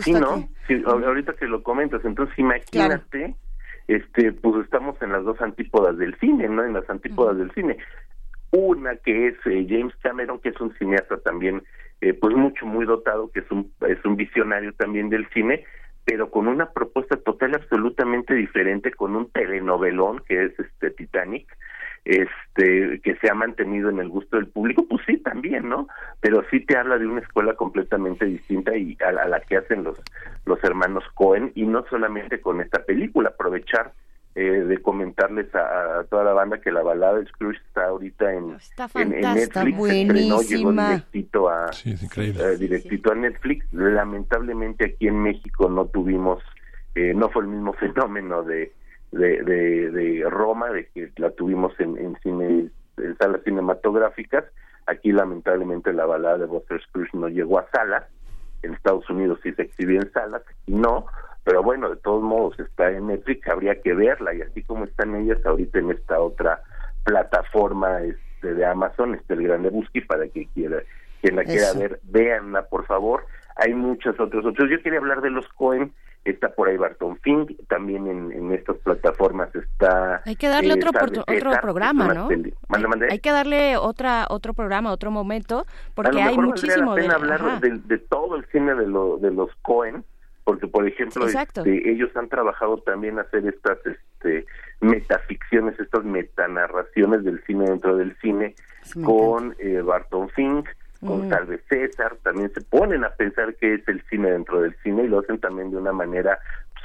[0.00, 0.48] sí ¿no?
[0.68, 3.34] Sí, ahorita que lo comentas, entonces imagínate
[3.88, 6.64] este, pues estamos en las dos antípodas del cine, ¿no?
[6.64, 7.78] En las antípodas del cine.
[8.52, 11.62] Una que es eh, James Cameron, que es un cineasta también,
[12.00, 15.64] eh, pues mucho, muy dotado, que es un, es un visionario también del cine,
[16.04, 21.46] pero con una propuesta total absolutamente diferente, con un telenovelón que es este Titanic,
[22.04, 25.88] este que se ha mantenido en el gusto del público, pues sí también, ¿no?
[26.20, 29.98] Pero sí te habla de una escuela completamente distinta y a, la que hacen los
[30.46, 33.92] los hermanos Cohen y no solamente con esta película, aprovechar
[34.36, 38.56] eh, de comentarles a, toda la banda que la balada de Scrooge está ahorita en,
[38.94, 40.40] en, Netflix, buenísima.
[40.40, 41.70] llegó directito a
[42.16, 43.66] eh, directito a Netflix.
[43.72, 46.40] Lamentablemente aquí en México no tuvimos,
[46.94, 48.72] eh, no fue el mismo fenómeno de
[49.12, 54.44] de, de, Roma, de que la tuvimos en, en cine, en salas cinematográficas.
[54.86, 58.04] Aquí lamentablemente la balada de Buster Scrooge no llegó a salas.
[58.62, 61.06] En Estados Unidos sí se exhibió en salas, y no,
[61.44, 65.14] pero bueno, de todos modos está en Netflix, habría que verla y así como están
[65.14, 66.62] ellas ahorita en esta otra
[67.04, 70.82] plataforma este de Amazon, este el Grande Busqui para que quiera
[71.22, 73.26] quien la quiera ver, véanla por favor.
[73.56, 74.70] Hay muchos otros otros.
[74.70, 75.92] Yo quería hablar de los Cohen
[76.24, 80.22] está por ahí Barton Fink, también en, en estas plataformas está...
[80.26, 80.90] Hay que darle otro,
[81.26, 82.28] otro programa, ¿no?
[83.08, 86.94] hay, que darle otra otro programa, otro momento, porque hay muchísimo...
[86.94, 90.04] de, hablar de, todo el cine de, lo, de los Cohen,
[90.44, 94.46] porque por ejemplo este, ellos han trabajado también hacer estas este,
[94.80, 98.54] metaficciones, estas metanarraciones del cine dentro del cine
[99.04, 100.68] con eh, Barton Fink,
[101.04, 104.76] con tal vez César, también se ponen a pensar que es el cine dentro del
[104.82, 106.38] cine y lo hacen también de una manera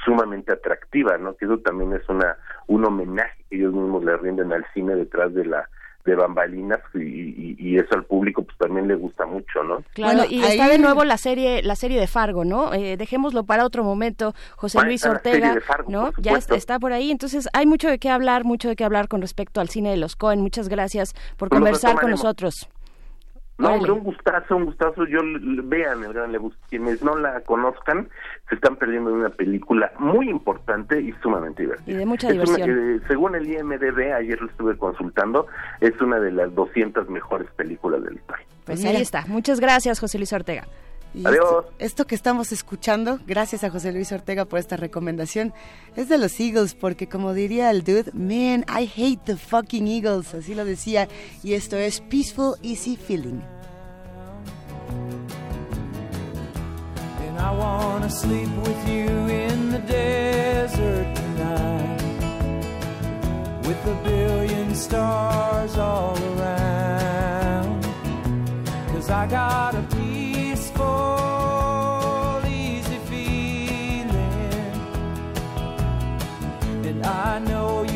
[0.04, 1.36] sumamente atractiva, ¿no?
[1.36, 2.36] Que eso también es una
[2.66, 5.68] un homenaje que ellos mismos le rinden al cine detrás de la
[6.04, 9.82] de bambalinas y, y, eso al público pues también le gusta mucho, ¿no?
[9.92, 12.72] Claro, y está de nuevo la serie la serie de Fargo, ¿no?
[12.72, 16.12] Eh, dejémoslo para otro momento, José Luis Ortega, ¿no?
[16.18, 19.20] Ya está por ahí, entonces hay mucho de qué hablar, mucho de qué hablar con
[19.20, 20.40] respecto al cine de los Cohen.
[20.40, 22.68] Muchas gracias por conversar con nosotros.
[23.58, 25.06] No, hombre, un gustazo, un gustazo.
[25.06, 25.20] Yo
[25.64, 26.54] vean el Gran Lebus.
[26.68, 28.08] Quienes no la conozcan
[28.48, 31.94] se están perdiendo de una película muy importante y sumamente divertida.
[31.94, 32.70] Y de mucha diversión.
[32.70, 35.46] Eh, según el IMDb, ayer lo estuve consultando,
[35.80, 38.46] es una de las 200 mejores películas del país.
[38.64, 39.24] Pues ahí está.
[39.26, 40.64] Muchas gracias, José Luis Ortega.
[41.24, 41.64] Adiós.
[41.78, 45.54] Esto, que estamos escuchando, gracias a José Luis Ortega por esta recomendación,
[45.96, 50.34] es de los Eagles, porque como diría el dude, man, I hate the fucking Eagles,
[50.34, 51.08] así lo decía,
[51.42, 53.40] y esto es Peaceful Easy Feeling.
[57.28, 62.02] And I wanna sleep with you in the desert tonight,
[63.66, 67.82] with a billion stars all around,
[68.92, 69.82] cause I got a
[77.04, 77.95] I know you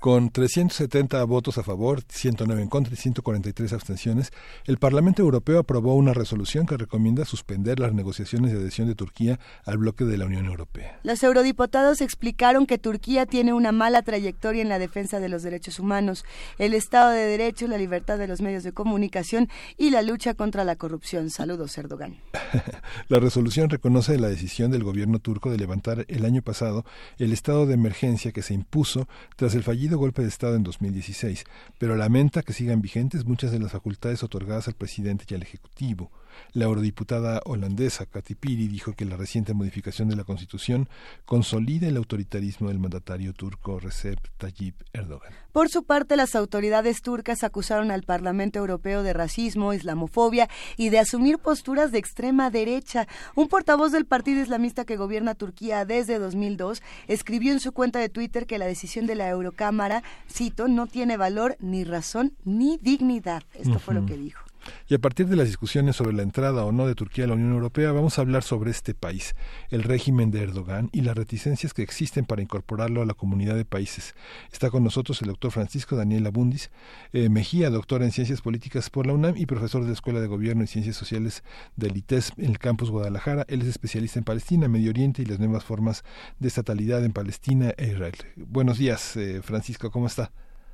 [0.00, 4.30] Con 370 votos a favor, 109 en contra y 143 abstenciones,
[4.64, 9.40] el Parlamento Europeo aprobó una resolución que recomienda suspender las negociaciones de adhesión de Turquía
[9.64, 11.00] al bloque de la Unión Europea.
[11.02, 15.80] Los eurodiputados explicaron que Turquía tiene una mala trayectoria en la defensa de los derechos
[15.80, 16.24] humanos,
[16.58, 20.62] el Estado de Derecho, la libertad de los medios de comunicación y la lucha contra
[20.62, 21.30] la corrupción.
[21.30, 22.18] Saludos, Erdogan.
[23.08, 26.84] La resolución reconoce la decisión del gobierno turco de levantar el año pasado
[27.18, 31.44] el estado de emergencia que se impuso tras el fallido golpe de Estado en 2016,
[31.78, 36.10] pero lamenta que sigan vigentes muchas de las facultades otorgadas al presidente y al Ejecutivo.
[36.52, 40.88] La eurodiputada holandesa Katy Piri dijo que la reciente modificación de la Constitución
[41.24, 45.32] consolida el autoritarismo del mandatario turco Recep Tayyip Erdogan.
[45.52, 51.00] Por su parte, las autoridades turcas acusaron al Parlamento Europeo de racismo, islamofobia y de
[51.00, 53.08] asumir posturas de extrema derecha.
[53.34, 58.08] Un portavoz del partido islamista que gobierna Turquía desde 2002 escribió en su cuenta de
[58.08, 63.42] Twitter que la decisión de la Eurocámara, cito, no tiene valor, ni razón, ni dignidad.
[63.54, 64.47] Esto fue lo que dijo.
[64.88, 67.34] Y a partir de las discusiones sobre la entrada o no de Turquía a la
[67.34, 69.34] Unión Europea, vamos a hablar sobre este país,
[69.70, 73.64] el régimen de Erdogan y las reticencias que existen para incorporarlo a la comunidad de
[73.64, 74.14] países.
[74.52, 76.70] Está con nosotros el doctor Francisco Daniel Abundis
[77.12, 80.26] eh, Mejía, doctor en Ciencias Políticas por la UNAM y profesor de la Escuela de
[80.26, 81.44] Gobierno y Ciencias Sociales
[81.76, 83.44] del ITES en el campus Guadalajara.
[83.48, 86.04] Él es especialista en Palestina, Medio Oriente y las nuevas formas
[86.38, 88.14] de estatalidad en Palestina e Israel.
[88.36, 90.30] Buenos días, eh, Francisco, ¿cómo está?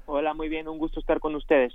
[0.07, 1.73] Hola, muy bien, un gusto estar con ustedes.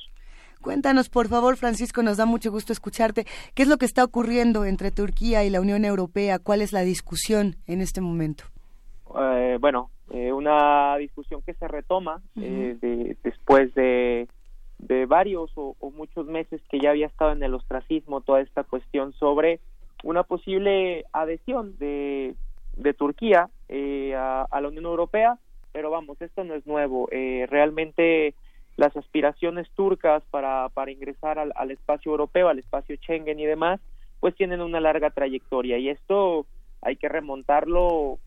[0.61, 3.26] Cuéntanos, por favor, Francisco, nos da mucho gusto escucharte.
[3.56, 6.38] ¿Qué es lo que está ocurriendo entre Turquía y la Unión Europea?
[6.38, 8.44] ¿Cuál es la discusión en este momento?
[9.19, 14.27] Eh, bueno, eh, una discusión que se retoma eh, de- después de,
[14.80, 18.64] de varios o, o muchos meses que ya había estado en el ostracismo toda esta
[18.64, 19.61] cuestión sobre
[20.03, 22.36] una posible adhesión de,
[22.76, 25.38] de Turquía eh, a, a la Unión Europea,
[25.72, 27.07] pero vamos, esto no es nuevo.
[27.11, 28.36] Eh, realmente
[28.80, 33.81] las aspiraciones turcas para, para ingresar al, al espacio europeo, al espacio Schengen y demás,
[34.22, 36.45] pues tienen una larga trayectoria y esto
[36.81, 38.19] hay que remontarlo,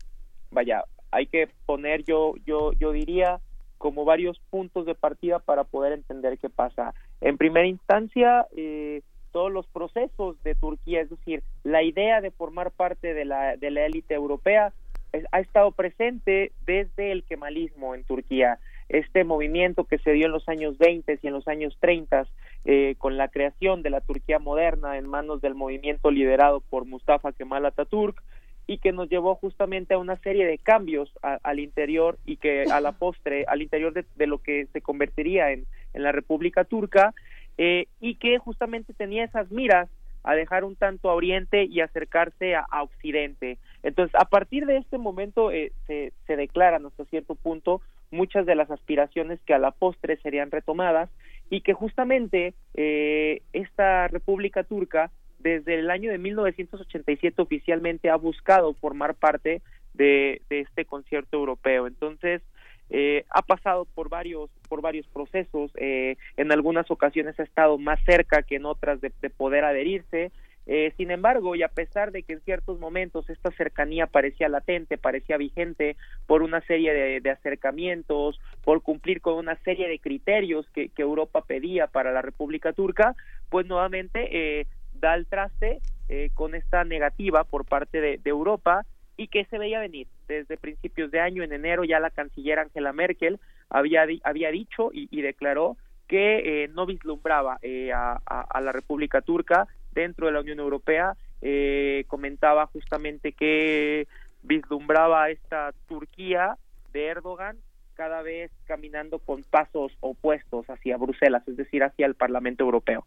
[0.51, 3.39] vaya, hay que poner yo yo yo diría
[3.79, 6.93] como varios puntos de partida para poder entender qué pasa.
[7.19, 9.01] En primera instancia, eh,
[9.31, 13.71] todos los procesos de Turquía, es decir, la idea de formar parte de la de
[13.71, 14.71] la élite europea
[15.13, 18.59] es- ha estado presente desde el kemalismo en Turquía.
[18.89, 22.27] Este movimiento que se dio en los años 20 y en los años 30
[22.65, 27.33] eh, con la creación de la Turquía moderna en manos del movimiento liderado por Mustafa
[27.33, 28.21] Kemal Atatürk
[28.67, 32.79] y que nos llevó justamente a una serie de cambios al interior y que a
[32.79, 37.13] la postre, al interior de, lo que se convertiría en, en la República Turca
[37.57, 39.89] eh, y que justamente tenía esas miras
[40.23, 43.57] a dejar un tanto a Oriente y acercarse a, a Occidente.
[43.83, 47.81] Entonces, a partir de este momento eh, se, se declaran hasta cierto punto
[48.13, 51.09] muchas de las aspiraciones que a la postre serían retomadas
[51.49, 58.73] y que justamente eh, esta República Turca desde el año de 1987 oficialmente ha buscado
[58.75, 59.61] formar parte
[59.93, 61.87] de, este concierto europeo.
[61.87, 62.41] Entonces,
[62.89, 67.99] eh, ha pasado por varios por varios procesos eh, en algunas ocasiones ha estado más
[68.05, 70.31] cerca que en otras de poder adherirse
[70.65, 74.97] eh, sin embargo y a pesar de que en ciertos momentos esta cercanía parecía latente
[74.97, 80.89] parecía vigente por una serie de, acercamientos por cumplir con una serie de criterios que,
[80.97, 83.13] Europa pedía para la República Turca
[83.49, 88.85] pues nuevamente eh, da el traste eh, con esta negativa por parte de, Europa
[89.17, 90.07] y que se veía venir.
[90.27, 95.21] Desde principios de año en enero ya la canciller Angela Merkel había había dicho y,
[95.21, 95.75] declaró
[96.07, 101.15] que eh, no vislumbraba eh, a- a la República Turca dentro de la Unión Europea
[101.41, 104.07] eh, comentaba justamente que
[104.43, 106.57] vislumbraba esta Turquía
[106.91, 107.57] de Erdogan
[107.95, 113.05] cada vez caminando con pasos opuestos hacia Bruselas, es decir, hacia el Parlamento Europeo.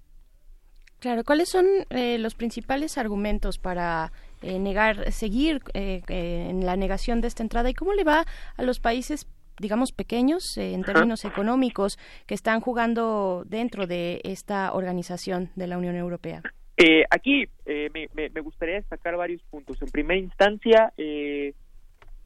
[0.98, 6.76] Claro, ¿cuáles son eh, los principales argumentos para eh, negar, seguir eh, eh, en la
[6.76, 8.26] negación de esta entrada y cómo le va
[8.56, 9.26] a los países
[9.58, 15.96] digamos, pequeños en términos económicos que están jugando dentro de esta organización de la Unión
[15.96, 16.42] Europea?
[16.77, 19.81] Eh, aquí eh, me, me, gustaría destacar varios puntos.
[19.81, 21.55] En primera instancia, eh,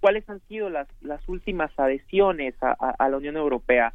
[0.01, 3.93] cuáles han sido las, las últimas adhesiones a, la Unión Europea.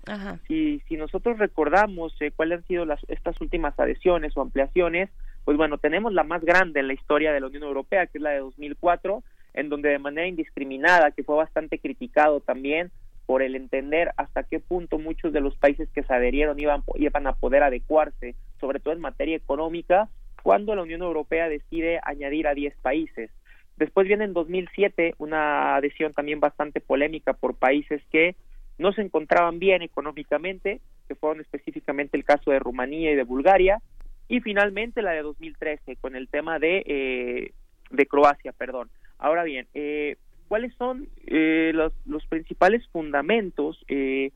[0.47, 5.09] Si, si nosotros recordamos eh, cuáles han sido las, estas últimas adhesiones o ampliaciones,
[5.43, 8.21] pues bueno, tenemos la más grande en la historia de la Unión Europea, que es
[8.21, 9.23] la de 2004,
[9.55, 12.91] en donde de manera indiscriminada, que fue bastante criticado también
[13.25, 17.25] por el entender hasta qué punto muchos de los países que se adherieron iban, iban
[17.25, 20.09] a poder adecuarse, sobre todo en materia económica,
[20.45, 23.31] cuando la Unión Europea decide añadir a 10 países.
[23.77, 28.35] Después viene en 2007 una adhesión también bastante polémica por países que
[28.77, 33.81] no se encontraban bien económicamente, que fueron específicamente el caso de Rumanía y de Bulgaria,
[34.27, 37.51] y finalmente la de 2013 con el tema de, eh,
[37.89, 38.91] de Croacia, perdón.
[39.17, 40.15] Ahora bien, eh,
[40.47, 44.31] ¿cuáles son eh, los, los, principales fundamentos que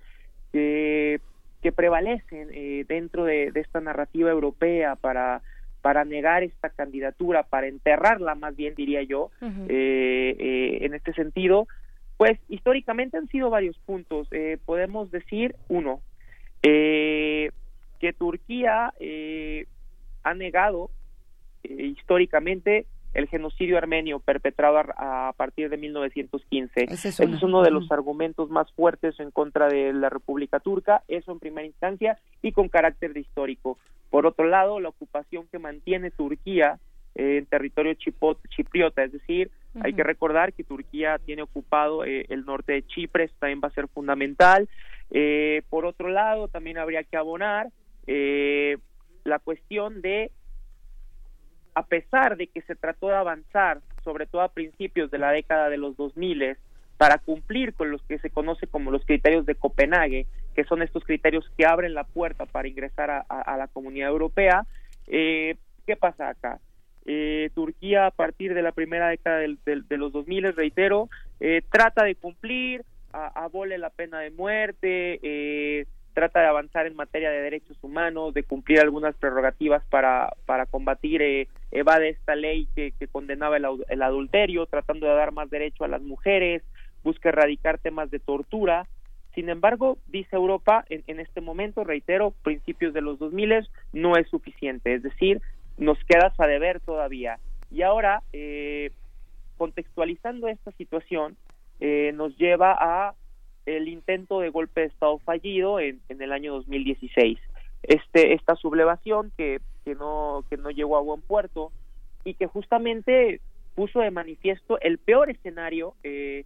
[1.76, 5.44] prevalecen dentro de, de, esta narrativa europea para
[5.82, 11.68] para negar esta candidatura, para enterrarla más bien diría yo, eh, eh, en este sentido,
[12.18, 14.28] pues históricamente han sido varios puntos.
[14.32, 16.02] Eh, podemos decir, uno,
[16.62, 18.94] que Turquía
[20.24, 20.90] ha negado
[21.64, 26.86] históricamente el genocidio armenio perpetrado a, partir de 1915.
[26.90, 31.32] Ese es, uno de los argumentos más fuertes en contra de la República Turca, eso
[31.32, 33.78] en primera instancia, y con carácter de histórico.
[34.10, 36.80] Por otro lado, la ocupación que mantiene Turquía
[37.16, 42.74] en territorio chipriota, es decir, hay que recordar que Turquía tiene ocupado eh, el norte
[42.74, 44.70] de Chipre, eso también va a ser fundamental.
[45.12, 47.70] Eh, por otro lado, también habría que abonar
[48.08, 48.78] eh,
[49.24, 50.32] la cuestión de
[51.76, 55.70] a pesar de que se trató de avanzar, sobre todo a principios de la década
[55.70, 56.58] de los 2000,
[56.98, 61.04] para cumplir con los que se conoce como los criterios de Copenhague, que son estos
[61.04, 64.66] criterios que abren la puerta para ingresar a, la comunidad europea,
[65.08, 65.56] eh,
[65.86, 66.60] ¿qué pasa acá?
[67.06, 71.10] Eh, Turquía a partir de la primera década de los 2000, reitero,
[71.40, 77.32] eh, trata de cumplir, abole la pena de muerte, eh, trata de avanzar en materia
[77.32, 82.94] de derechos humanos, de cumplir algunas prerrogativas para, para combatir, eh, evade esta ley que,
[83.12, 86.64] condenaba el, adulterio, tratando de dar más derecho a las mujeres,
[87.04, 88.88] busca erradicar temas de tortura.
[89.36, 94.96] Sin embargo, dice Europa, en, este momento, reitero, principios de los 2000 no es suficiente,
[94.96, 95.42] es decir,
[95.78, 97.40] nos queda a deber todavía.
[97.72, 98.92] Y ahora, eh,
[99.58, 101.38] contextualizando esta situación,
[101.80, 103.14] eh, nos lleva a
[103.66, 107.38] el intento de golpe de Estado fallido en, el año 2016.
[107.84, 111.72] Este, esta sublevación que, que, no, que no llegó a buen puerto
[112.24, 113.42] y que justamente
[113.76, 116.46] puso de manifiesto el peor escenario, eh,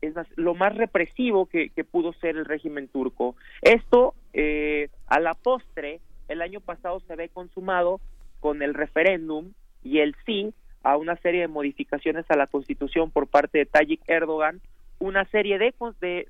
[0.00, 3.36] es lo más represivo que, que, pudo ser el régimen turco.
[3.62, 8.00] Esto, eh, a la postre, el año pasado se ve consumado
[8.40, 9.52] con el referéndum
[9.82, 10.52] y el sí
[10.82, 14.60] a una serie de modificaciones a la constitución por parte de Tayyip Erdogan,
[14.98, 15.74] una serie de,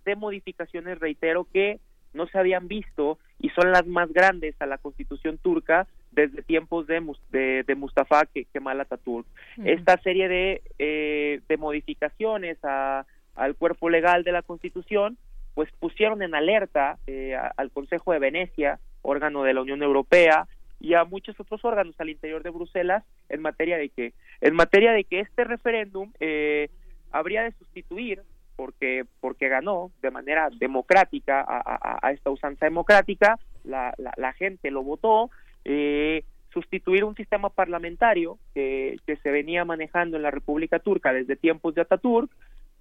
[0.04, 1.78] de, modificaciones, reitero, que
[2.14, 6.86] no se habían visto y son las más grandes a la constitución turca desde tiempos
[6.88, 9.26] de, de, Mustafa Kemal Atatürk.
[9.64, 13.06] Esta serie de, eh, de modificaciones a,
[13.40, 15.16] al cuerpo legal de la constitución
[15.54, 20.46] pues pusieron en alerta eh, al Consejo de Venecia, órgano de la Unión Europea,
[20.78, 24.92] y a muchos otros órganos al interior de Bruselas en materia de que en materia
[24.92, 26.68] de que este referéndum eh,
[27.10, 28.22] habría de sustituir
[28.56, 35.30] porque porque ganó de manera democrática a, esta usanza democrática la, la, gente lo votó
[35.66, 41.36] eh, sustituir un sistema parlamentario que, que se venía manejando en la República Turca desde
[41.36, 42.30] tiempos de Ataturk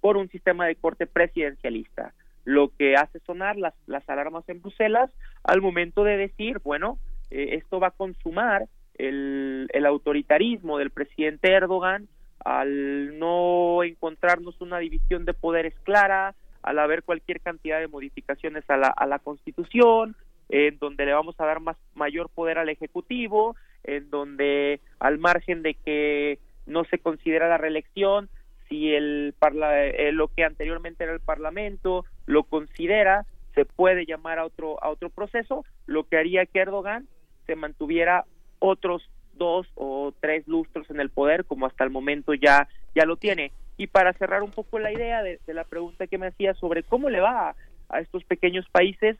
[0.00, 2.12] por un sistema de corte presidencialista
[2.44, 5.10] lo que hace sonar las, las alarmas en Bruselas
[5.44, 6.98] al momento de decir bueno
[7.30, 12.08] eh, esto va a consumar el, el autoritarismo del presidente Erdogan
[12.44, 18.76] al no encontrarnos una división de poderes clara, al haber cualquier cantidad de modificaciones a
[18.76, 20.16] la, a la Constitución,
[20.48, 25.62] en donde le vamos a dar más mayor poder al Ejecutivo, en donde al margen
[25.62, 28.28] de que no se considera la reelección,
[28.70, 34.38] si el parla eh, lo que anteriormente era el Parlamento lo considera, se puede llamar
[34.38, 37.06] a otro a otro proceso, lo que haría que Erdogan
[37.46, 38.24] se mantuviera
[38.60, 43.16] otros dos o tres lustros en el poder, como hasta el momento ya, ya lo
[43.16, 43.50] tiene.
[43.76, 47.08] Y para cerrar un poco la idea de, la pregunta que me hacía sobre cómo
[47.10, 47.56] le va
[47.88, 49.16] a, estos pequeños países,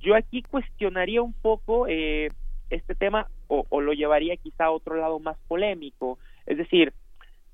[0.00, 2.30] yo aquí cuestionaría un poco eh,
[2.68, 6.18] este tema o, lo llevaría quizá a otro lado más polémico.
[6.44, 6.92] Es decir,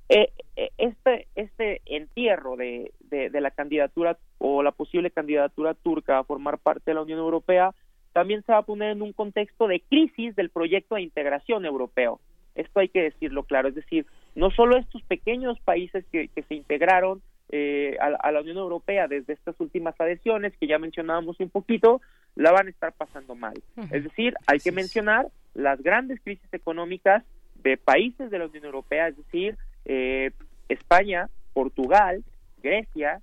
[0.09, 6.19] eh, eh, este, este destierro de, de, de la candidatura o la posible candidatura turca
[6.19, 7.73] a formar parte de la Unión Europea
[8.13, 12.19] también se va a poner en un contexto de crisis del proyecto de integración europeo.
[12.55, 14.05] Esto hay que decirlo claro, es decir,
[14.35, 17.21] no solo estos pequeños países que, que se integraron
[17.51, 21.99] eh, a, la Unión Europea desde estas últimas adhesiones que ya mencionábamos un poquito,
[22.35, 23.55] la van a estar pasando mal.
[23.91, 27.23] Es decir, hay que mencionar las grandes crisis económicas
[27.63, 30.31] de países de la Unión Europea, es decir, eh,
[30.67, 32.23] España, Portugal,
[32.61, 33.21] Grecia,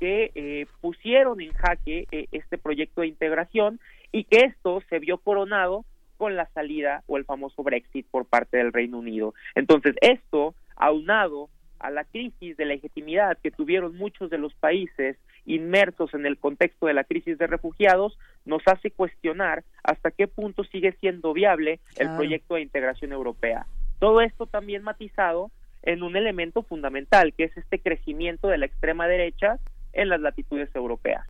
[0.00, 3.80] que eh, pusieron en jaque este proyecto de integración
[4.12, 5.84] y que esto se vio coronado
[6.16, 9.34] con la salida o el famoso Brexit por parte del Reino Unido.
[9.54, 16.12] Entonces, esto, aunado a la crisis de legitimidad que tuvieron muchos de los países inmersos
[16.14, 20.92] en el contexto de la crisis de refugiados, nos hace cuestionar hasta qué punto sigue
[21.00, 23.66] siendo viable el proyecto de integración europea.
[23.98, 25.50] Todo esto también matizado
[25.86, 29.58] en un elemento fundamental, que es este crecimiento de la extrema derecha
[29.92, 31.26] en las latitudes europeas.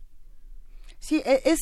[0.99, 1.59] Sí, e, es,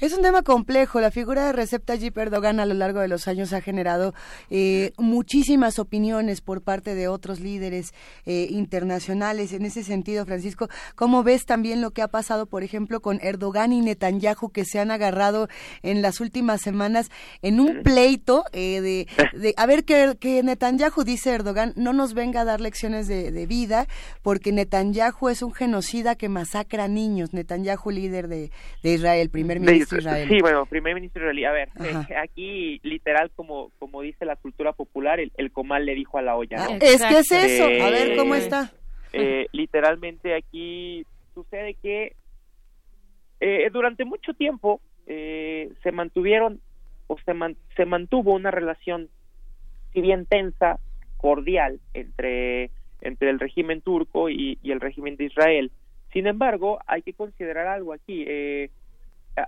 [0.00, 1.00] es un tema complejo.
[1.00, 4.14] La figura de Recep Tayyip Erdogan a lo largo de los años ha generado
[4.50, 7.94] eh, muchísimas opiniones por parte de otros líderes
[8.26, 9.52] eh, internacionales.
[9.52, 13.72] En ese sentido, Francisco, ¿cómo ves también lo que ha pasado, por ejemplo, con Erdogan
[13.72, 15.48] y Netanyahu, que se han agarrado
[15.82, 17.08] en las últimas semanas
[17.42, 19.06] en un pleito eh, de,
[19.38, 23.30] de, a ver, que, que, Netanyahu, dice Erdogan, no nos venga a dar lecciones de,
[23.30, 23.86] de vida,
[24.22, 27.32] porque Netanyahu es un genocida que masacra niños.
[27.32, 28.50] Netanyahu, líder de
[28.82, 30.28] de Israel, primer ministro de, Israel.
[30.28, 31.44] Sí, bueno, primer ministro israelí.
[31.44, 35.94] A ver, eh, aquí literal, como, como dice la cultura popular, el, el comal le
[35.94, 36.68] dijo a la olla.
[36.68, 36.76] ¿no?
[36.80, 38.72] es que es eso, a ver cómo está.
[39.12, 41.04] Eh, literalmente aquí
[41.34, 42.16] sucede que
[43.40, 46.60] eh, durante mucho tiempo se mantuvieron
[47.06, 47.34] o se,
[47.76, 49.10] se mantuvo una relación,
[49.92, 50.78] si bien tensa,
[51.18, 52.70] cordial entre,
[53.02, 55.70] entre el régimen turco y, y el régimen de Israel
[56.12, 58.24] sin embargo, hay que considerar algo aquí.
[58.26, 58.70] Eh,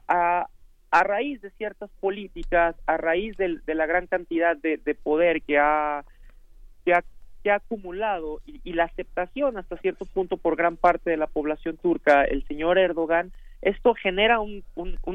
[0.09, 0.49] a,
[0.91, 6.05] raíz de ciertas políticas, a raíz de, la gran cantidad de, de poder que ha,
[6.85, 7.05] que ha,
[7.43, 11.77] que ha acumulado y, la aceptación hasta cierto punto por gran parte de la población
[11.77, 14.65] turca, el señor Erdogan, esto genera un,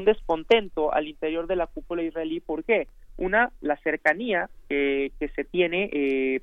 [0.04, 2.40] descontento al interior de la cúpula israelí.
[2.40, 2.86] ¿Por qué?
[3.16, 6.42] Una, la cercanía que, se tiene eh,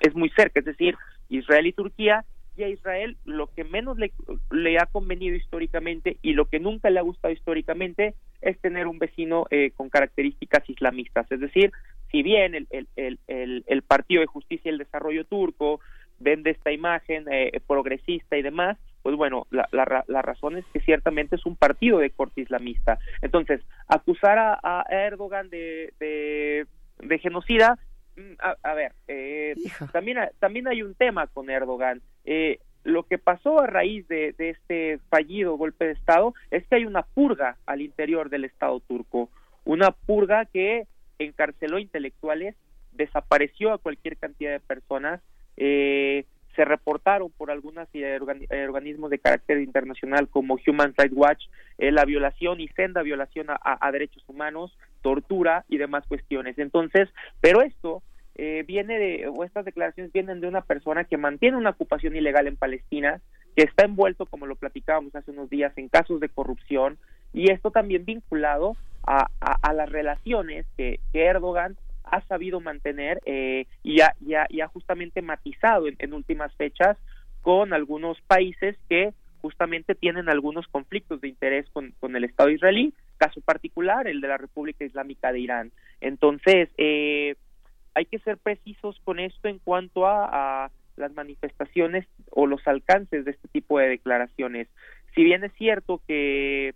[0.00, 0.96] es muy cerca, es decir,
[1.28, 2.24] Israel y Turquía
[2.62, 4.12] y a Israel lo que menos le,
[4.50, 8.98] le, ha convenido históricamente y lo que nunca le ha gustado históricamente es tener un
[8.98, 11.30] vecino eh, con características islamistas.
[11.30, 11.72] Es decir,
[12.10, 15.80] si bien el, el, el, el, Partido de Justicia y el Desarrollo turco
[16.20, 20.80] vende esta imagen eh, progresista y demás, pues bueno, la, la, la, razón es que
[20.80, 22.98] ciertamente es un partido de corte islamista.
[23.20, 26.66] Entonces, acusar a, a Erdogan de, de,
[27.00, 27.78] de genocida
[28.16, 29.54] Mm, a, a ver, eh,
[29.92, 32.02] también, también hay un tema con Erdogan.
[32.24, 36.84] Eh, lo que pasó a raíz de, este fallido golpe de Estado es que hay
[36.84, 39.30] una purga al interior del Estado turco,
[39.64, 40.86] una purga que
[41.18, 42.56] encarceló intelectuales,
[42.92, 45.20] desapareció a cualquier cantidad de personas,
[45.56, 46.24] eh,
[46.56, 47.88] se reportaron por algunos
[48.68, 51.44] organismos de carácter internacional como Human Rights Watch
[51.78, 56.58] eh, la violación y senda violación a, derechos humanos, tortura y demás cuestiones.
[56.58, 57.08] Entonces,
[57.40, 58.02] pero esto
[58.34, 62.46] eh, viene de, o estas declaraciones vienen de una persona que mantiene una ocupación ilegal
[62.46, 63.20] en Palestina,
[63.56, 66.98] que está envuelto, como lo platicábamos hace unos días, en casos de corrupción,
[67.32, 68.76] y esto también vinculado
[69.06, 75.22] a, a, las relaciones que, Erdogan ha sabido mantener eh, y, ha, y, ha, justamente
[75.22, 76.96] matizado en, en, últimas fechas
[77.40, 82.94] con algunos países que justamente tienen algunos conflictos de interés con, con, el Estado israelí,
[83.16, 85.72] caso particular el de la República Islámica de Irán.
[86.00, 87.34] Entonces, eh,
[87.94, 93.30] hay que ser precisos con esto en cuanto a, las manifestaciones o los alcances de
[93.30, 94.68] este tipo de declaraciones.
[95.14, 96.74] Si bien es cierto que,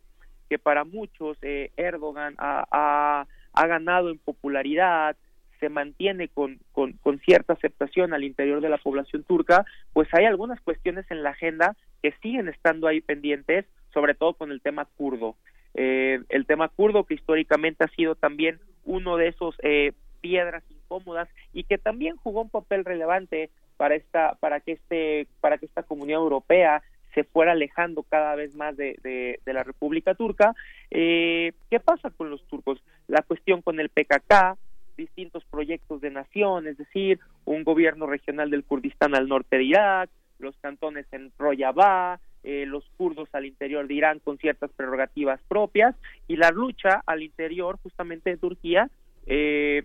[0.49, 5.17] que para muchos eh, Erdogan ha, ha ganado en popularidad,
[5.61, 10.25] se mantiene con, con, con, cierta aceptación al interior de la población turca, pues hay
[10.25, 14.87] algunas cuestiones en la agenda que siguen estando ahí pendientes, sobre todo con el tema
[14.97, 15.37] kurdo.
[15.75, 21.29] Eh, el tema kurdo que históricamente ha sido también uno de esos eh, piedras incómodas
[21.53, 25.83] y que también jugó un papel relevante para esta para que este para que esta
[25.83, 26.83] comunidad europea
[27.15, 30.55] se fuera alejando cada vez más de, de, de la República Turca.
[30.91, 32.83] Eh, ¿Qué pasa con los turcos?
[33.09, 34.59] La cuestión con el PKK,
[34.99, 40.11] distintos proyectos de nación, es decir, un gobierno regional del Kurdistán al norte de Irak,
[40.39, 45.97] los cantones en Rojava, eh, los kurdos al interior de Irán con ciertas prerrogativas propias
[46.29, 48.91] y la lucha al interior justamente de Turquía,
[49.27, 49.85] eh,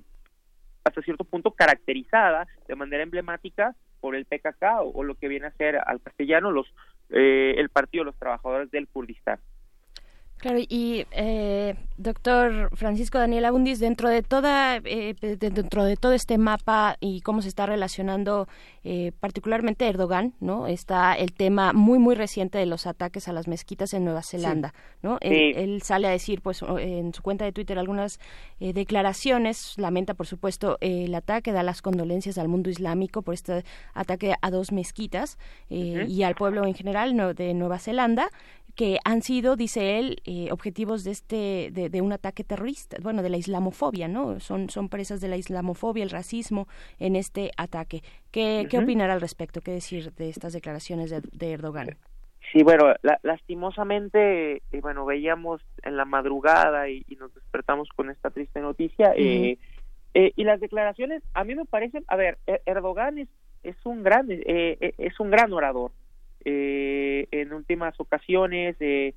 [0.84, 5.52] hasta cierto punto caracterizada de manera emblemática por el PKK o, lo que viene a
[5.52, 6.68] ser al castellano los
[7.10, 9.40] eh, el Partido de los Trabajadores del Kurdistán.
[10.42, 16.40] Claro, y eh, doctor Francisco Daniel Abundis, dentro de toda, eh, dentro de todo este
[16.40, 18.48] mapa y cómo se está relacionando
[18.84, 20.66] eh, particularmente Erdogan, ¿no?
[20.66, 24.74] Está el tema muy muy reciente de los ataques a las mezquitas en Nueva Zelanda,
[25.04, 25.20] ¿no?
[25.22, 28.20] Él, sale a decir, pues, en su cuenta de Twitter algunas
[28.60, 33.64] eh, declaraciones, lamenta por supuesto el ataque, da las condolencias al mundo islámico por este
[33.94, 35.38] ataque a dos mezquitas
[35.70, 38.30] y al pueblo en general de Nueva Zelanda
[38.76, 43.30] que han sido, dice él, eh, objetivos de este de, un ataque terrorista, bueno, de
[43.30, 44.40] la islamofobia, ¿no?
[44.40, 46.68] Son son presas de la islamofobia, el racismo
[47.00, 48.02] en este ataque.
[48.32, 49.62] ¿Qué, ¿qué opinar al respecto?
[49.62, 51.98] ¿Qué decir de estas declaraciones de, Erdogan?
[52.52, 52.94] Sí, bueno,
[53.24, 59.14] lastimosamente, eh, bueno, veíamos en la madrugada y, nos despertamos con esta triste noticia.
[59.16, 59.58] Eh,
[60.36, 63.30] y las declaraciones, a mí me parecen, a ver, e-, Erdogan es,
[63.64, 65.92] es un gran, es un gran orador
[66.46, 69.14] eh, en últimas ocasiones eh,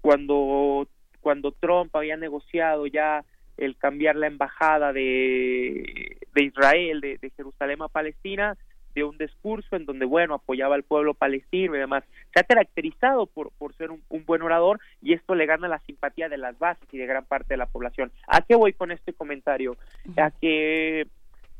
[0.00, 0.86] cuando
[1.20, 3.24] cuando Trump había negociado ya
[3.56, 8.56] el cambiar la embajada de, de Israel de, Jerusalén a Palestina
[8.94, 12.04] de un discurso en donde bueno apoyaba al pueblo palestino y demás.
[12.32, 16.28] Se ha caracterizado por, por ser un, buen orador y esto le gana la simpatía
[16.28, 18.12] de las bases y de gran parte de la población.
[18.28, 19.76] A qué voy con este comentario
[20.16, 21.06] a que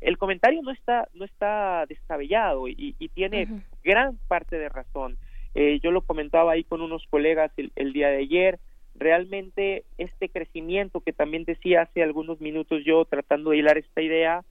[0.01, 3.47] el comentario no está no está descabellado y, tiene
[3.83, 5.17] gran parte de razón.
[5.53, 8.59] Eh, yo lo comentaba ahí con unos colegas el, día de ayer.
[8.93, 14.43] Realmente este crecimiento que también decía hace algunos minutos yo tratando de hilar esta idea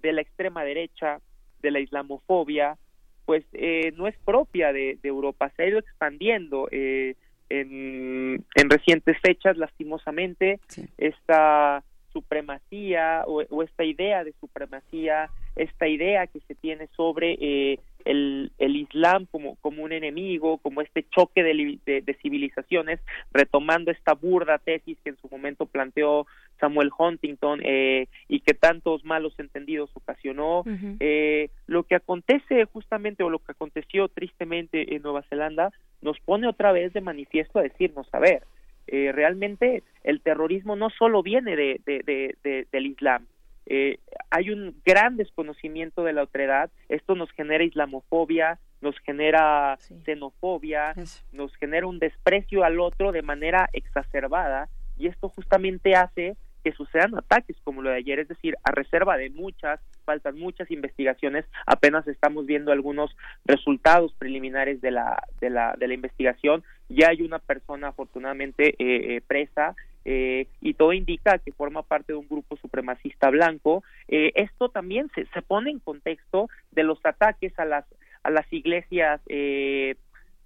[0.00, 1.20] de la extrema derecha,
[1.60, 2.76] de la islamofobia,
[3.24, 7.16] pues eh, no es propia de, Europa, se ha ido expandiendo eh,
[7.48, 10.60] en, recientes fechas, lastimosamente,
[10.98, 11.82] esta
[12.14, 18.76] supremacía o, esta idea de supremacía, esta idea que se tiene sobre eh, el, el,
[18.76, 23.00] Islam como, como un enemigo, como este choque de, civilizaciones,
[23.32, 26.26] retomando esta burda tesis que en su momento planteó
[26.60, 30.64] Samuel Huntington eh, y que tantos malos entendidos ocasionó.
[31.00, 36.46] Eh, lo que acontece justamente o lo que aconteció tristemente en Nueva Zelanda nos pone
[36.46, 38.44] otra vez de manifiesto a decirnos, a ver,
[38.86, 43.26] eh, realmente el terrorismo no solo viene de, de, del Islam,
[43.66, 43.98] eh,
[44.30, 50.94] hay un gran desconocimiento de la otredad, esto nos genera islamofobia, nos genera xenofobia,
[51.32, 54.68] nos genera un desprecio al otro de manera exacerbada.
[54.96, 59.18] Y esto justamente hace que sucedan ataques como lo de ayer, es decir, a reserva
[59.18, 63.14] de muchas, faltan muchas investigaciones, apenas estamos viendo algunos
[63.44, 69.16] resultados preliminares de la, de la, de la investigación, ya hay una persona afortunadamente eh,
[69.16, 69.76] eh, presa
[70.06, 73.84] eh, y todo indica que forma parte de un grupo supremacista blanco.
[74.08, 77.84] esto también se, se pone en contexto de los ataques a las,
[78.22, 79.20] a las iglesias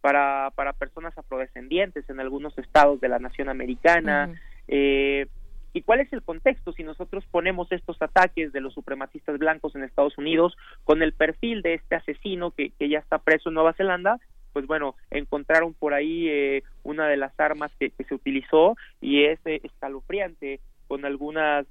[0.00, 4.32] para, para personas afrodescendientes en algunos estados de la nación americana.
[5.78, 9.84] ¿Y cuál es el contexto si nosotros ponemos estos ataques de los supremacistas blancos en
[9.84, 13.74] Estados Unidos con el perfil de este asesino que, que ya está preso en Nueva
[13.74, 14.18] Zelanda?
[14.52, 19.38] Pues bueno, encontraron por ahí eh, una de las armas que, se utilizó y es
[19.44, 21.64] eh, escalofriante con algunas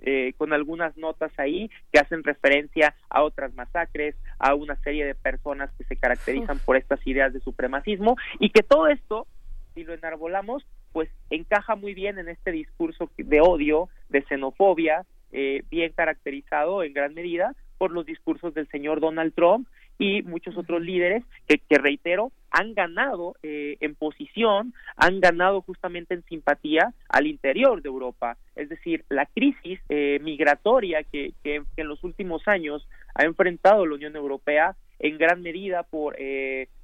[0.00, 5.14] eh, con algunas notas ahí que hacen referencia a otras masacres, a una serie de
[5.14, 9.26] personas que se caracterizan por estas ideas de supremacismo y que todo esto,
[9.72, 15.64] si lo enarbolamos, pues encaja muy bien en este discurso de odio, de xenofobia, eh,
[15.68, 19.66] bien caracterizado en gran medida por los discursos del señor Donald Trump
[19.98, 26.14] y muchos otros líderes que, que reitero, han ganado eh, en posición, han ganado justamente
[26.14, 28.36] en simpatía al interior de Europa.
[28.54, 33.96] Es decir, la crisis eh, migratoria que, que, en los últimos años ha enfrentado la
[33.96, 36.16] Unión Europea en gran medida por,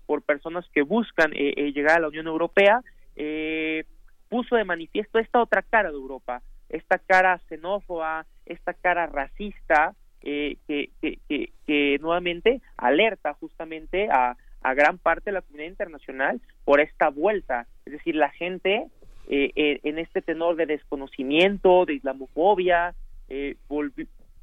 [0.06, 2.82] por personas que buscan llegar a la Unión Europea,
[3.22, 3.84] eh,
[4.30, 6.40] puso de manifiesto esta otra cara de Europa,
[6.70, 15.30] esta cara xenófoba, esta cara racista, eh, que, nuevamente alerta justamente a, a, gran parte
[15.30, 17.66] de la comunidad internacional por esta vuelta.
[17.86, 18.86] Es decir, la gente
[19.28, 22.94] eh, eh, en este tenor de desconocimiento, de islamofobia,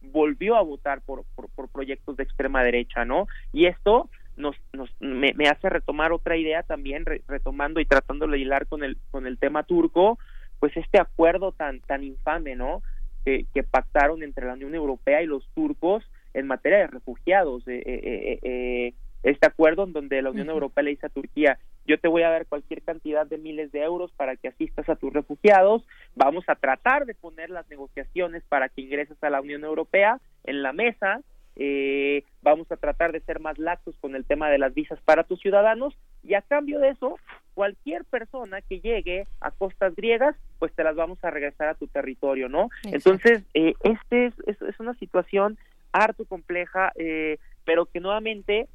[0.01, 3.27] volvió, a votar por, por, por, proyectos de extrema derecha, ¿no?
[3.51, 8.67] Y esto nos, nos me, hace retomar otra idea también retomando y tratando de hilar
[8.67, 10.17] con el con el tema turco
[10.59, 12.83] pues este acuerdo tan tan infame no
[13.25, 16.03] que, que pactaron entre la Unión Europea y los turcos
[16.33, 18.93] en materia de refugiados eh, eh, eh,
[19.23, 21.57] este acuerdo en donde la Unión Europea le dice a Turquía
[21.87, 24.95] yo te voy a dar cualquier cantidad de miles de euros para que asistas a
[24.95, 25.83] tus refugiados
[26.15, 30.61] vamos a tratar de poner las negociaciones para que ingreses a la Unión Europea en
[30.61, 31.21] la mesa
[31.57, 35.23] eh, vamos a tratar de ser más laxos con el tema de las visas para
[35.23, 35.97] tus ciudadanos.
[36.23, 37.17] Y a cambio de eso,
[37.53, 41.87] cualquier persona que llegue a costas griegas, pues te las vamos a regresar a tu
[41.87, 42.69] territorio, ¿no?
[42.83, 45.57] Entonces, eh, este es, es, una situación
[45.91, 48.67] harto compleja, eh, pero que nuevamente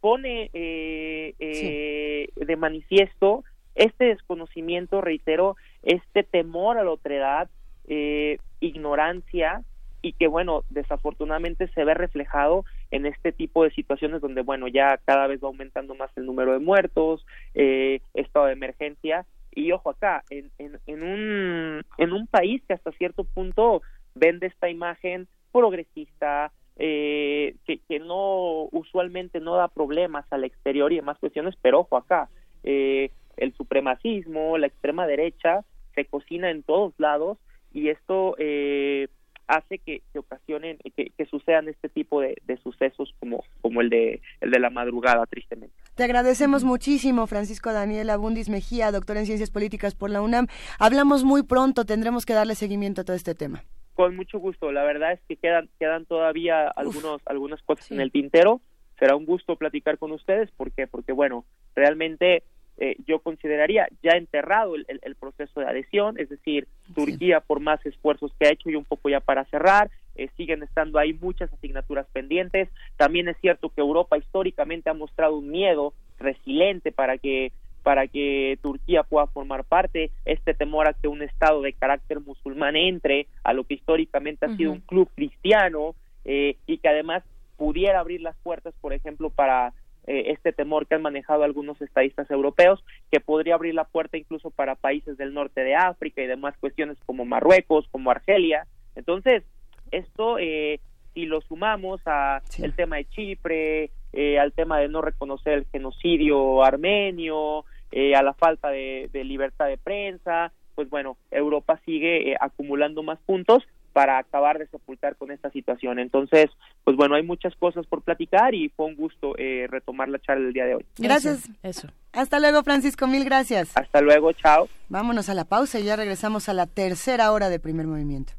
[0.00, 3.44] pone eh, eh, de manifiesto
[3.74, 7.50] este desconocimiento, reitero, este temor a la otredad,
[7.88, 9.62] eh, ignorancia
[10.06, 15.00] y que bueno, desafortunadamente se ve reflejado en este tipo de situaciones donde bueno, ya
[15.04, 19.26] cada vez va aumentando más el número de muertos, eh, estado de emergencia.
[19.52, 23.82] Y ojo acá, en, en, en, un, en un país que hasta cierto punto
[24.14, 30.96] vende esta imagen progresista, eh, que, que no usualmente no da problemas al exterior y
[30.96, 32.28] demás cuestiones, pero ojo acá,
[32.62, 35.64] eh, el supremacismo, la extrema derecha
[35.96, 37.38] se cocina en todos lados
[37.72, 39.08] y esto eh,
[39.48, 43.90] hace que, que ocasionen que, que, sucedan este tipo de, de, sucesos como como el
[43.90, 45.74] de el de la madrugada tristemente.
[45.94, 50.46] Te agradecemos muchísimo Francisco Daniel Abundis Mejía doctor en ciencias políticas por la UNAM.
[50.78, 53.62] Hablamos muy pronto tendremos que darle seguimiento a todo este tema.
[53.94, 57.94] Con mucho gusto la verdad es que quedan quedan todavía algunos Uf, algunas cosas sí.
[57.94, 58.60] en el tintero.
[58.98, 61.44] Será un gusto platicar con ustedes porque porque bueno
[61.74, 62.42] realmente
[62.78, 67.60] eh, yo consideraría ya enterrado el, el, el, proceso de adhesión, es decir, Turquía por
[67.60, 71.12] más esfuerzos que ha hecho y un poco ya para cerrar, eh, siguen estando ahí
[71.14, 72.68] muchas asignaturas pendientes.
[72.96, 78.58] También es cierto que Europa históricamente ha mostrado un miedo resiliente para que para que
[78.62, 83.52] Turquía pueda formar parte, este temor a que un Estado de carácter musulmán entre a
[83.52, 84.56] lo que históricamente ha uh -huh.
[84.56, 85.94] sido un club cristiano
[86.24, 87.22] eh, y que además
[87.56, 89.72] pudiera abrir las puertas, por ejemplo, para
[90.06, 94.50] eh, este temor que han manejado algunos estadistas europeos, que podría abrir la puerta incluso
[94.50, 98.66] para países del norte de África y demás cuestiones como Marruecos, como Argelia.
[98.94, 99.42] Entonces,
[99.90, 100.80] esto, eh,
[101.14, 102.64] si lo sumamos a sí.
[102.64, 108.22] el tema de Chipre, eh, al tema de no reconocer el genocidio armenio, eh, a
[108.22, 113.66] la falta de, de, libertad de prensa, pues bueno, Europa sigue eh, acumulando más puntos
[113.96, 115.98] para acabar de sepultar con esta situación.
[115.98, 116.50] Entonces,
[116.84, 120.44] pues bueno, hay muchas cosas por platicar y fue un gusto eh, retomar la charla
[120.44, 120.84] del día de hoy.
[120.98, 121.48] Gracias.
[121.62, 121.88] Eso.
[122.12, 123.74] Hasta luego, Francisco, mil gracias.
[123.74, 124.68] Hasta luego, chao.
[124.90, 128.34] Vámonos a la pausa y ya regresamos a la tercera hora de primer movimiento.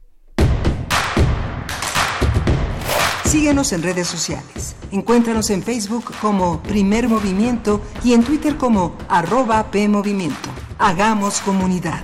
[3.25, 4.75] Síguenos en redes sociales.
[4.91, 10.51] Encuéntranos en Facebook como Primer Movimiento y en Twitter como arroba PMovimiento.
[10.77, 12.03] Hagamos comunidad.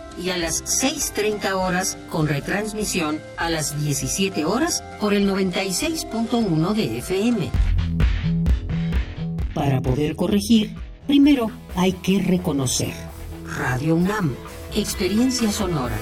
[0.17, 6.97] y a las 6.30 horas con retransmisión a las 17 horas por el 96.1 de
[6.99, 7.51] FM.
[9.53, 10.75] Para poder corregir,
[11.07, 12.93] primero hay que reconocer.
[13.57, 14.33] Radio UNAM,
[14.75, 15.97] experiencia sonora.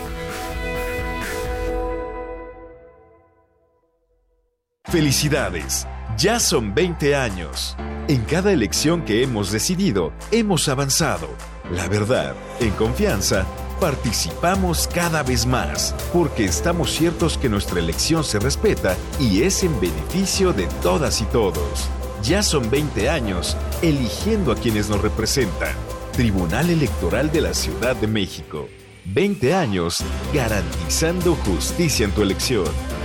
[4.85, 5.87] Felicidades,
[6.17, 7.75] ya son 20 años.
[8.07, 11.29] En cada elección que hemos decidido, hemos avanzado.
[11.71, 13.45] La verdad, en confianza,
[13.79, 19.79] participamos cada vez más, porque estamos ciertos que nuestra elección se respeta y es en
[19.79, 21.89] beneficio de todas y todos.
[22.21, 25.73] Ya son 20 años eligiendo a quienes nos representan.
[26.11, 28.67] Tribunal Electoral de la Ciudad de México.
[29.05, 29.97] 20 años
[30.33, 32.98] garantizando justicia en tu elección.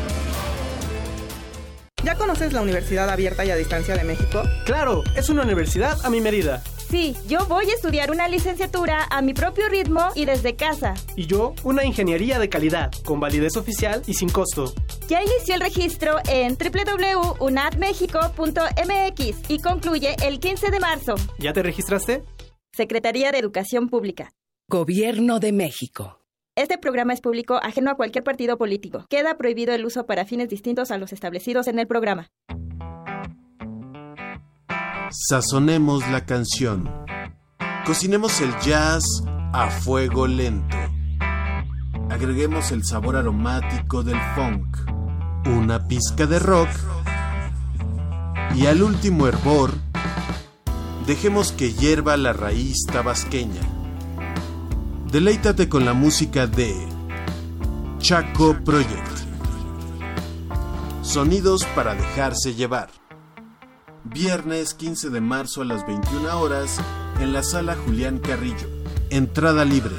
[2.05, 4.43] ¿Ya conoces la Universidad Abierta y a Distancia de México?
[4.67, 6.63] Claro, es una universidad a mi medida.
[6.91, 10.93] Sí, yo voy a estudiar una licenciatura a mi propio ritmo y desde casa.
[11.17, 14.75] Y yo, una ingeniería de calidad, con validez oficial y sin costo.
[15.09, 21.15] Ya inició el registro en www.unadmexico.mx y concluye el 15 de marzo.
[21.39, 22.23] ¿Ya te registraste?
[22.73, 24.31] Secretaría de Educación Pública.
[24.69, 26.21] Gobierno de México.
[26.57, 29.07] Este programa es público ajeno a cualquier partido político.
[29.11, 32.29] Queda prohibido el uso para fines distintos a los establecidos en el programa.
[35.11, 36.89] Sazonemos la canción.
[37.85, 39.03] Cocinemos el jazz
[39.53, 40.77] a fuego lento.
[42.09, 44.77] Agreguemos el sabor aromático del funk,
[45.47, 46.69] una pizca de rock
[48.55, 49.73] y al último hervor,
[51.09, 53.74] dejemos que hierva la raíz tabasqueña.
[55.15, 56.75] Deleítate con la música de
[57.99, 59.07] Chaco Project.
[61.03, 62.91] Sonidos para dejarse llevar.
[64.03, 66.81] Viernes 15 de marzo a las 21 horas
[67.21, 68.69] en la sala Julián Carrillo.
[69.11, 69.95] Entrada libre.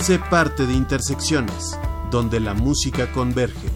[0.00, 1.76] Sé parte de Intersecciones,
[2.12, 3.68] donde la música converge.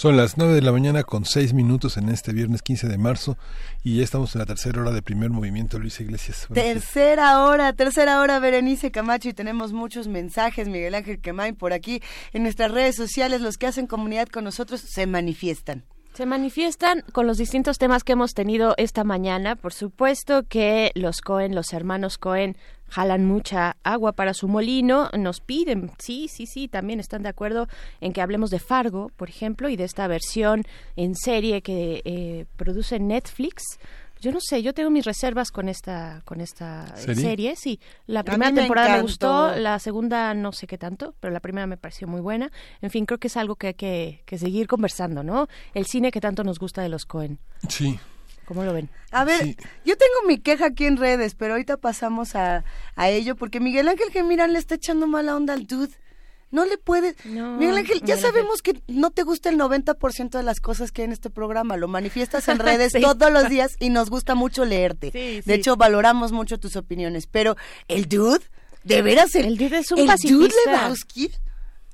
[0.00, 3.36] Son las 9 de la mañana con 6 minutos en este viernes 15 de marzo
[3.84, 6.48] y ya estamos en la tercera hora de primer movimiento, Luis Iglesias.
[6.54, 12.00] Tercera hora, tercera hora, Berenice Camacho y tenemos muchos mensajes, Miguel Ángel Quemain, por aquí
[12.32, 15.84] en nuestras redes sociales, los que hacen comunidad con nosotros se manifiestan.
[16.14, 19.54] Se manifiestan con los distintos temas que hemos tenido esta mañana.
[19.54, 22.56] Por supuesto que los Cohen, los hermanos Cohen,
[22.90, 27.68] jalan mucha agua para su molino, nos piden, sí, sí, sí, también están de acuerdo
[28.00, 30.64] en que hablemos de Fargo, por ejemplo, y de esta versión
[30.96, 33.78] en serie que eh, produce Netflix.
[34.20, 37.56] Yo no sé, yo tengo mis reservas con esta con esta ¿Serie?
[37.56, 37.80] sí.
[38.06, 41.78] La primera temporada me gustó, la segunda no sé qué tanto, pero la primera me
[41.78, 42.52] pareció muy buena.
[42.82, 45.48] En fin, creo que es algo que hay que, que seguir conversando, ¿no?
[45.72, 47.38] El cine que tanto nos gusta de los Cohen.
[47.66, 47.98] Sí,
[48.50, 48.90] ¿Cómo lo ven?
[49.12, 49.54] A ver,
[49.84, 52.64] yo tengo mi queja aquí en redes, pero ahorita pasamos a,
[52.96, 55.92] a ello, porque Miguel Ángel Gemirán le está echando mala onda al dude.
[56.50, 57.14] No le puede.
[57.24, 61.06] Miguel Ángel, ya sabemos que no te gusta el 90% de las cosas que hay
[61.06, 61.76] en este programa.
[61.76, 63.00] Lo manifiestas en redes Sí.
[63.00, 65.12] todos los días y nos gusta mucho leerte.
[65.12, 67.28] Sí, de hecho, valoramos mucho tus opiniones.
[67.28, 67.54] Pero,
[67.86, 68.40] ¿el dude?
[68.82, 69.36] ¿De veras?
[69.36, 70.72] El, El dude es un el dude pacifista.
[70.82, 71.30] Lebowski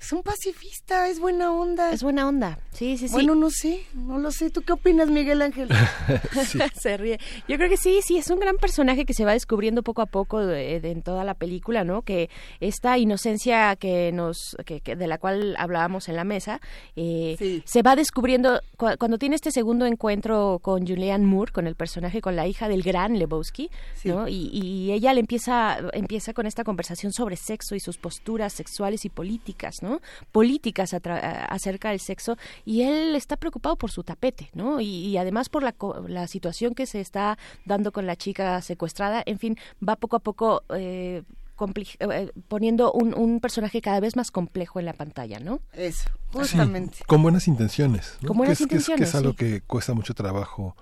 [0.00, 1.90] es un pacifista, es buena onda.
[1.92, 3.12] Es buena onda, sí, sí, sí.
[3.14, 4.50] Bueno, no sé, no lo sé.
[4.50, 5.68] ¿Tú qué opinas, Miguel Ángel?
[6.80, 7.18] se ríe.
[7.48, 10.06] Yo creo que sí, sí, es un gran personaje que se va descubriendo poco a
[10.06, 12.02] poco de- de- en toda la película, ¿no?
[12.02, 12.28] Que
[12.60, 16.60] esta inocencia que nos, que, que- de la cual hablábamos en la mesa,
[16.94, 21.74] eh, se va descubriendo cu- cuando tiene este segundo encuentro con Julianne Moore, con el
[21.74, 23.70] personaje, con la hija del gran Lebowski,
[24.04, 24.28] ¿no?
[24.28, 29.04] Y, y ella le empieza, empieza con esta conversación sobre sexo y sus posturas sexuales
[29.04, 29.85] y políticas, ¿no?
[30.32, 34.80] Políticas atra- a- acerca del sexo y él está preocupado por su tapete, ¿no?
[34.80, 38.60] Y, y además por la, co- la situación que se está dando con la chica
[38.62, 39.56] secuestrada, en fin,
[39.86, 41.22] va poco a poco eh,
[41.56, 45.60] compli- eh, poniendo un, un personaje cada vez más complejo en la pantalla, ¿no?
[45.72, 46.98] Eso, Sí, justamente.
[47.06, 48.18] con buenas intenciones.
[48.20, 48.28] ¿no?
[48.28, 49.36] Con buenas que es, que es- que es intenciones, algo sí.
[49.36, 50.76] que cuesta mucho trabajo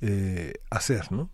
[0.00, 1.30] eh, hacer, ¿no?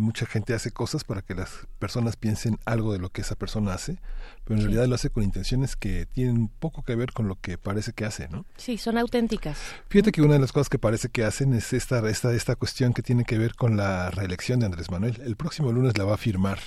[0.00, 3.74] Mucha gente hace cosas para que las personas piensen algo de lo que esa persona
[3.74, 4.00] hace,
[4.44, 7.58] pero en realidad lo hace con intenciones que tienen poco que ver con lo que
[7.58, 8.44] parece que hace, ¿no?
[8.56, 9.58] Sí, son auténticas.
[9.88, 12.92] Fíjate que una de las cosas que parece que hacen es esta, esta, esta cuestión
[12.92, 15.20] que tiene que ver con la reelección de Andrés Manuel.
[15.24, 16.58] El próximo lunes la va a firmar.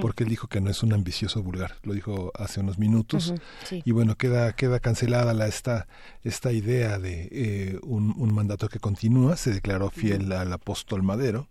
[0.00, 3.34] Porque él dijo que no es un ambicioso vulgar, lo dijo hace unos minutos.
[3.64, 3.82] Sí.
[3.84, 5.86] Y bueno, queda, queda cancelada la, esta,
[6.22, 9.36] esta idea de eh, un, un mandato que continúa.
[9.36, 11.48] Se declaró fiel al apóstol Madero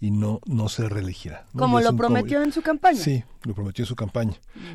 [0.00, 1.46] y no, no se reelegirá.
[1.52, 1.60] ¿no?
[1.60, 2.98] Como lo un- prometió en su campaña.
[3.00, 4.34] Sí, lo prometió en su campaña.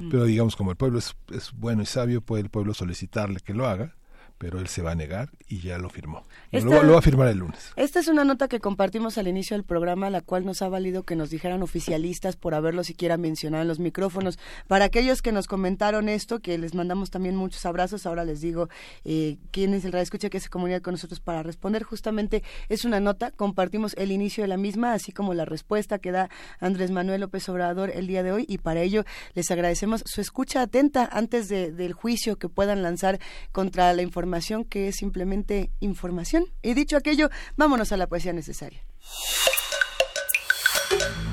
[0.09, 3.53] Pero digamos, como el pueblo es, es bueno y sabio, puede el pueblo solicitarle que
[3.53, 3.95] lo haga,
[4.39, 6.23] pero él se va a negar y ya lo firmó.
[6.51, 7.71] Esta- Lo, va- lo va a firmar el lunes.
[7.75, 11.03] Esta es una nota que compartimos al inicio del programa, la cual nos ha valido
[11.03, 14.39] que nos dijeran oficialistas por haberlo siquiera mencionado en los micrófonos.
[14.67, 18.69] Para aquellos que nos comentaron esto, que les mandamos también muchos abrazos, ahora les digo
[19.03, 21.83] eh, quién es el radio escucha que se comunica con nosotros para responder.
[21.83, 26.11] Justamente es una nota, compartimos el inicio de la misma, así como la respuesta que
[26.13, 26.29] da
[26.61, 29.03] Andrés Manuel López Obrador el día de hoy, y para ello
[29.35, 33.19] les agradecemos su escucha atenta antes de- del juicio que puedan lanzar
[33.51, 34.28] contra la información
[34.65, 36.45] que es simplemente información.
[36.61, 38.81] Y dicho aquello, vámonos a la poesía necesaria.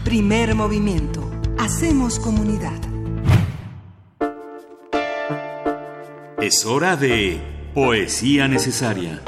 [0.05, 1.31] Primer movimiento.
[1.59, 2.81] Hacemos comunidad.
[6.41, 7.41] Es hora de
[7.75, 9.23] Poesía Necesaria.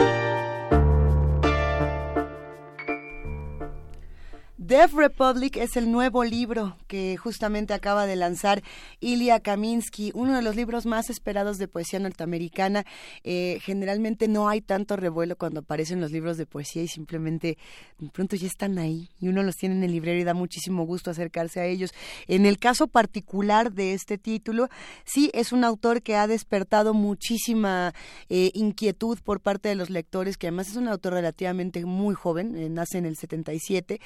[4.69, 8.63] Death Republic es el nuevo libro que justamente acaba de lanzar
[9.01, 12.85] Ilya Kaminsky, uno de los libros más esperados de poesía norteamericana.
[13.25, 17.57] Eh, generalmente no hay tanto revuelo cuando aparecen los libros de poesía y simplemente
[17.99, 20.85] de pronto ya están ahí y uno los tiene en el librero y da muchísimo
[20.85, 21.95] gusto acercarse a ellos.
[22.27, 24.69] En el caso particular de este título,
[25.07, 27.95] sí es un autor que ha despertado muchísima
[28.29, 32.55] eh, inquietud por parte de los lectores, que además es un autor relativamente muy joven,
[32.55, 33.99] eh, nace en el 77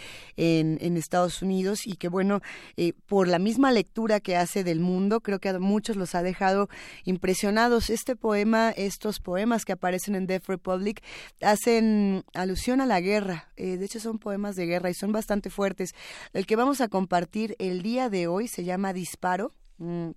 [0.60, 2.40] en, Estados Unidos y que bueno,
[2.76, 6.22] eh, por la misma lectura que hace del mundo, creo que a muchos los ha
[6.22, 6.68] dejado
[7.04, 7.90] impresionados.
[7.90, 11.02] Este poema, estos poemas que aparecen en Death Republic,
[11.40, 13.48] hacen alusión a la guerra.
[13.56, 15.94] Eh, de hecho, son poemas de guerra y son bastante fuertes.
[16.32, 19.54] El que vamos a compartir el día de hoy se llama Disparo.
[19.78, 20.10] Mm,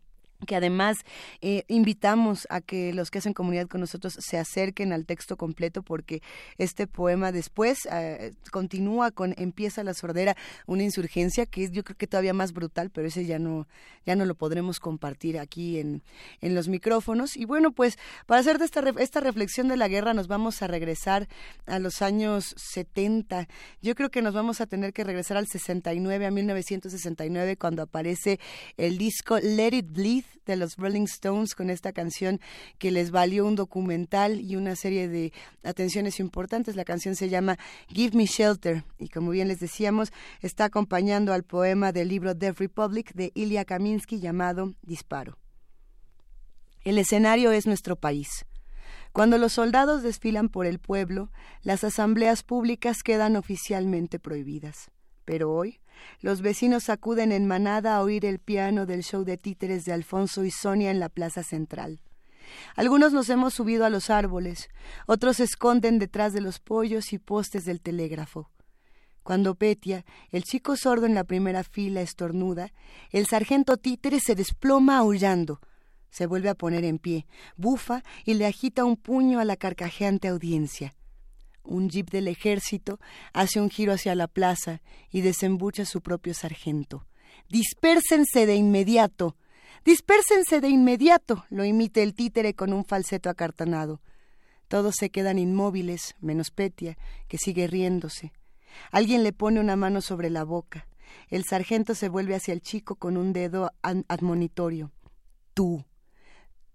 [0.46, 0.98] que además
[1.42, 5.84] eh, invitamos a que los que hacen comunidad con nosotros se acerquen al texto completo
[5.84, 6.22] porque
[6.58, 10.36] este poema después eh, continúa con empieza la sordera
[10.66, 13.68] una insurgencia que es yo creo que todavía más brutal pero ese ya no
[14.06, 16.04] ya no lo podremos compartir aquí en,
[16.42, 17.36] en los micrófonos.
[17.36, 21.28] Y bueno pues para hacer esta esta reflexión de la guerra nos vamos a regresar
[21.66, 23.48] a los años 70
[23.82, 28.40] yo creo que nos vamos a tener que regresar al 69 a 1969 cuando aparece
[28.78, 32.40] el disco Let It Bleed de los Rolling Stones con esta canción
[32.78, 35.34] que les valió un documental y una serie de
[35.64, 36.76] atenciones importantes.
[36.76, 37.58] La canción se llama
[37.88, 42.60] Give Me Shelter y como bien les decíamos está acompañando al poema del libro Death
[42.60, 45.38] Republic de Ilya Kaminsky llamado Disparo.
[46.84, 48.46] El escenario es nuestro país.
[49.12, 51.32] Cuando los soldados desfilan por el pueblo,
[51.64, 54.92] las asambleas públicas quedan oficialmente prohibidas.
[55.24, 55.80] Pero hoy,
[56.22, 60.44] los vecinos acuden en manada a oír el piano del show de títeres de Alfonso
[60.44, 62.02] y Sonia en la plaza central.
[62.76, 64.70] Algunos nos hemos subido a los árboles,
[65.08, 68.50] otros se esconden detrás de los pollos y postes del telégrafo.
[69.24, 72.72] Cuando Petia, el chico sordo en la primera fila, estornuda,
[73.12, 75.60] el sargento títere se desploma aullando.
[76.12, 77.26] Se vuelve a poner en pie,
[77.58, 80.94] bufa y le agita un puño a la carcajeante audiencia
[81.66, 83.00] un jeep del ejército
[83.34, 84.82] hace un giro hacia la plaza
[85.12, 87.06] y desembucha su propio sargento.
[87.50, 89.36] Dispérsense de inmediato.
[89.84, 91.46] Dispérsense de inmediato.
[91.50, 94.02] lo imita el títere con un falseto acartanado.
[94.68, 96.98] Todos se quedan inmóviles, menos Petia,
[97.28, 98.34] que sigue riéndose.
[98.92, 100.88] Alguien le pone una mano sobre la boca.
[101.30, 104.92] El sargento se vuelve hacia el chico con un dedo admonitorio.
[105.54, 105.86] Tú,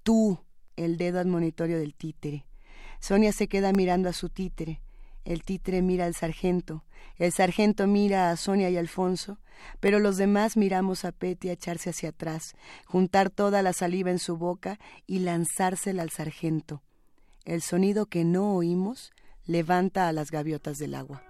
[0.03, 0.39] tú,
[0.77, 2.47] el dedo admonitorio del títere.
[3.01, 4.81] Sonia se queda mirando a su títere.
[5.25, 6.85] El títere mira al sargento.
[7.17, 9.39] El sargento mira a Sonia y Alfonso.
[9.81, 12.55] Pero los demás miramos a Petty echarse hacia atrás,
[12.87, 16.83] juntar toda la saliva en su boca y lanzársela al sargento.
[17.45, 19.13] El sonido que no oímos
[19.45, 21.30] levanta a las gaviotas del agua.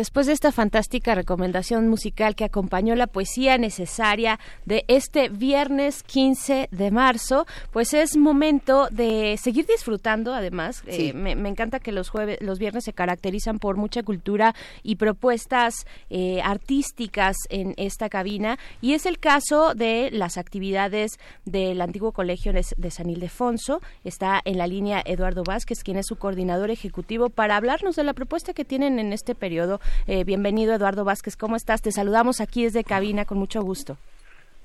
[0.00, 6.70] Después de esta fantástica recomendación musical que acompañó la poesía necesaria de este viernes 15
[6.70, 10.32] de marzo, pues es momento de seguir disfrutando.
[10.32, 14.96] Además, eh, me, encanta que los jueves, los viernes se caracterizan por mucha cultura y
[14.96, 18.58] propuestas eh, artísticas en esta cabina.
[18.80, 23.82] Y es el caso de las actividades del antiguo colegio de San Ildefonso.
[24.02, 28.14] Está en la línea Eduardo Vázquez, quien es su coordinador ejecutivo, para hablarnos de la
[28.14, 31.36] propuesta que tienen en este periodo eh, bienvenido, Eduardo Vázquez.
[31.36, 31.82] ¿Cómo estás?
[31.82, 33.96] Te saludamos aquí desde cabina con mucho gusto.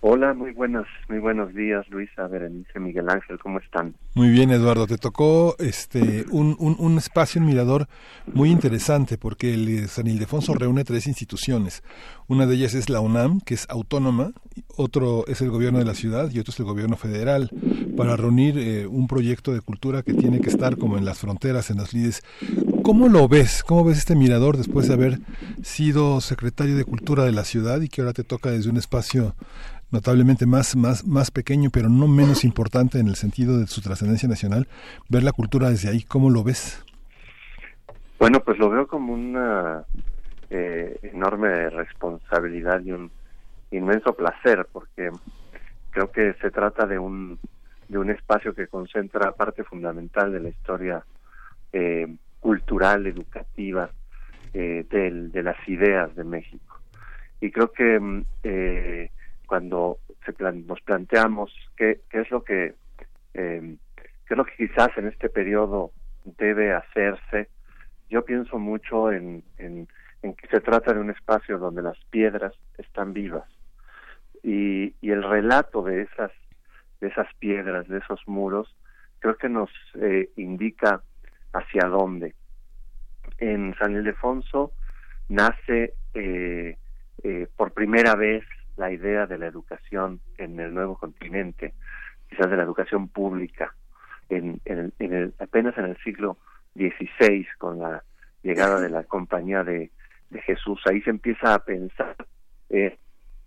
[0.07, 3.95] Hola, muy buenos, muy buenos días, Luisa, Berenice, Miguel Ángel, ¿cómo están?
[4.14, 4.86] Muy bien, Eduardo.
[4.86, 7.88] Te tocó este un, un, un espacio, un mirador
[8.32, 11.82] muy interesante, porque el San Ildefonso reúne tres instituciones.
[12.27, 14.34] Una de ellas es la UNAM, que es autónoma,
[14.77, 17.49] otro es el gobierno de la ciudad y otro es el gobierno federal,
[17.98, 21.72] para reunir eh, un proyecto de cultura que tiene que estar como en las fronteras,
[21.72, 22.22] en las líderes.
[22.84, 23.64] ¿Cómo lo ves?
[23.64, 25.19] ¿Cómo ves este mirador después de haber
[25.64, 29.34] sido secretario de Cultura de la ciudad y que ahora te toca desde un espacio
[29.95, 34.27] notablemente más, más, más pequeño, pero no menos importante en el sentido de su trascendencia
[34.27, 34.67] nacional,
[35.09, 36.03] ver la cultura desde ahí?
[36.03, 36.84] ¿Cómo lo ves?
[38.19, 39.85] Bueno, pues lo veo como una
[40.49, 43.09] eh, enorme responsabilidad y un
[43.72, 45.11] inmenso placer, porque
[45.91, 47.39] creo que se trata de un,
[47.88, 51.05] de un espacio que concentra parte fundamental de la historia
[51.72, 53.89] eh, cultural, educativa,
[54.53, 56.81] eh, de las ideas de México.
[57.39, 59.11] Y creo que mm, eh,
[59.45, 62.73] cuando se nos planteamos qué, qué, es lo que
[63.34, 63.77] eh,
[64.26, 65.91] qué es lo que quizás en este periodo
[66.23, 67.49] debe hacerse,
[68.09, 69.88] yo pienso mucho en, en,
[70.22, 73.47] que se trata de un espacio donde las piedras están vivas
[74.41, 76.31] y, y el relato de esas
[77.01, 78.76] de esas piedras, de esos muros,
[79.19, 81.01] creo que nos eh, indica
[81.53, 82.35] hacia dónde.
[83.38, 84.72] En San Ildefonso
[85.30, 86.77] nace eh,
[87.23, 88.43] eh, por primera vez
[88.77, 91.73] la idea de la educación en el nuevo continente,
[92.30, 93.73] quizás de la educación pública,
[94.30, 96.38] en, en, el, apenas en el siglo
[96.76, 98.03] XVI, con la
[98.43, 99.91] llegada de la compañía de,
[100.45, 100.81] Jesús.
[100.85, 102.14] Ahí se empieza a pensar
[102.69, 102.97] eh,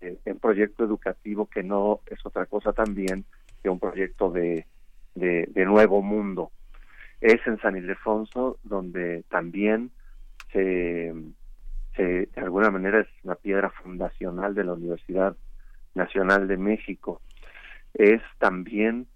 [0.00, 3.26] en proyecto educativo que no es otra cosa también
[3.62, 4.64] que un proyecto de,
[5.14, 6.50] de nuevo mundo
[7.20, 9.90] es en San Ildefonso, donde también
[10.52, 11.12] se,
[12.04, 15.36] de alguna manera es una piedra fundacional de la Universidad
[15.94, 17.20] Nacional de México.
[17.94, 19.06] Es también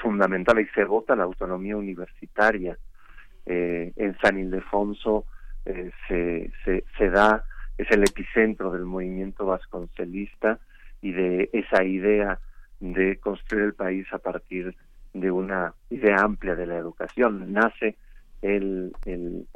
[0.00, 2.78] fundamental y se vota la autonomía universitaria.
[3.46, 5.24] Eh, en San Ildefonso
[5.64, 6.52] eh, se,
[6.96, 7.44] se, da,
[7.76, 10.58] es el epicentro del movimiento vasconcelista
[11.00, 12.38] y de esa idea
[12.80, 14.74] de construir el país a partir
[15.12, 17.52] de una idea amplia de la educación.
[17.52, 17.96] Nace
[18.40, 19.46] el, el,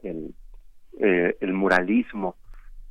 [0.99, 2.37] eh, el muralismo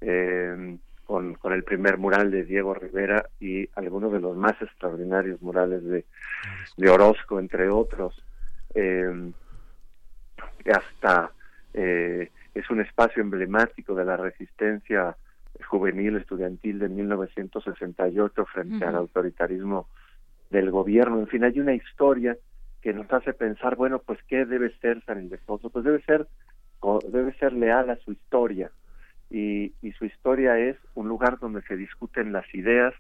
[0.02, 5.42] eh, con, con el primer mural de Diego Rivera y algunos de los más extraordinarios
[5.42, 6.06] murales de,
[6.78, 8.24] de Orozco, entre otros.
[8.74, 9.32] Eh,
[10.66, 11.32] hasta
[11.74, 15.16] eh, es un espacio emblemático de la resistencia
[15.68, 19.88] juvenil estudiantil de 1968 frente al autoritarismo
[20.50, 21.20] del gobierno.
[21.20, 22.38] En fin, hay una historia
[22.82, 26.28] que nos hace pensar, bueno, pues qué debe ser San Ildefonso, pues debe ser
[27.10, 28.72] debe ser leal a su historia.
[29.30, 32.94] Y, y su historia es un lugar donde se discuten las ideas,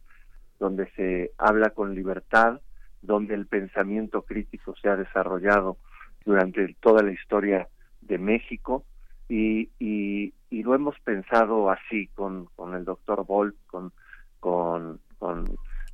[0.59, 2.61] donde se habla con libertad,
[3.01, 5.77] donde el pensamiento crítico se ha desarrollado
[6.25, 7.67] durante toda la historia
[8.01, 8.83] de México.
[9.29, 10.33] Y, y,
[10.63, 13.91] lo hemos pensado así con, con el doctor Bolt, con,
[14.39, 15.45] con, con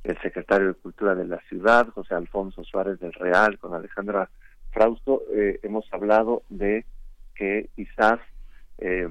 [0.02, 4.30] el secretario de Cultura de la ciudad, José Alfonso Suárez del Real, con Alejandra
[4.70, 6.86] Frausto, eh, hemos hablado de
[7.34, 8.20] que quizás
[8.78, 9.08] eh,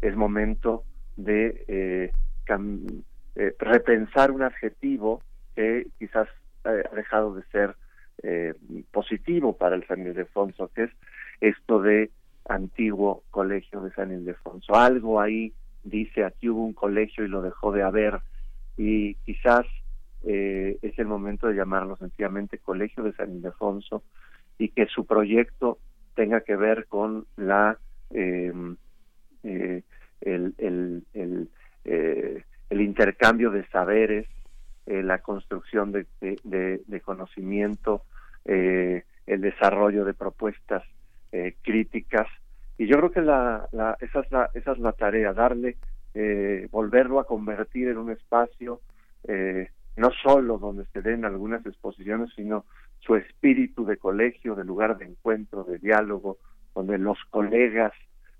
[0.00, 0.84] es momento
[1.16, 2.12] de eh,
[3.58, 5.22] repensar un adjetivo
[5.54, 6.28] que quizás
[6.64, 7.76] ha dejado de ser
[8.90, 10.90] positivo para el San Ildefonso, que es
[11.40, 12.10] esto de
[12.48, 14.74] antiguo colegio de San Ildefonso.
[14.74, 15.52] Algo ahí
[15.84, 18.20] dice aquí hubo un colegio y lo dejó de haber
[18.76, 19.66] y quizás
[20.24, 24.02] eh, es el momento de llamarlo sencillamente Colegio de San Ildefonso
[24.58, 25.78] y que su proyecto
[26.16, 27.78] tenga que ver con la
[28.10, 28.76] em,
[29.44, 29.82] eh,
[30.22, 31.48] el, el,
[31.84, 34.26] eh, el, intercambio de saberes,
[34.86, 38.02] eh, la construcción de, de, conocimiento,
[38.44, 40.82] el desarrollo de propuestas
[41.62, 42.26] críticas.
[42.78, 45.76] Y yo creo que la, la, esa, es la, esa es la tarea, darle
[46.70, 48.80] volverlo a convertir en un espacio
[49.96, 52.64] no solo donde se den algunas exposiciones, sino
[53.06, 56.38] su espíritu de colegio, de lugar de encuentro, de diálogo,
[56.74, 57.92] donde los colegas,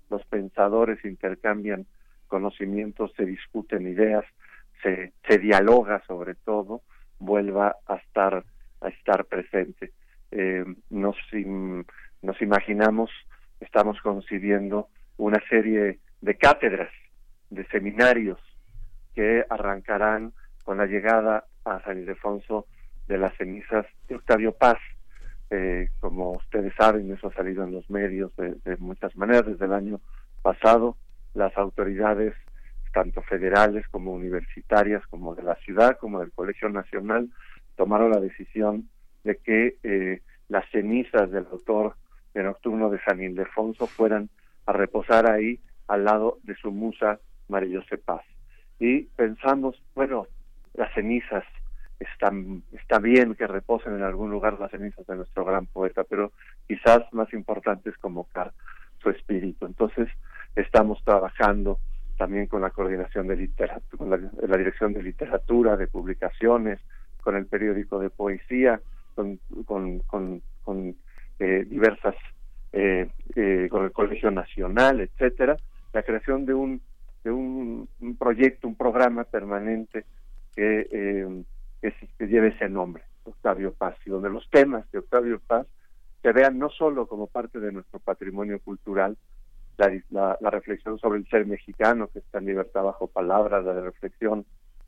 [0.09, 1.85] los pensadores intercambian
[2.27, 4.25] conocimientos, se discuten ideas,
[4.83, 6.81] se, se dialoga sobre todo,
[7.19, 8.43] vuelva a estar
[8.81, 9.91] a estar presente.
[10.31, 11.15] Eh, nos,
[12.21, 13.09] nos imaginamos,
[13.59, 14.87] estamos concibiendo
[15.17, 16.91] una serie de cátedras,
[17.49, 18.39] de seminarios
[19.15, 22.67] que arrancarán con la llegada a San Ildefonso
[23.07, 24.77] de las cenizas de Octavio Paz.
[25.49, 29.45] Eh, como ustedes saben, eso ha salido en los medios de, de muchas maneras.
[29.45, 30.01] Desde el año
[30.41, 30.97] pasado,
[31.33, 32.33] las autoridades,
[32.93, 37.29] tanto federales como universitarias, como de la ciudad, como del Colegio Nacional,
[37.75, 38.89] tomaron la decisión
[39.23, 41.95] de que eh, las cenizas del autor
[42.33, 44.29] de Nocturno de San Ildefonso fueran
[44.65, 48.23] a reposar ahí al lado de su musa María José Paz.
[48.79, 50.27] Y pensamos, bueno,
[50.73, 51.43] las cenizas
[51.99, 56.31] están, está bien que reposen en algún lugar las cenizas de nuestro gran poeta, pero
[56.67, 58.51] quizás más importante es convocar
[59.01, 59.65] su espíritu.
[59.65, 60.07] Entonces,
[60.55, 61.79] estamos trabajando
[62.17, 66.79] también con la coordinación de literatura, con la dirección de literatura, de publicaciones,
[67.21, 68.81] con el periódico de poesía,
[69.13, 69.99] con, con,
[70.63, 70.95] con,
[71.39, 72.15] eh, diversas,
[72.71, 75.57] eh, eh, con el Colegio Nacional, etcétera,
[75.93, 76.81] la creación de un,
[77.23, 80.05] de un, proyecto, un programa permanente
[80.55, 81.43] que,
[81.81, 81.93] que,
[82.27, 85.67] lleve ese nombre, Octavio Paz, y donde los temas de Octavio Paz
[86.21, 89.17] se vean no solo como parte de nuestro patrimonio cultural,
[89.77, 94.45] la, la, reflexión sobre el ser mexicano, que está en libertad bajo palabras, la reflexión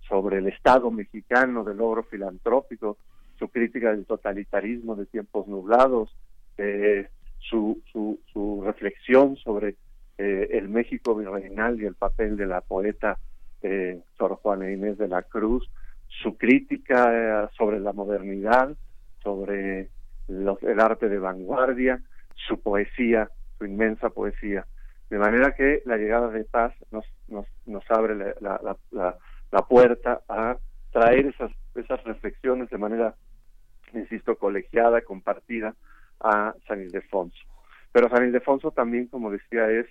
[0.08, 2.98] sobre el Estado mexicano, del logro filantrópico,
[3.38, 6.14] su crítica del totalitarismo de tiempos nublados,
[6.58, 9.76] eh, su, su, su, reflexión sobre
[10.18, 13.18] eh, el México virreinal y el papel de la poeta
[13.62, 15.70] eh, Sor Juana Inés de la Cruz,
[16.10, 17.12] su crítica
[17.46, 18.76] eh, sobre la modernidad,
[19.24, 19.90] sobre
[20.28, 22.02] el arte de vanguardia,
[22.36, 24.66] su poesía, su inmensa poesía.
[25.10, 30.58] De manera que la llegada de paz nos, nos, abre la, puerta a
[30.92, 33.16] traer esas, esas reflexiones de manera,
[33.94, 35.74] insisto, colegiada, compartida
[36.20, 37.40] a San Ildefonso.
[37.92, 39.88] Pero San Ildefonso también, como decía, es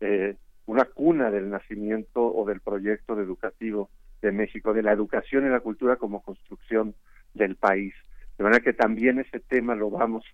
[0.00, 3.90] eh, una cuna del nacimiento o del proyecto educativo
[4.24, 6.94] de México, de la educación y la cultura como construcción
[7.34, 7.94] del país.
[8.38, 10.24] De manera que también ese tema lo vamos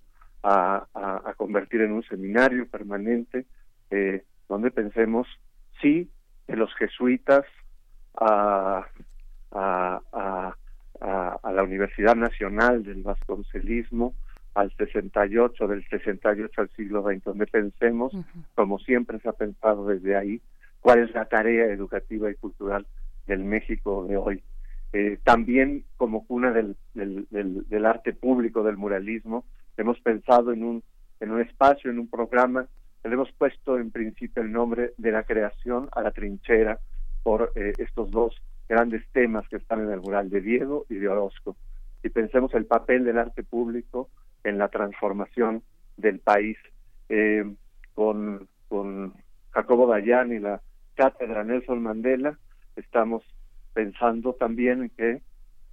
[0.42, 3.46] a, a, convertir en un seminario permanente
[3.90, 5.26] eh, donde pensemos,
[5.82, 6.08] sí,
[6.46, 7.44] de los jesuitas
[8.16, 8.86] a,
[9.50, 10.54] a, a,
[11.42, 14.14] a, la Universidad Nacional del Vasconcelismo
[14.54, 18.12] al 68, del 68 al siglo XX, donde pensemos,
[18.54, 20.40] como siempre se ha pensado desde ahí,
[20.80, 22.86] cuál es la tarea educativa y cultural
[23.30, 24.42] del México de hoy.
[24.92, 29.44] Eh, también como cuna del, del, del, del, arte público, del muralismo,
[29.76, 30.82] hemos pensado en un,
[31.20, 32.66] en un espacio, en un programa,
[33.04, 36.80] le hemos puesto en principio el nombre de la creación a la trinchera,
[37.22, 38.34] por eh, estos dos
[38.68, 41.56] grandes temas que están en el mural de Diego y de Orozco.
[42.02, 44.08] Y pensemos el papel del arte público
[44.42, 45.62] en la transformación
[45.96, 46.56] del país.
[47.08, 47.44] Eh,
[47.94, 49.12] con, con
[49.50, 50.62] Jacobo Dayan y la
[50.94, 52.38] cátedra Nelson Mandela,
[52.76, 53.22] estamos
[53.72, 55.22] pensando también en que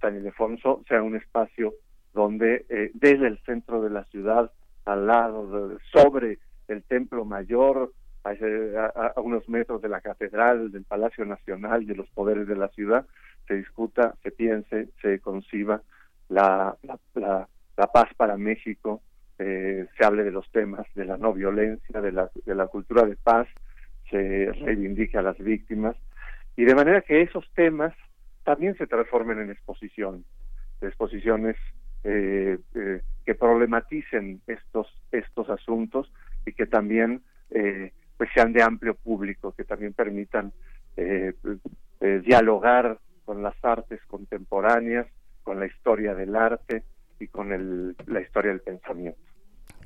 [0.00, 1.74] San Ildefonso sea un espacio
[2.14, 4.50] donde eh, desde el centro de la ciudad,
[4.84, 7.92] al lado, sobre el templo mayor,
[8.24, 13.06] a, unos metros de la catedral, del Palacio Nacional, de los poderes de la ciudad,
[13.46, 15.82] se discuta, se piense, se conciba
[16.28, 19.00] la, la, la, paz para México,
[19.38, 23.04] eh, se hable de los temas de la no violencia, de la, de la cultura
[23.06, 23.48] de paz,
[24.10, 25.96] se reivindique a las víctimas,
[26.58, 27.94] y de manera que esos temas
[28.42, 30.24] también se transformen en exposiciones,
[30.80, 31.54] exposiciones
[32.02, 36.12] eh, eh, que problematicen estos, estos asuntos
[36.44, 40.52] y que también eh, pues sean de amplio público, que también permitan
[40.96, 41.32] eh,
[42.24, 45.06] dialogar con las artes contemporáneas,
[45.44, 46.82] con la historia del arte
[47.20, 49.27] y con el, la historia del pensamiento.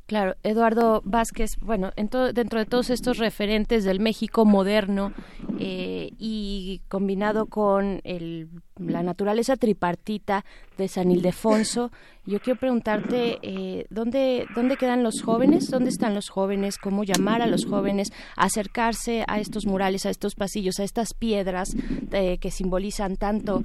[0.07, 5.13] Claro, Eduardo Vázquez, bueno, dentro de todos estos referentes del México moderno
[5.59, 10.45] eh, y combinado con la naturaleza tripartita
[10.77, 11.93] de San Ildefonso,
[12.27, 17.41] yo quiero preguntarte eh, ¿dónde, dónde quedan los jóvenes, dónde están los jóvenes, cómo llamar
[17.41, 21.75] a los jóvenes a acercarse a estos murales, a estos pasillos, a estas piedras
[22.11, 23.63] eh, que simbolizan tanto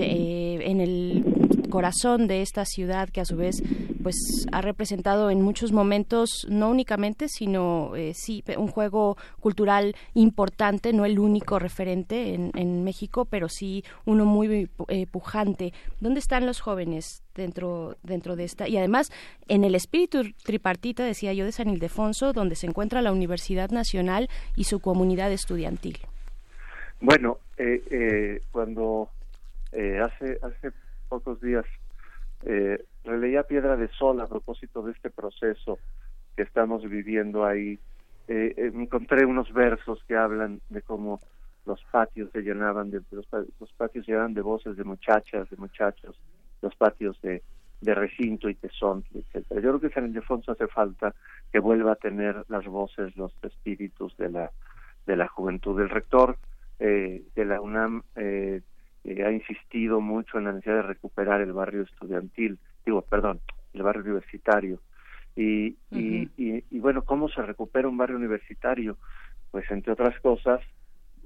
[0.00, 1.24] en el
[1.70, 3.62] corazón de esta ciudad que a su vez
[4.02, 10.92] pues ha representado en muchos momentos no únicamente sino eh, sí un juego cultural importante
[10.92, 15.72] no el único referente en, en México pero sí uno muy eh, pujante.
[16.00, 19.10] Dónde están los jóvenes dentro dentro de esta y además
[19.48, 24.28] en el espíritu tripartita decía yo de San Ildefonso donde se encuentra la Universidad Nacional
[24.56, 25.98] y su comunidad estudiantil.
[27.00, 29.08] Bueno eh, eh, cuando
[29.72, 30.72] eh, hace hace
[31.08, 31.64] pocos días
[32.44, 35.78] eh, releía Piedra de Sol a propósito de este proceso
[36.36, 37.78] que estamos viviendo ahí.
[38.28, 41.20] Eh, eh, encontré unos versos que hablan de cómo
[41.66, 43.26] los patios se llenaban de los,
[43.76, 46.18] patios se llenaban de voces de muchachas, de muchachos,
[46.62, 47.42] los patios de,
[47.80, 49.60] de recinto y tesón, etcétera.
[49.60, 51.14] Yo creo que San Ildefonso hace falta
[51.52, 54.50] que vuelva a tener las voces, los espíritus de la
[55.06, 55.80] de la juventud.
[55.80, 56.36] El rector
[56.78, 58.62] eh, de la UNAM eh,
[59.04, 63.40] eh, ha insistido mucho en la necesidad de recuperar el barrio estudiantil, digo, perdón,
[63.72, 64.80] el barrio universitario.
[65.36, 68.98] Y, y, y, bueno, ¿cómo se recupera un barrio universitario?
[69.50, 70.60] Pues entre otras cosas,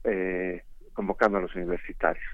[0.05, 0.63] eh,
[0.93, 2.25] convocando a los universitarios.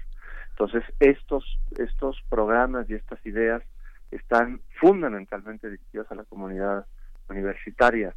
[0.51, 3.63] Entonces, estos, estos programas y estas ideas
[4.11, 6.85] están fundamentalmente dirigidos a la comunidad
[7.29, 8.13] universitaria,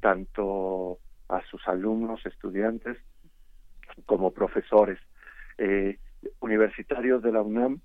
[0.00, 0.98] tanto
[1.28, 2.98] a sus alumnos, estudiantes,
[4.06, 4.98] como profesores.
[5.56, 5.98] Eh,
[6.40, 7.80] universitarios de la UNAM,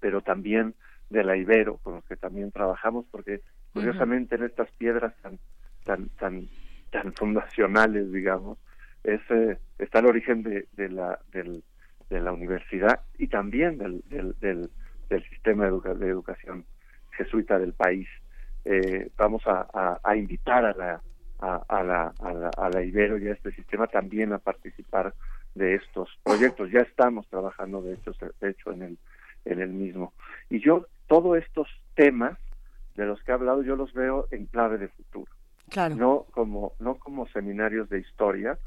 [0.00, 0.74] pero también
[1.10, 3.40] de la Ibero, con los que también trabajamos, porque
[3.72, 5.38] curiosamente en estas piedras tan
[5.84, 6.48] tan tan
[6.90, 8.58] tan fundacionales, digamos,
[9.02, 11.62] es, eh, está el origen de, de la del,
[12.08, 14.70] de la universidad y también del, del,
[15.08, 16.64] del, sistema de, educación
[17.12, 18.08] jesuita del país.
[18.64, 21.02] Eh, vamos a, a, invitar a la,
[21.38, 25.14] a, la, a, la, a la Ibero y a este sistema también a participar
[25.54, 26.70] de estos proyectos.
[26.70, 28.98] Ya estamos trabajando, de hecho, de hecho en el,
[29.44, 30.12] en el mismo.
[30.50, 32.38] Y yo, todos estos temas
[32.96, 35.30] de los que he hablado, yo los veo en clave de futuro.
[35.70, 35.96] Claro.
[35.96, 38.58] No como, no como seminarios de historia,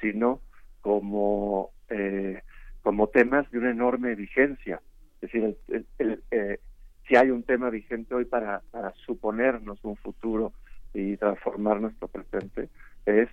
[0.00, 0.40] sino
[0.80, 2.42] como, eh,
[2.82, 4.80] como temas de una enorme vigencia.
[5.20, 5.56] Es decir,
[5.98, 6.60] el, eh,
[7.06, 10.52] si hay un tema vigente hoy para, para suponernos un futuro
[10.94, 12.68] y transformar nuestro presente,
[13.04, 13.28] es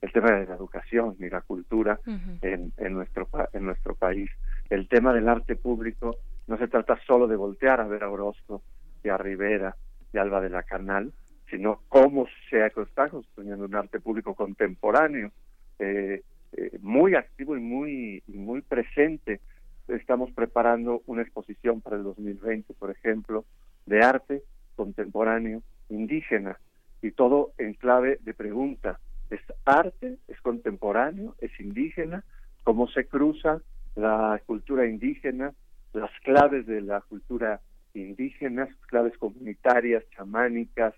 [0.00, 4.30] el tema de la educación y la cultura en, en, nuestro, en nuestro país.
[4.70, 8.62] El tema del arte público no se trata solo de voltear a ver a Orozco
[9.02, 9.76] y a Rivera
[10.12, 11.12] y a Alba de la Canal,
[11.50, 15.30] sino cómo se está construyendo un arte público contemporáneo,
[15.78, 19.40] eh, eh, muy activo y muy, muy presente.
[19.88, 23.44] Estamos preparando una exposición para el 2020, por ejemplo,
[23.86, 24.42] de arte
[24.76, 26.58] contemporáneo indígena
[27.02, 32.24] y todo en clave de pregunta es arte, es contemporáneo, es indígena,
[32.64, 33.60] cómo se cruza
[33.94, 35.52] la cultura indígena,
[35.92, 37.60] las claves de la cultura
[37.94, 40.94] indígena, claves comunitarias, chamánicas,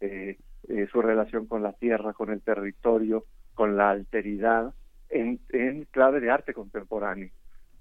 [0.00, 3.24] eh, eh, su relación con la tierra, con el territorio,
[3.54, 4.74] con la alteridad,
[5.10, 7.30] en, en clave de arte contemporáneo,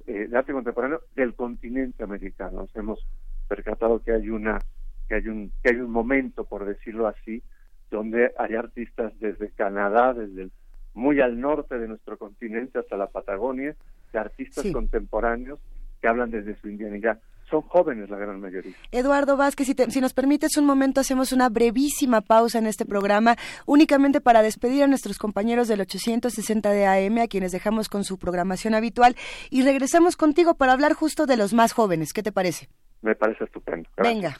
[0.06, 2.62] eh, de arte contemporáneo del continente americano.
[2.62, 3.06] Nos hemos
[3.48, 4.60] percatado que hay una
[5.08, 7.44] que hay un que hay un momento, por decirlo así,
[7.90, 10.50] donde hay artistas desde Canadá, desde
[10.94, 13.76] muy al norte de nuestro continente hasta la Patagonia,
[14.12, 15.60] de artistas contemporáneos
[16.02, 17.20] que hablan desde su indianidad.
[17.50, 18.74] Son jóvenes la gran mayoría.
[18.92, 23.38] Eduardo Vázquez, si, si, nos permites un momento, hacemos una brevísima pausa en este programa,
[23.66, 28.18] únicamente para despedir a nuestros compañeros del 860 de AM, a quienes dejamos con su
[28.18, 29.16] programación habitual,
[29.50, 32.12] y regresamos contigo para hablar justo de los más jóvenes.
[32.12, 32.68] ¿Qué te parece?
[33.02, 33.88] Me parece estupendo.
[33.98, 34.36] Venga.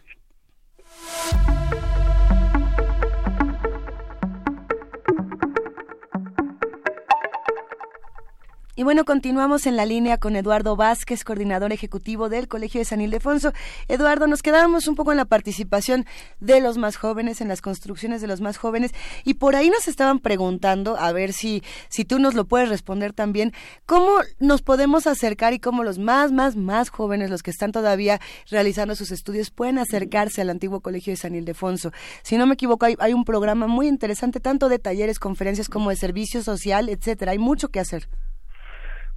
[8.80, 13.02] Y bueno, continuamos en la línea con Eduardo Vázquez, coordinador ejecutivo del Colegio de San
[13.02, 13.52] Ildefonso.
[13.88, 16.06] Eduardo, nos quedábamos un poco en la participación
[16.40, 18.92] de los más jóvenes, en las construcciones de los más jóvenes,
[19.24, 23.14] y por ahí nos estaban preguntando, a ver si, si tú nos lo puedes responder
[23.14, 23.52] también,
[23.88, 28.22] cómo nos podemos acercar y cómo los más, más, más jóvenes, los que están todavía
[28.48, 31.94] realizando sus estudios, pueden acercarse al antiguo Colegio de San Ildefonso.
[32.22, 35.90] Si no me equivoco, hay, hay un programa muy interesante, tanto de talleres, conferencias como
[35.90, 37.32] de servicio social, etcétera.
[37.32, 38.08] Hay mucho que hacer.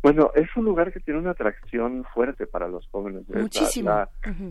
[0.02, 3.28] Bueno, es un lugar que tiene una atracción fuerte para los jóvenes.
[3.28, 3.90] Muchísimo.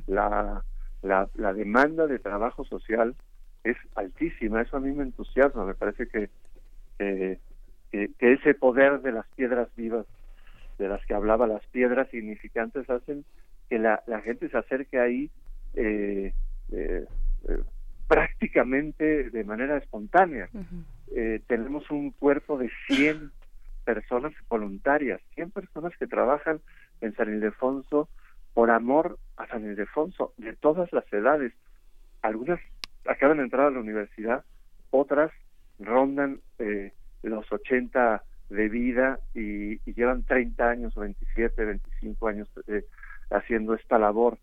[0.07, 0.63] La,
[1.01, 3.15] la, la, demanda de trabajo social
[3.63, 4.61] es altísima.
[4.61, 5.65] Eso a mí me entusiasma.
[5.65, 6.29] Me parece que,
[6.99, 7.39] que,
[8.19, 10.05] ese poder de las piedras vivas,
[10.77, 13.25] de las que hablaba, las piedras significantes, hacen
[13.69, 15.31] que la, la gente se acerque ahí
[15.73, 16.33] eh,
[16.71, 17.05] eh,
[17.47, 17.63] eh
[18.09, 20.49] prácticamente de manera espontánea.
[21.15, 23.31] eh, tenemos un cuerpo de 100
[23.93, 26.59] personas voluntarias, 100 personas que trabajan
[27.01, 28.07] en San Ildefonso
[28.53, 31.53] por amor a San Ildefonso, de todas las edades.
[32.21, 32.59] Algunas
[33.05, 34.45] acaban de entrar a la universidad,
[34.91, 35.31] otras
[35.79, 36.93] rondan eh,
[37.23, 42.85] los 80 de vida y, llevan 30 años, 27, 25 años eh,
[43.31, 44.37] haciendo esta labor.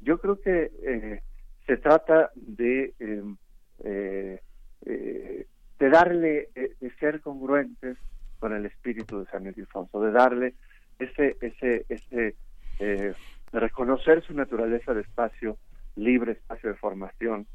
[0.00, 1.22] Yo creo que eh,
[1.68, 3.36] se trata de, em,
[3.84, 4.40] eh,
[4.82, 7.96] de darle, de ser congruentes
[8.38, 10.54] con el espíritu de San Ildefonso, de darle
[10.98, 12.36] ese, ese, ese
[12.78, 13.14] de
[13.60, 15.56] reconocer su naturaleza de espacio
[15.96, 17.46] libre, espacio de formación.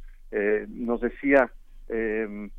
[0.70, 1.50] nos decía
[1.90, 2.50] eh,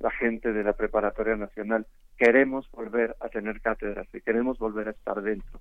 [0.00, 4.92] la gente de la Preparatoria Nacional, queremos volver a tener cátedras y queremos volver a
[4.92, 5.60] estar dentro.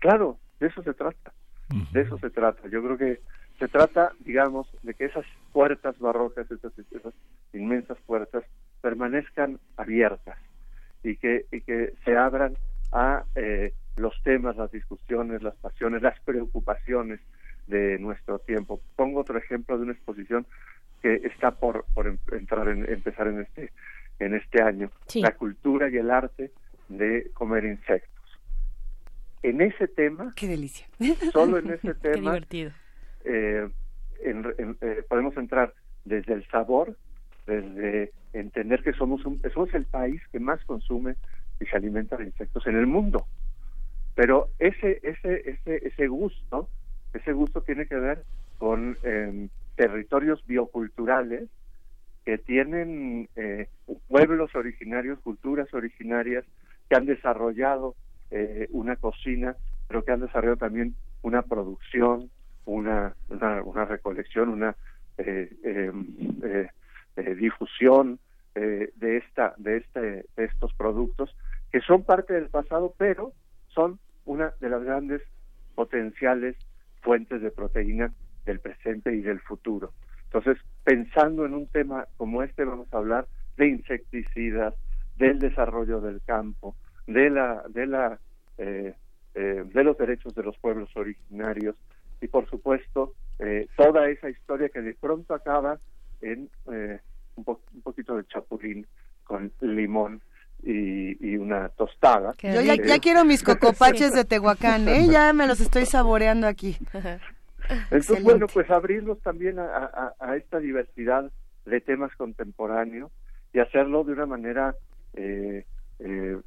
[0.00, 1.32] Claro, de eso se trata,
[1.92, 2.68] de eso se trata.
[2.68, 3.20] Yo creo que
[3.58, 7.14] se trata, digamos, de que esas puertas barrocas, esas, esas
[7.52, 8.44] inmensas puertas,
[8.80, 10.38] permanezcan abiertas
[11.02, 12.56] y que, y que se abran
[12.92, 17.20] a eh, los temas, las discusiones, las pasiones, las preocupaciones
[17.66, 18.80] de nuestro tiempo.
[18.96, 20.46] Pongo otro ejemplo de una exposición
[21.02, 23.72] que está por, por em, entrar en, empezar en este
[24.18, 24.90] en este año.
[25.14, 26.50] La cultura y el arte
[26.88, 28.40] de comer insectos.
[29.42, 30.88] En ese tema qué delicia.
[31.32, 32.72] solo en ese tema qué divertido.
[33.24, 33.68] eh,
[34.24, 35.72] eh, podemos entrar
[36.04, 36.96] desde el sabor
[37.48, 41.16] desde entender que somos un, somos el país que más consume
[41.60, 43.26] y se alimenta de insectos en el mundo.
[44.14, 46.68] Pero ese ese ese ese gusto
[47.14, 48.22] ese gusto tiene que ver
[48.58, 51.48] con eh, territorios bioculturales
[52.24, 53.68] que tienen eh,
[54.08, 56.44] pueblos originarios, culturas originarias,
[56.88, 57.94] que han desarrollado
[58.30, 62.28] eh, una cocina, pero que han desarrollado también una producción,
[62.66, 64.76] una, una, recolección, una
[65.16, 65.48] eh,
[67.34, 68.18] difusión
[68.54, 71.34] de esta, de este, de estos productos
[71.70, 73.32] que son parte del pasado, pero
[73.68, 75.22] son una de las grandes
[75.74, 76.56] potenciales
[77.02, 78.12] fuentes de proteína
[78.44, 79.92] del presente y del futuro.
[80.24, 84.74] Entonces, pensando en un tema como este, vamos a hablar de insecticidas,
[85.16, 88.18] del desarrollo del campo, de la, de la,
[88.58, 88.94] eh,
[89.34, 91.76] eh, de los derechos de los pueblos originarios
[92.20, 95.78] y, por supuesto, eh, toda esa historia que de pronto acaba
[96.20, 96.50] en
[97.46, 98.86] un, poquito de chapulín
[99.24, 100.20] con limón
[100.62, 102.34] y, una tostada.
[102.42, 105.06] Yo ya, ya, quiero mis cocopaches de Tehuacán, ¿eh?
[105.08, 106.76] ya me los estoy saboreando aquí.
[107.68, 111.30] Entonces, bueno, pues abrirlos también a, esta diversidad
[111.66, 113.10] de temas contemporáneos
[113.52, 114.74] y hacerlo de una manera
[115.14, 115.64] eh,
[115.98, 116.38] eh,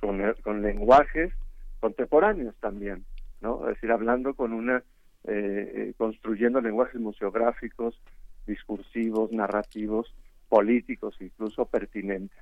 [0.00, 1.32] con, lenguajes
[1.80, 3.04] contemporáneos también,
[3.40, 3.68] ¿no?
[3.68, 4.82] Es decir, hablando con una,
[5.24, 8.00] eh, construyendo lenguajes museográficos,
[8.46, 10.14] discursivos, narrativos,
[10.48, 12.38] políticos, incluso pertinentes.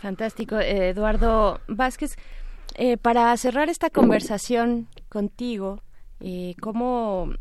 [0.00, 2.16] Fantástico, Eduardo Vázquez.
[3.02, 5.80] para cerrar esta conversación contigo,
[6.20, 7.32] eh, ¿Cómo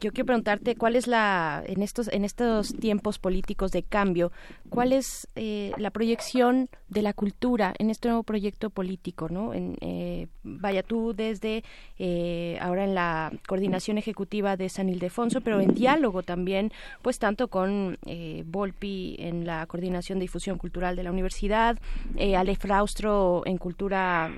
[0.00, 4.32] yo quiero preguntarte cuál es la en estos en estos tiempos políticos de cambio
[4.68, 9.76] cuál es eh, la proyección de la cultura en este nuevo proyecto político no en,
[9.80, 11.64] eh, vaya tú desde
[11.98, 17.48] eh, ahora en la coordinación ejecutiva de San Ildefonso pero en diálogo también pues tanto
[17.48, 17.98] con
[18.46, 21.78] Volpi en la coordinación de difusión cultural de la universidad
[22.18, 24.30] Ale Fraustro en cultura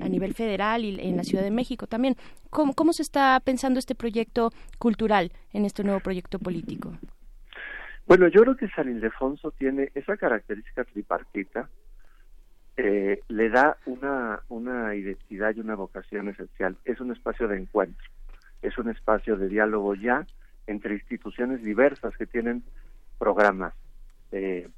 [0.00, 2.16] a nivel federal y en la Ciudad de México también
[2.50, 6.92] cómo cómo se está pensando este proyecto cultural en este nuevo proyecto político?
[8.06, 11.68] Bueno, yo creo que San Ildefonso tiene esa característica tripartita,
[12.76, 16.76] eh, le da una, una identidad y una vocación esencial.
[16.84, 18.04] Es un espacio de encuentro,
[18.62, 20.26] es un espacio de diálogo ya
[20.66, 22.64] entre instituciones diversas que tienen
[23.18, 23.74] programas
[24.32, 24.68] eh,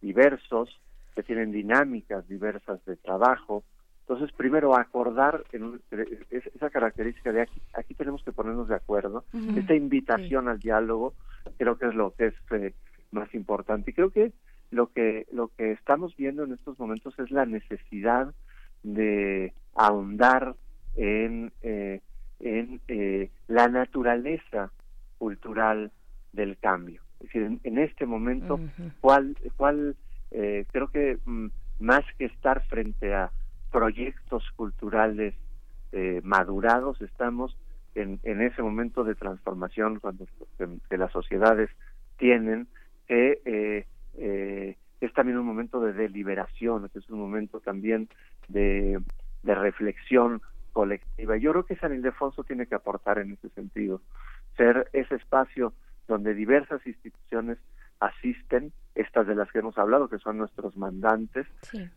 [0.00, 0.80] diversos,
[1.14, 3.64] que tienen dinámicas diversas de trabajo,
[4.08, 5.82] entonces, primero, acordar en
[6.30, 11.12] esa característica de aquí, aquí tenemos que ponernos de acuerdo, esta invitación al diálogo,
[11.58, 12.72] creo que es lo que es eh,
[13.10, 13.90] más importante.
[13.90, 14.32] Y creo que
[14.70, 18.32] lo que lo que estamos viendo en estos momentos es la necesidad
[18.82, 20.54] de ahondar
[20.96, 22.00] en, eh,
[22.40, 24.72] en eh, la naturaleza
[25.18, 25.92] cultural
[26.32, 27.02] del cambio.
[27.20, 28.58] Es decir, en, este momento,
[29.02, 29.96] cuál, cuál
[30.30, 31.48] creo que mm,
[31.80, 33.30] más que estar frente a
[33.70, 35.34] proyectos culturales
[35.92, 37.56] eh, madurados, estamos
[37.94, 40.26] en, en, ese momento de transformación cuando
[40.58, 41.70] que, las sociedades
[42.18, 42.68] tienen,
[43.06, 43.86] que eh,
[44.18, 48.08] eh, es también un momento de deliberación, es un momento también
[48.48, 49.00] de,
[49.42, 51.36] de reflexión colectiva.
[51.36, 54.00] Yo creo que San Ildefonso tiene que aportar en ese sentido,
[54.56, 55.72] ser ese espacio
[56.06, 57.58] donde diversas instituciones
[58.00, 61.46] asisten, estas de las que hemos hablado, que son nuestros mandantes,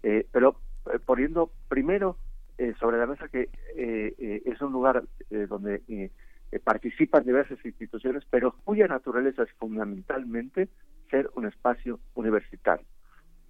[0.04, 0.58] eh, pero
[1.06, 2.18] poniendo primero
[2.58, 6.12] eh, sobre la mesa que es un lugar donde
[6.64, 10.68] participan diversas instituciones, pero cuya naturaleza es fundamentalmente
[11.10, 12.86] ser un espacio universitario.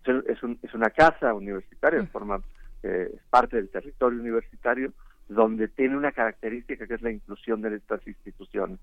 [0.03, 2.41] Es, un, es una casa universitaria, forma
[2.83, 4.93] es parte del territorio universitario,
[5.29, 8.79] donde tiene una característica que es la inclusión de estas instituciones.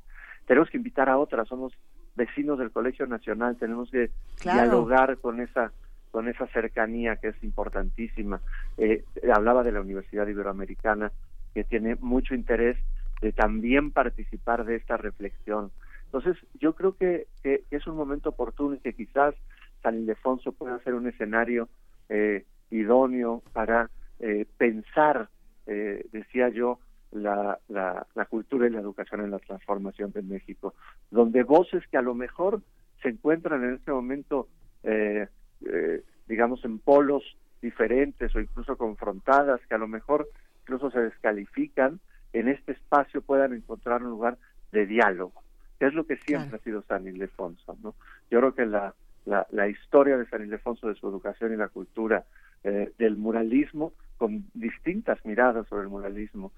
[0.47, 1.73] Tenemos que invitar a otras, somos
[2.17, 4.11] vecinos del Colegio Nacional, tenemos que
[4.43, 5.73] dialogar con esa
[6.11, 8.41] con esa cercanía que es importantísima.
[8.77, 9.05] Eh,
[9.35, 11.13] hablaba de la Universidad Iberoamericana,
[11.55, 12.77] que tiene mucho interés
[13.21, 15.71] de también participar de esta reflexión.
[16.05, 19.35] Entonces, yo creo que, es un momento oportuno y que quizás
[19.83, 21.69] San Ildefonso pueda ser un escenario
[22.09, 25.29] eh, idóneo para eh, pensar
[25.69, 26.79] eh, decía yo,
[27.13, 30.75] la, la, cultura y la educación en la transformación de México,
[31.11, 32.63] donde voces que a lo mejor
[33.03, 34.49] se encuentran en este momento,
[34.83, 35.29] eh,
[35.67, 37.23] eh, digamos, en polos
[37.61, 40.29] diferentes o incluso confrontadas, que a lo mejor
[40.63, 42.01] incluso se descalifican,
[42.33, 44.39] en este espacio puedan encontrar un lugar
[44.73, 45.43] de diálogo,
[45.79, 47.77] que es lo que siempre ha sido San Ildefonso.
[47.83, 47.95] ¿no?
[48.31, 51.69] Yo creo que la, la, la historia de San Ildefonso, de su educación y la
[51.69, 52.25] cultura,
[52.63, 56.53] del muralismo, con distintas miradas sobre el muralismo.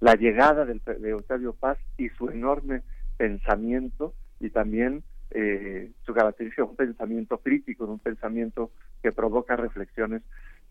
[0.00, 2.82] La llegada de Octavio Paz y su enorme
[3.16, 8.70] pensamiento y también eh, su característica un pensamiento crítico, un pensamiento
[9.02, 10.22] que provoca reflexiones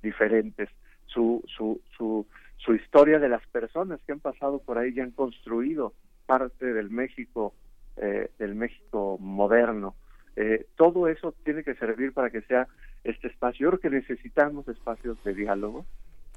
[0.02, 0.70] diferentes.
[1.06, 2.26] Su, su, su,
[2.58, 5.94] su historia de las personas que han pasado por ahí y han construido
[6.26, 7.54] parte del México,
[7.98, 9.96] eh, del México moderno.
[10.36, 12.68] Eh, todo eso tiene que servir para que sea
[13.04, 13.66] este espacio.
[13.66, 15.86] Yo creo que necesitamos espacios de diálogo,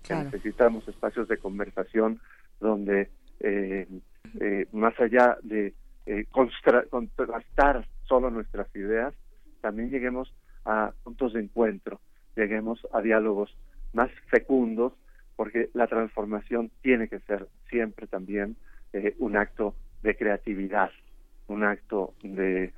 [0.07, 2.21] que necesitamos espacios de conversación
[2.61, 3.87] donde eh,
[4.41, 5.75] eh, más allá de
[6.09, 9.15] eh, contrastar solo nuestras ideas,
[9.61, 12.01] también lleguemos a puntos de encuentro,
[12.37, 13.57] lleguemos a diálogos
[13.93, 14.93] más fecundos,
[15.37, 18.57] porque la transformación tiene que ser siempre también
[19.19, 20.91] un acto de creatividad,
[21.47, 22.73] un acto de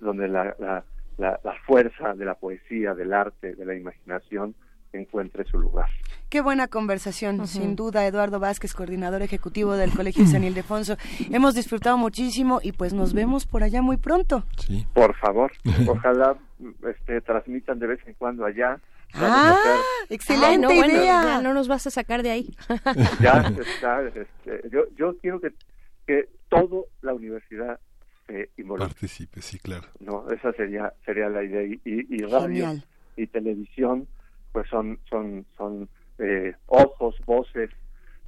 [0.00, 0.84] donde la, la,
[1.18, 4.54] la, fuerza de la poesía, del arte, de la imaginación
[4.92, 5.88] encuentre su lugar.
[6.28, 10.96] Qué buena conversación, sin duda, Eduardo Vázquez, coordinador ejecutivo del Colegio San Ildefonso.
[11.30, 14.44] Hemos disfrutado muchísimo y pues nos vemos por allá muy pronto.
[14.58, 14.86] Sí.
[14.94, 15.52] Por favor,
[15.88, 16.36] ojalá
[16.88, 18.78] este, transmitan de vez en cuando allá.
[19.14, 19.56] ah,
[20.10, 21.40] excelente idea.
[21.40, 22.54] no nos vas a sacar de ahí.
[23.20, 24.02] ya está.
[24.02, 25.52] Este, yo, yo quiero que,
[26.06, 27.78] que todo la universidad
[28.28, 29.88] eh, Participe, sí, claro.
[30.00, 31.62] No, esa sería sería la idea.
[31.62, 32.74] Y, y, radio
[33.16, 34.06] y televisión,
[34.52, 37.70] pues son son son eh, ojos, voces,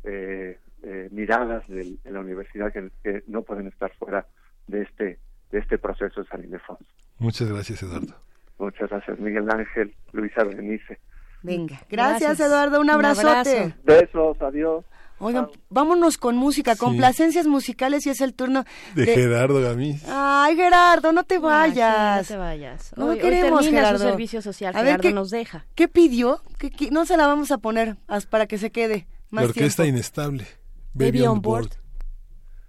[0.04, 4.26] eh, eh miradas de, la universidad que, no pueden estar fuera
[4.66, 5.18] de este
[5.50, 6.84] de este proceso de San Ildefonso.
[7.18, 8.14] Muchas gracias, Eduardo.
[8.58, 10.98] Muchas gracias, Miguel Ángel, Luisa Berenice.
[11.42, 13.74] Venga, gracias, Eduardo, un abrazote.
[13.84, 14.84] Besos, adiós.
[15.22, 20.02] Oigan, vámonos con música, con complacencias musicales y es el turno de, Gerardo Gamis.
[20.08, 22.22] Ay, Gerardo, no te vayas.
[22.22, 22.92] no te vayas.
[22.96, 23.98] No queremos, Gerardo.
[23.98, 25.66] Su servicio social, a Gerardo ver, ¿qué, nos deja.
[25.74, 26.42] ¿Qué pidió?
[26.58, 27.98] ¿Qué, no se la vamos a poner
[28.30, 29.98] para que se quede más La orquesta tiempo.
[29.98, 30.46] inestable.
[30.94, 31.68] Baby, on, board.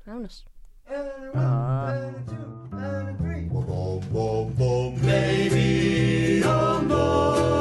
[0.05, 0.45] Vámonos.
[5.01, 7.60] Baby on board.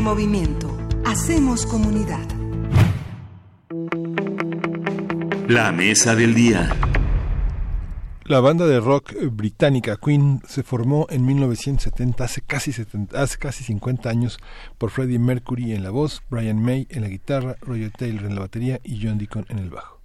[0.00, 0.74] Primer movimiento.
[1.04, 2.26] Hacemos comunidad.
[5.46, 6.74] La mesa del día.
[8.24, 13.62] La banda de rock británica Queen se formó en 1970, hace casi, 70, hace casi
[13.62, 14.38] 50 años,
[14.78, 18.40] por Freddie Mercury en la voz, Brian May en la guitarra, Roger Taylor en la
[18.40, 19.99] batería y John Deacon en el bajo.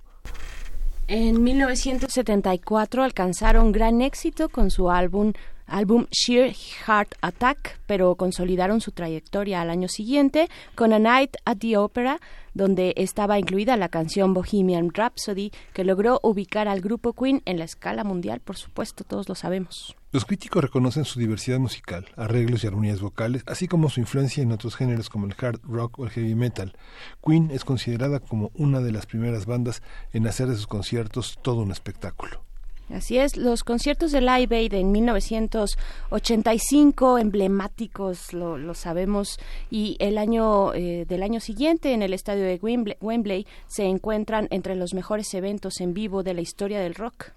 [1.08, 5.34] En 1974 alcanzaron gran éxito con su álbum
[5.68, 11.58] álbum Sheer Heart Attack, pero consolidaron su trayectoria al año siguiente con A Night at
[11.58, 12.20] the Opera,
[12.54, 17.66] donde estaba incluida la canción Bohemian Rhapsody, que logró ubicar al grupo Queen en la
[17.66, 19.96] escala mundial, por supuesto, todos lo sabemos.
[20.16, 24.54] Los críticos reconocen su diversidad musical, arreglos y armonías vocales, así como su influencia en
[24.54, 26.78] otros géneros como el hard rock o el heavy metal.
[27.22, 31.64] Queen es considerada como una de las primeras bandas en hacer de sus conciertos todo
[31.64, 32.46] un espectáculo.
[32.94, 39.40] Así es, los conciertos de Live Aid en 1985, emblemáticos, lo, sabemos,
[39.72, 44.48] y el año eh, del año siguiente en el estadio de Wembley, Wembley se encuentran
[44.52, 47.32] entre los mejores eventos en vivo de la historia del rock.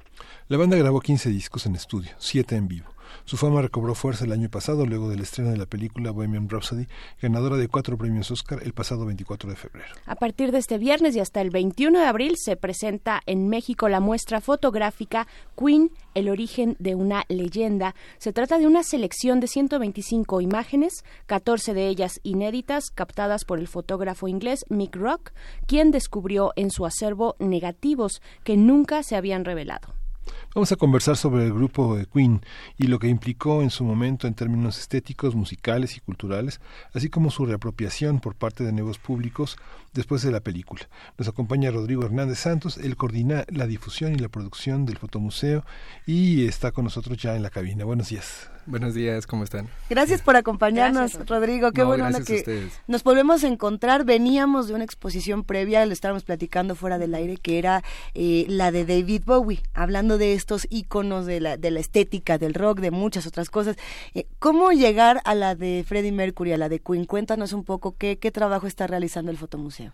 [0.49, 2.98] La banda grabó 15 discos en estudio, 7 en vivo.
[3.28, 6.86] Su fama recobró fuerza el año pasado luego del estreno de la película Bohemian Rhapsody,
[7.20, 9.90] ganadora de cuatro premios Oscar el pasado 24 de febrero.
[10.07, 13.90] A partir de este viernes y hasta el 21 de abril se presenta en México
[13.90, 15.26] la muestra fotográfica
[15.58, 17.94] Queen, el origen de una leyenda.
[18.16, 23.68] Se trata de una selección de 125 imágenes, 14 de ellas inéditas, captadas por el
[23.68, 25.32] fotógrafo inglés Mick Rock,
[25.66, 29.98] quien descubrió en su acervo negativos que nunca se habían revelado.
[30.55, 32.40] Vamos a conversar sobre el grupo de Queen
[32.76, 36.60] y lo que implicó en su momento en términos estéticos, musicales y culturales,
[36.92, 39.57] así como su reapropiación por parte de nuevos públicos
[39.92, 40.89] después de la película.
[41.16, 45.65] Nos acompaña Rodrigo Hernández Santos, él coordina la difusión y la producción del fotomuseo
[46.07, 47.84] y está con nosotros ya en la cabina.
[47.84, 48.50] Buenos días.
[48.69, 49.67] Buenos días, ¿cómo están?
[49.89, 51.27] Gracias por acompañarnos, Gracias.
[51.27, 51.73] Rodrigo.
[51.73, 52.73] Qué No, bueno gracias a que ustedes.
[52.87, 54.05] nos volvemos a encontrar.
[54.05, 57.83] Veníamos de una exposición previa, lo estábamos platicando fuera del aire, que era
[58.15, 62.53] eh, la de David Bowie, hablando de estos íconos de la, de la estética, del
[62.53, 63.77] rock, de muchas otras cosas.
[64.15, 67.07] Eh, ¿Cómo llegar a la de Freddie Mercury, a la de Queen?
[67.07, 69.93] Cuéntanos un poco qué, qué trabajo está realizando el Fotomuseo.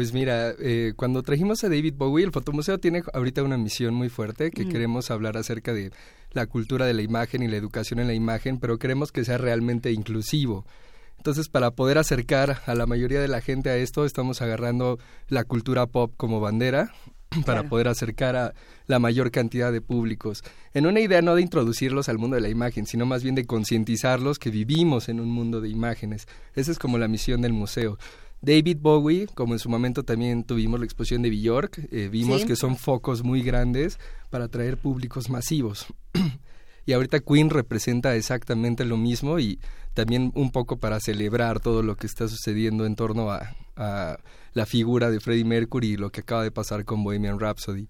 [0.00, 4.08] Pues mira, eh, cuando trajimos a David Bowie, el Fotomuseo tiene ahorita una misión muy
[4.08, 4.68] fuerte que Mm.
[4.70, 5.90] queremos hablar acerca de
[6.32, 9.36] la cultura de la imagen y la educación en la imagen, pero queremos que sea
[9.36, 10.64] realmente inclusivo.
[11.18, 14.98] Entonces, para poder acercar a la mayoría de la gente a esto, estamos agarrando
[15.28, 16.94] la cultura pop como bandera
[17.44, 17.68] para Claro.
[17.68, 18.54] poder acercar a
[18.86, 20.42] la mayor cantidad de públicos.
[20.72, 23.44] En una idea no de introducirlos al mundo de la imagen, sino más bien de
[23.44, 26.26] concientizarlos que vivimos en un mundo de imágenes.
[26.54, 27.98] Esa es como la misión del museo.
[28.42, 32.46] David Bowie, como en su momento también tuvimos la exposición de Bjork, eh, vimos Sí.
[32.46, 33.98] que son focos muy grandes
[34.30, 35.86] para atraer públicos masivos.
[36.86, 39.60] y ahorita Queen representa exactamente lo mismo y
[39.92, 44.16] también un poco para celebrar todo lo que está sucediendo en torno a, a
[44.54, 47.88] la figura de Freddie Mercury y lo que acaba de pasar con Bohemian Rhapsody.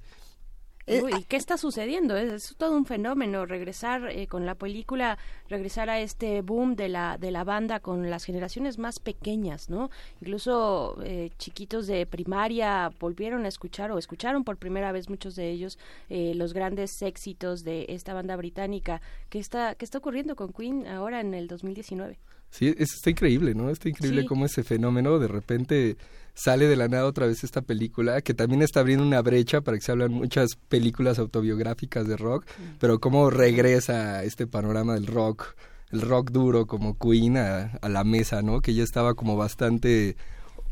[1.02, 2.16] Uy, ¿Qué está sucediendo?
[2.16, 6.88] Es, es todo un fenómeno regresar eh, con la película, regresar a este boom de
[6.88, 9.90] la de la banda con las generaciones más pequeñas, ¿no?
[10.20, 15.50] Incluso eh, chiquitos de primaria volvieron a escuchar o escucharon por primera vez muchos de
[15.50, 15.78] ellos
[16.08, 19.00] eh, los grandes éxitos de esta banda británica.
[19.28, 22.18] ¿Qué está qué está ocurriendo con Queen ahora en el 2019?
[22.50, 23.70] Sí, eso está increíble, ¿no?
[23.70, 24.26] Está increíble Sí.
[24.26, 25.96] cómo ese fenómeno de repente
[26.34, 29.76] sale de la nada otra vez esta película, que también está abriendo una brecha para
[29.76, 32.46] que se hablan muchas películas autobiográficas de rock,
[32.78, 35.54] pero cómo regresa este panorama del rock,
[35.90, 38.60] el rock duro como Queen a, a la mesa, ¿no?
[38.60, 40.16] Que ya estaba como bastante,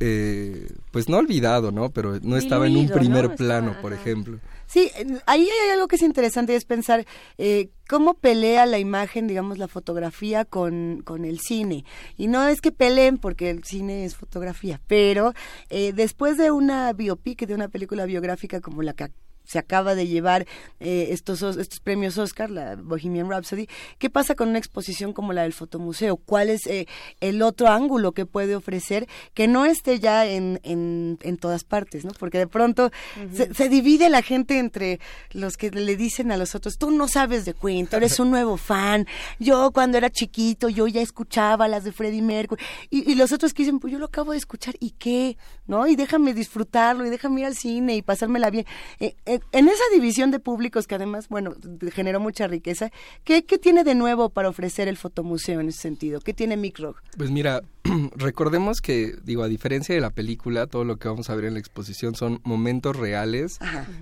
[0.01, 1.91] eh, pues no olvidado, ¿no?
[1.91, 4.39] Pero no estaba en un primer plano, por ejemplo.
[4.69, 4.91] Sí,
[5.25, 7.07] ahí hay algo que es interesante, es pensar
[7.39, 11.87] eh, cómo pelea la imagen, digamos, la fotografía con, con el cine.
[12.19, 15.33] Y no es que peleen porque el cine es fotografía, pero
[15.71, 19.05] eh, después de una biopic, de una película biográfica como la que
[19.49, 20.47] se acaba de llevar
[20.79, 23.67] eh, estos, os- estos premios Oscar, la Bohemian Rhapsody,
[23.99, 26.19] ¿qué pasa con una exposición como la del Fotomuseo?
[26.19, 26.87] ¿Cuál es eh,
[27.21, 32.05] el otro ángulo que puede ofrecer que no esté ya en, en, en todas partes,
[32.05, 32.11] ¿no?
[32.19, 32.91] Porque de pronto
[33.33, 35.01] se, se divide la gente entre
[35.33, 38.31] los que le dicen a los otros, tú no sabes de Queen, tú eres un
[38.31, 39.07] nuevo fan,
[39.39, 43.55] yo cuando era chiquito yo ya escuchaba las de Freddie Mercury, y, y los otros
[43.55, 45.39] que dicen, pues yo lo acabo de escuchar, ¿y qué?
[45.67, 45.87] ¿No?
[45.87, 48.67] Y déjame disfrutarlo, y déjame ir al cine y pasármela bien.
[49.01, 51.55] Eh, eh, en esa división de públicos que además, bueno,
[51.93, 52.91] generó mucha riqueza,
[53.25, 56.21] ¿qué, ¿qué tiene de nuevo para ofrecer el fotomuseo en ese sentido?
[56.21, 57.03] ¿Qué tiene Mick Rock?
[57.17, 57.63] Pues mira,
[58.17, 61.55] recordemos que, digo, a diferencia de la película, todo lo que vamos a ver en
[61.55, 63.59] la exposición son momentos reales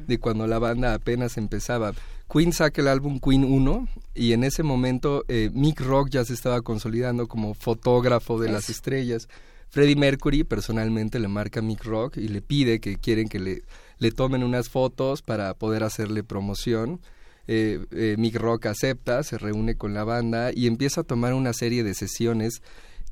[0.07, 1.93] de cuando la banda apenas empezaba.
[2.33, 6.35] Queen saca el álbum Queen 1 y en ese momento eh, Mick Rock ya se
[6.35, 9.29] estaba consolidando como fotógrafo de las estrellas.
[9.69, 13.63] Freddie Mercury personalmente le marca a Mick Rock y le pide que quieren que le,
[13.99, 17.01] le tomen unas fotos para poder hacerle promoción.
[17.49, 21.53] Eh, eh, Mick Rock acepta, se reúne con la banda y empieza a tomar una
[21.53, 22.61] serie de sesiones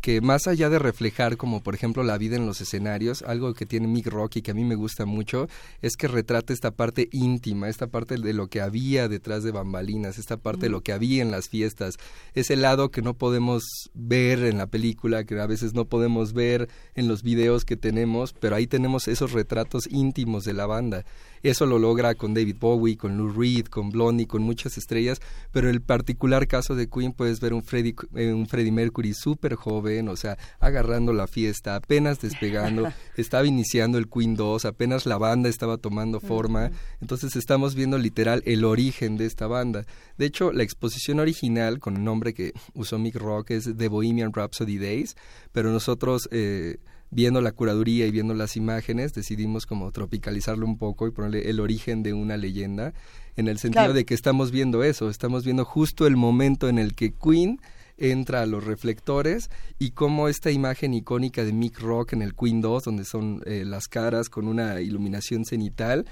[0.05, 3.65] que más allá de reflejar como por ejemplo la vida en los escenarios, algo que
[3.65, 5.49] tiene Mick Rock y que a mí me gusta mucho
[5.81, 10.19] es que retrata esta parte íntima, esta parte de lo que había detrás de bambalinas,
[10.19, 11.95] esta parte de lo que había en las fiestas,
[12.35, 13.63] ese lado que no podemos
[13.95, 18.35] ver en la película, que a veces no podemos ver en los videos que tenemos,
[18.35, 21.07] pero ahí tenemos esos retratos íntimos de la banda.
[21.45, 25.21] Eso lo logra con David Bowie, con Lou Reed, con Blondie, con muchas estrellas,
[25.53, 29.13] pero en el particular caso de Queen puedes ver un Freddie, eh, un Freddie Mercury
[29.13, 35.05] súper joven, o sea, agarrando la fiesta, apenas despegando, estaba iniciando el Queen 2, apenas
[35.05, 36.71] la banda estaba tomando forma,
[37.03, 39.85] entonces estamos viendo literal el origen de esta banda.
[40.17, 44.33] De hecho, la exposición original, con el nombre que usó Mick Rock, es The Bohemian
[44.33, 45.15] Rhapsody Days,
[45.53, 46.27] pero nosotros...
[46.33, 46.79] Eh,
[47.15, 51.61] viendo la curaduría y viendo las imágenes, decidimos como tropicalizarlo un poco y ponerle el
[51.61, 52.93] origen de una leyenda,
[53.37, 56.95] en el sentido de que estamos viendo eso, estamos viendo justo el momento en el
[56.95, 57.61] que Queen
[57.97, 62.61] entra a los reflectores y cómo esta imagen icónica de Mick Rock en el Queen
[62.61, 66.07] 2, donde son eh, las caras con una iluminación cenital,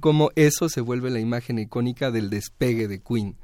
[0.00, 3.36] cómo eso se vuelve la imagen icónica del despegue de Queen.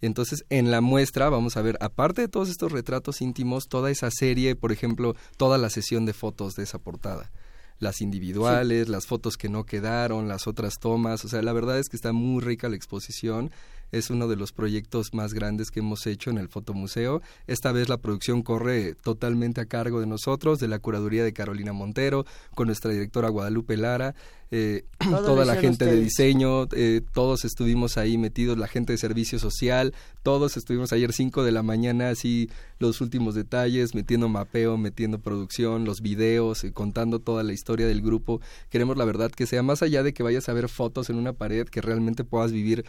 [0.00, 4.10] Entonces, en la muestra vamos a ver, aparte de todos estos retratos íntimos, toda esa
[4.10, 7.30] serie, por ejemplo, toda la sesión de fotos de esa portada.
[7.78, 11.24] Las individuales, las fotos que no quedaron, las otras tomas.
[11.24, 13.50] O sea, la verdad es que está muy rica la exposición
[13.92, 17.22] es uno de los proyectos más grandes que hemos hecho en el Fotomuseo.
[17.46, 21.72] Esta vez la producción corre totalmente a cargo de nosotros, de la curaduría de Carolina
[21.72, 24.14] Montero, con nuestra directora Guadalupe Lara,
[24.52, 29.38] eh, toda la gente de diseño, eh, todos estuvimos ahí metidos, la gente de servicio
[29.40, 29.92] social,
[30.22, 32.48] todos estuvimos ayer 5 de la mañana, así
[32.78, 38.02] los últimos detalles, metiendo mapeo, metiendo producción, los videos, eh, contando toda la historia del
[38.02, 38.40] grupo.
[38.70, 41.32] Queremos la verdad que sea más allá de que vayas a ver fotos en una
[41.32, 42.84] pared, que realmente puedas vivir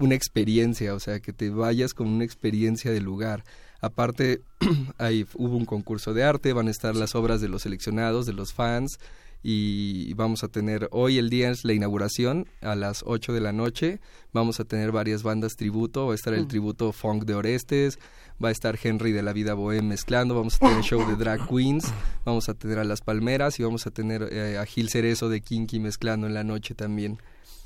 [0.00, 3.44] una experiencia, o sea, que te vayas con una experiencia del lugar.
[3.80, 4.42] Aparte,
[4.98, 8.32] ahí hubo un concurso de arte, van a estar las obras de los seleccionados, de
[8.32, 8.98] los fans,
[9.42, 13.52] y vamos a tener, hoy el día es la inauguración, a las 8 de la
[13.52, 14.00] noche,
[14.32, 16.48] vamos a tener varias bandas tributo, va a estar el mm.
[16.48, 17.98] tributo Funk de Orestes,
[18.42, 21.46] va a estar Henry de la Vida Bohem mezclando, vamos a tener show de Drag
[21.48, 21.84] Queens,
[22.24, 25.40] vamos a tener a Las Palmeras y vamos a tener eh, a Gil Cerezo de
[25.40, 27.18] Kinky mezclando en la noche también.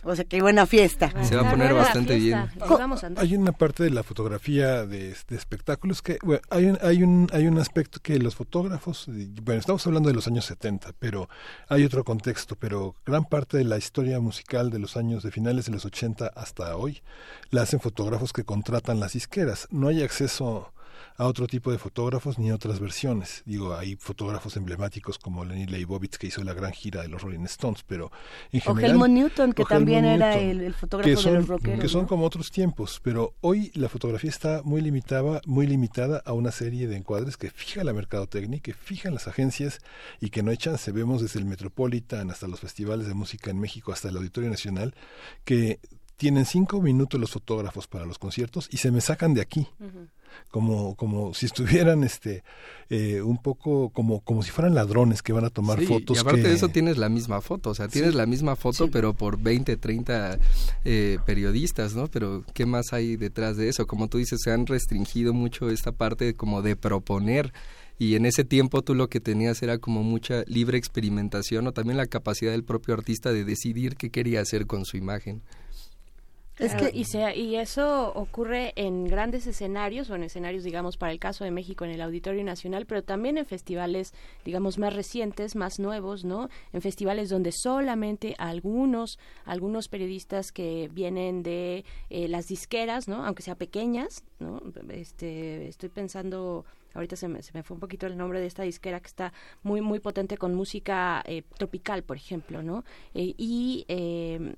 [0.04, 1.12] O sea, qué buena fiesta.
[1.24, 2.48] Se va a poner bastante bien.
[3.16, 7.46] Hay una parte de la fotografía de, espectáculos que bueno, hay un hay un hay
[7.46, 9.06] un aspecto que los fotógrafos,
[9.42, 11.28] bueno, estamos hablando de los años 70, pero
[11.68, 15.66] hay otro contexto, pero gran parte de la historia musical de los años de finales
[15.66, 17.02] de los 80 hasta hoy
[17.50, 19.68] la hacen fotógrafos que contratan las isqueras.
[19.70, 20.73] No hay acceso
[21.16, 23.42] a otro tipo de fotógrafos ni a otras versiones.
[23.46, 27.44] Digo, hay fotógrafos emblemáticos como Lenny Leibovitz que hizo la gran gira de los Rolling
[27.44, 28.10] Stones, pero
[28.50, 28.84] en general...
[28.84, 31.80] O Helmut Newton, que también era el, fotógrafo de los rockeros.
[31.80, 36.32] Que son como otros tiempos, pero hoy la fotografía está muy limitada, muy limitada a
[36.32, 39.78] una serie de encuadres que fija la mercadotecnia, que fijan las agencias
[40.20, 43.60] y que no echan, se vemos desde el Metropolitan hasta los festivales de música en
[43.60, 44.94] México, hasta el Auditorio Nacional,
[45.44, 45.78] que
[46.16, 49.68] tienen cinco minutos los fotógrafos para los conciertos y se me sacan de aquí.
[50.50, 52.42] Como como si estuvieran este
[52.90, 56.42] eh, un poco como como si fueran ladrones que van a tomar fotos y aparte
[56.42, 59.76] de eso tienes la misma foto o sea tienes la misma foto pero por 20
[59.76, 60.40] 30
[60.84, 64.66] eh, periodistas no pero qué más hay detrás de eso como tú dices se han
[64.66, 67.52] restringido mucho esta parte como de proponer
[67.98, 71.96] y en ese tiempo tú lo que tenías era como mucha libre experimentación o también
[71.96, 75.42] la capacidad del propio artista de decidir qué quería hacer con su imagen.
[76.58, 77.04] Es que, y,
[77.40, 81.84] y eso ocurre en grandes escenarios o en escenarios, digamos, para el caso de México
[81.84, 86.48] en el Auditorio Nacional, pero también en festivales, digamos, más recientes, más nuevos, ¿no?
[86.72, 93.24] En festivales donde solamente algunos, algunos periodistas que vienen de eh, las disqueras, ¿no?
[93.24, 94.62] Aunque sea pequeñas, ¿no?
[94.90, 98.62] Este, estoy pensando ahorita se me, se me, fue un poquito el nombre de esta
[98.62, 102.84] disquera que está muy muy potente con música eh, tropical por ejemplo no
[103.14, 104.54] eh, y eh,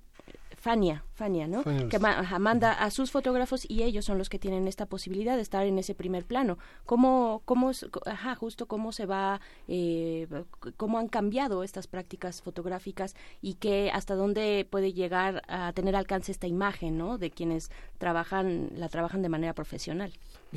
[0.67, 1.63] Fania, Fania, ¿no?
[1.63, 5.65] Que manda a sus fotógrafos y ellos son los que tienen esta posibilidad de estar
[5.65, 6.59] en ese primer plano.
[6.87, 7.71] ¿Cómo, cómo,
[8.05, 10.27] ajá, justo cómo se va, eh,
[10.77, 16.33] cómo han cambiado estas prácticas fotográficas y que hasta dónde puede llegar a tener alcance
[16.33, 17.17] esta imagen, ¿no?
[17.17, 20.15] De quienes trabajan, la trabajan de manera profesional.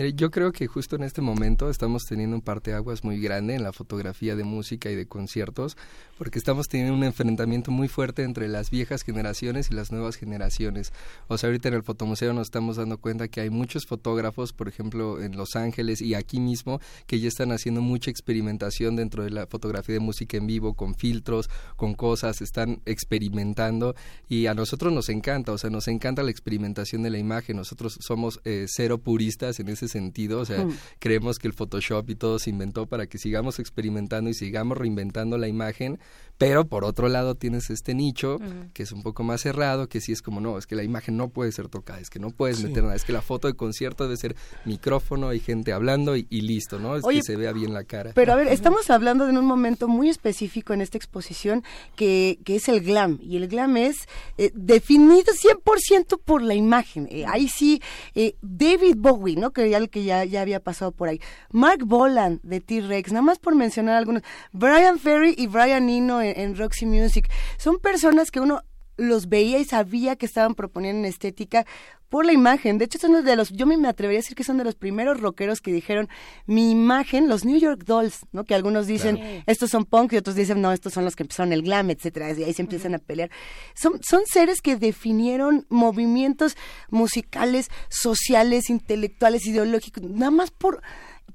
[0.08, 3.74] Yo creo que justo en este momento estamos teniendo un parteaguas muy grande en la
[3.74, 5.76] fotografía de música y de conciertos,
[6.18, 10.94] porque estamos teniendo un enfrentamiento muy fuerte entre las viejas generaciones y las nuevas generaciones.
[11.28, 14.70] O sea, ahorita en el fotomuseo nos estamos dando cuenta que hay muchos fotógrafos, por
[14.70, 19.32] ejemplo, en Los Ángeles y aquí mismo, que ya están haciendo mucha experimentación dentro de
[19.32, 23.96] la fotografía de música en vivo, con filtros, con cosas, están experimentando
[24.30, 27.58] y a nosotros nos encanta, o sea, nos encanta la experimentación de la imagen.
[27.58, 30.74] Nosotros somos eh, cero puristas en ese sentido, o sea, mm.
[31.00, 35.38] creemos que el Photoshop y todo se inventó para que sigamos experimentando y sigamos reinventando
[35.38, 36.00] la imagen,
[36.40, 38.38] pero por otro lado tienes este nicho
[38.74, 41.18] que es un poco más cerrado, que sí es como, no, es que la imagen
[41.18, 43.56] no puede ser tocada, es que no puedes meter nada, es que la foto de
[43.56, 46.96] concierto debe ser micrófono y gente hablando y, listo, ¿no?
[46.96, 48.14] Es que se vea bien la cara.
[48.16, 51.66] Pero a ver, estamos hablando de un momento muy específico en esta exposición
[51.98, 57.10] que, que es el glam, y el glam es eh, definido 100% por la imagen.
[57.12, 57.82] Eh, ahí sí,
[58.16, 59.52] eh, David Bowie, ¿no?
[59.52, 61.20] Que ya, que ya, ya había pasado por ahí.
[61.52, 64.24] Mark Boland de T-Rex, nada más por mencionar algunos.
[64.54, 67.30] Brian Ferry y Brian Eno en, Roxy Music.
[67.58, 68.64] Son personas que uno
[68.98, 71.66] los veía y sabía que estaban proponiendo estética
[72.10, 72.78] por la imagen.
[72.78, 75.20] De hecho, son de los, yo me atrevería a decir que son de los primeros
[75.20, 76.10] rockeros que dijeron,
[76.48, 78.44] mi imagen, los New York Dolls, ¿no?
[78.44, 81.54] Que algunos dicen, estos son punk y otros dicen, no, estos son los que empezaron
[81.54, 83.30] el glam, etcétera, y ahí se empiezan a pelear.
[83.76, 86.58] Son, son seres que definieron movimientos
[86.90, 90.82] musicales, sociales, intelectuales, ideológicos, nada más por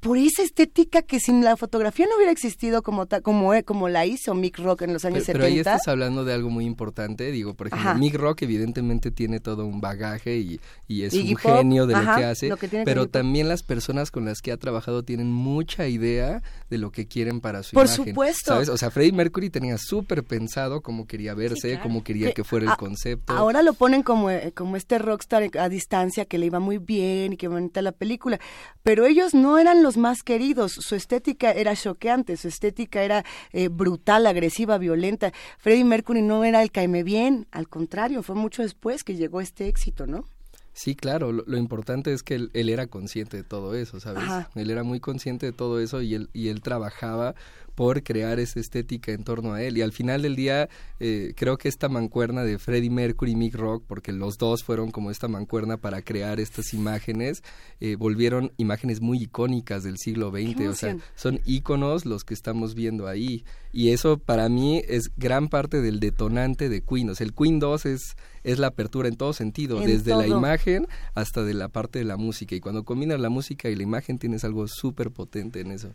[0.01, 4.07] por esa estética que sin la fotografía no hubiera existido como como eh, como la
[4.07, 5.33] hizo Mick Rock en los años 70.
[5.33, 9.41] Pero ahí estás hablando de algo muy importante, digo, por ejemplo, Mick Rock evidentemente tiene
[9.41, 12.51] todo un bagaje y, y es un genio de lo que hace,
[12.85, 17.07] pero también las personas con las que ha trabajado tienen mucha idea de lo que
[17.07, 18.05] quieren para su por imagen.
[18.05, 18.53] Por supuesto.
[18.53, 18.69] ¿sabes?
[18.69, 22.77] O sea, Freddie Mercury tenía súper pensado cómo quería verse, cómo quería que, fuera el
[22.77, 23.33] concepto.
[23.33, 27.35] Ahora lo ponen como, eh, como este rockstar a distancia que le iba muy bien
[27.35, 28.41] y que bonita la película,
[28.83, 30.73] pero ellos no eran los más queridos.
[30.73, 35.33] Su estética era choqueante, su estética era eh, brutal, agresiva, violenta.
[35.59, 39.69] Freddie Mercury no era el caime bien, al contrario, fue mucho después que llegó este
[39.69, 40.25] éxito, ¿no?
[40.73, 44.25] Sí, claro, lo, importante es que él, era consciente de todo eso, ¿sabes?
[44.57, 47.37] Él era muy consciente de todo eso y él, y él trabajaba
[47.75, 49.79] por crear esa estética en torno a él.
[49.79, 50.69] Y al final del día,
[51.01, 54.91] eh, creo que esta mancuerna de Freddie Mercury y Mick Rock, porque los dos fueron
[54.91, 57.43] como esta mancuerna para crear estas imágenes,
[57.81, 60.69] eh, volvieron imágenes muy icónicas del siglo XX.
[60.69, 63.45] O sea, son íconos los que estamos viendo ahí.
[63.73, 67.11] Y eso para mí es gran parte del detonante de Queen.
[67.11, 70.87] O sea, el Queen 2 es, es la apertura en todo sentido, desde la imagen
[71.15, 72.55] hasta de la parte de la música.
[72.55, 75.93] Y cuando combinas la música y la imagen tienes algo súper potente en eso.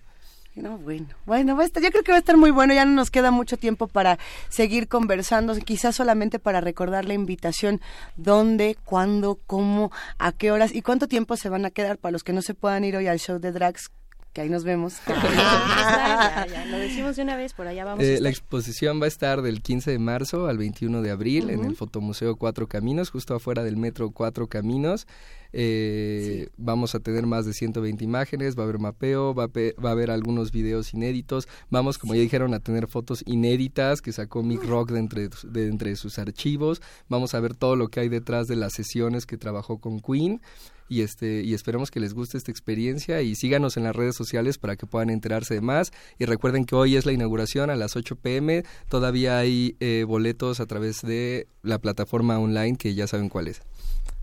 [0.61, 2.85] No, bueno, bueno, va a estar, yo creo que va a estar muy bueno, ya
[2.85, 7.79] no nos queda mucho tiempo para seguir conversando, quizás solamente para recordar la invitación,
[8.17, 12.23] dónde, cuándo, cómo, a qué horas y cuánto tiempo se van a quedar para los
[12.23, 13.89] que no se puedan ir hoy al show de drags
[14.33, 14.97] que ahí nos vemos.
[15.91, 18.03] Ah, lo decimos de una vez, por allá vamos.
[18.03, 21.65] Eh, la exposición va a estar del 15 de marzo al 21 de abril en
[21.65, 25.07] el Fotomuseo Cuatro Caminos, justo afuera del metro Cuatro Caminos.
[25.53, 29.89] Eh, Vamos a tener más de 120 imágenes, va a haber mapeo, va a, va
[29.89, 31.47] a, haber algunos videos inéditos.
[31.69, 35.67] Vamos, como ya dijeron, a tener fotos inéditas que sacó Mick Rock de entre, de
[35.67, 36.81] entre sus archivos.
[37.07, 40.41] Vamos a ver todo lo que hay detrás de las sesiones que trabajó con Queen.
[40.91, 43.21] Y este y esperemos que les guste esta experiencia.
[43.21, 45.91] Y síganos en las redes sociales para que puedan enterarse de más.
[46.17, 50.59] Y recuerden que hoy es la inauguración a las 8 pm todavía hay eh, boletos
[50.59, 53.61] a través de la plataforma online que ya saben cuál es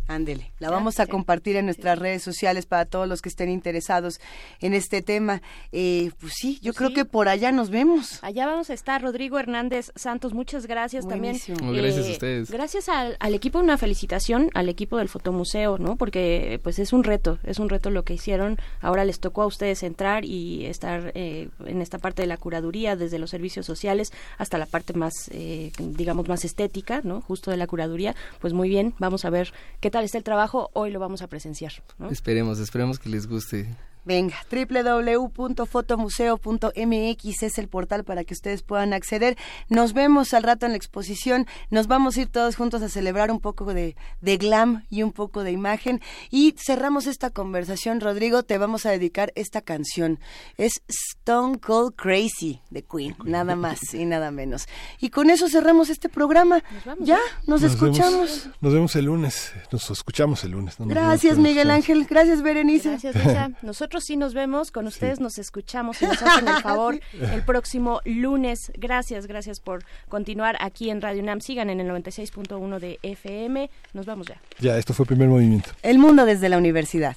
[0.09, 4.21] Ándele, la vamos a compartir en nuestras redes sociales para todos los que estén interesados
[4.61, 5.43] en este tema.
[5.73, 8.23] Eh, pues sí, yo pues creo que por allá nos vemos.
[8.23, 11.39] Allá vamos a estar, Rodrigo Hernández Santos, muchas gracias también.
[11.59, 12.51] gracias a ustedes.
[12.51, 15.97] Gracias al, equipo, una felicitación al equipo del Fotomuseo, ¿no?
[15.97, 18.59] Porque pues es un reto, es un reto lo que hicieron.
[18.81, 22.95] Ahora les tocó a ustedes entrar y estar eh, en esta parte de la curaduría,
[22.95, 27.21] desde los servicios sociales hasta la parte más, eh, digamos, más estética, ¿no?
[27.23, 28.15] Justo de la curaduría.
[28.41, 31.29] Pues muy bien, vamos a ver qué tal está el trabajo, hoy lo vamos a
[31.29, 31.73] presenciar.
[32.11, 33.69] Esperemos, esperemos que les guste.
[34.07, 39.37] Venga, www.fotomuseo.mx es el portal para que ustedes puedan acceder.
[39.69, 41.49] Nos vemos al rato en la exposición.
[41.71, 45.11] Nos vamos a ir todos juntos a celebrar un poco de, de glam y un
[45.11, 46.01] poco de imagen.
[46.31, 48.45] Y cerramos esta conversación, Rodrigo.
[48.45, 50.21] Te vamos a dedicar esta canción.
[50.57, 54.69] Es Stone Cold Crazy de Queen, nada más y nada menos.
[55.01, 56.63] Y con eso cerramos este programa.
[57.01, 57.19] ya,
[57.49, 58.51] nos, escuchamos.
[58.61, 59.53] nos vemos el lunes.
[59.73, 60.77] Nos escuchamos el lunes.
[60.79, 62.07] Gracias, Miguel Ángel.
[62.09, 62.91] Gracias, Berenice.
[62.91, 63.51] Gracias, Lisa.
[63.63, 68.01] Nosotros sí nos vemos, con ustedes nos escuchamos y nos hacen el favor el próximo
[68.05, 68.73] lunes.
[68.77, 71.41] Gracias, gracias por continuar aquí en Radio UNAM.
[71.41, 73.71] Sigan en el 96.1 de FM.
[73.93, 74.41] Nos vamos ya.
[74.59, 75.71] Ya, esto fue el primer movimiento.
[75.83, 77.17] El mundo desde la universidad.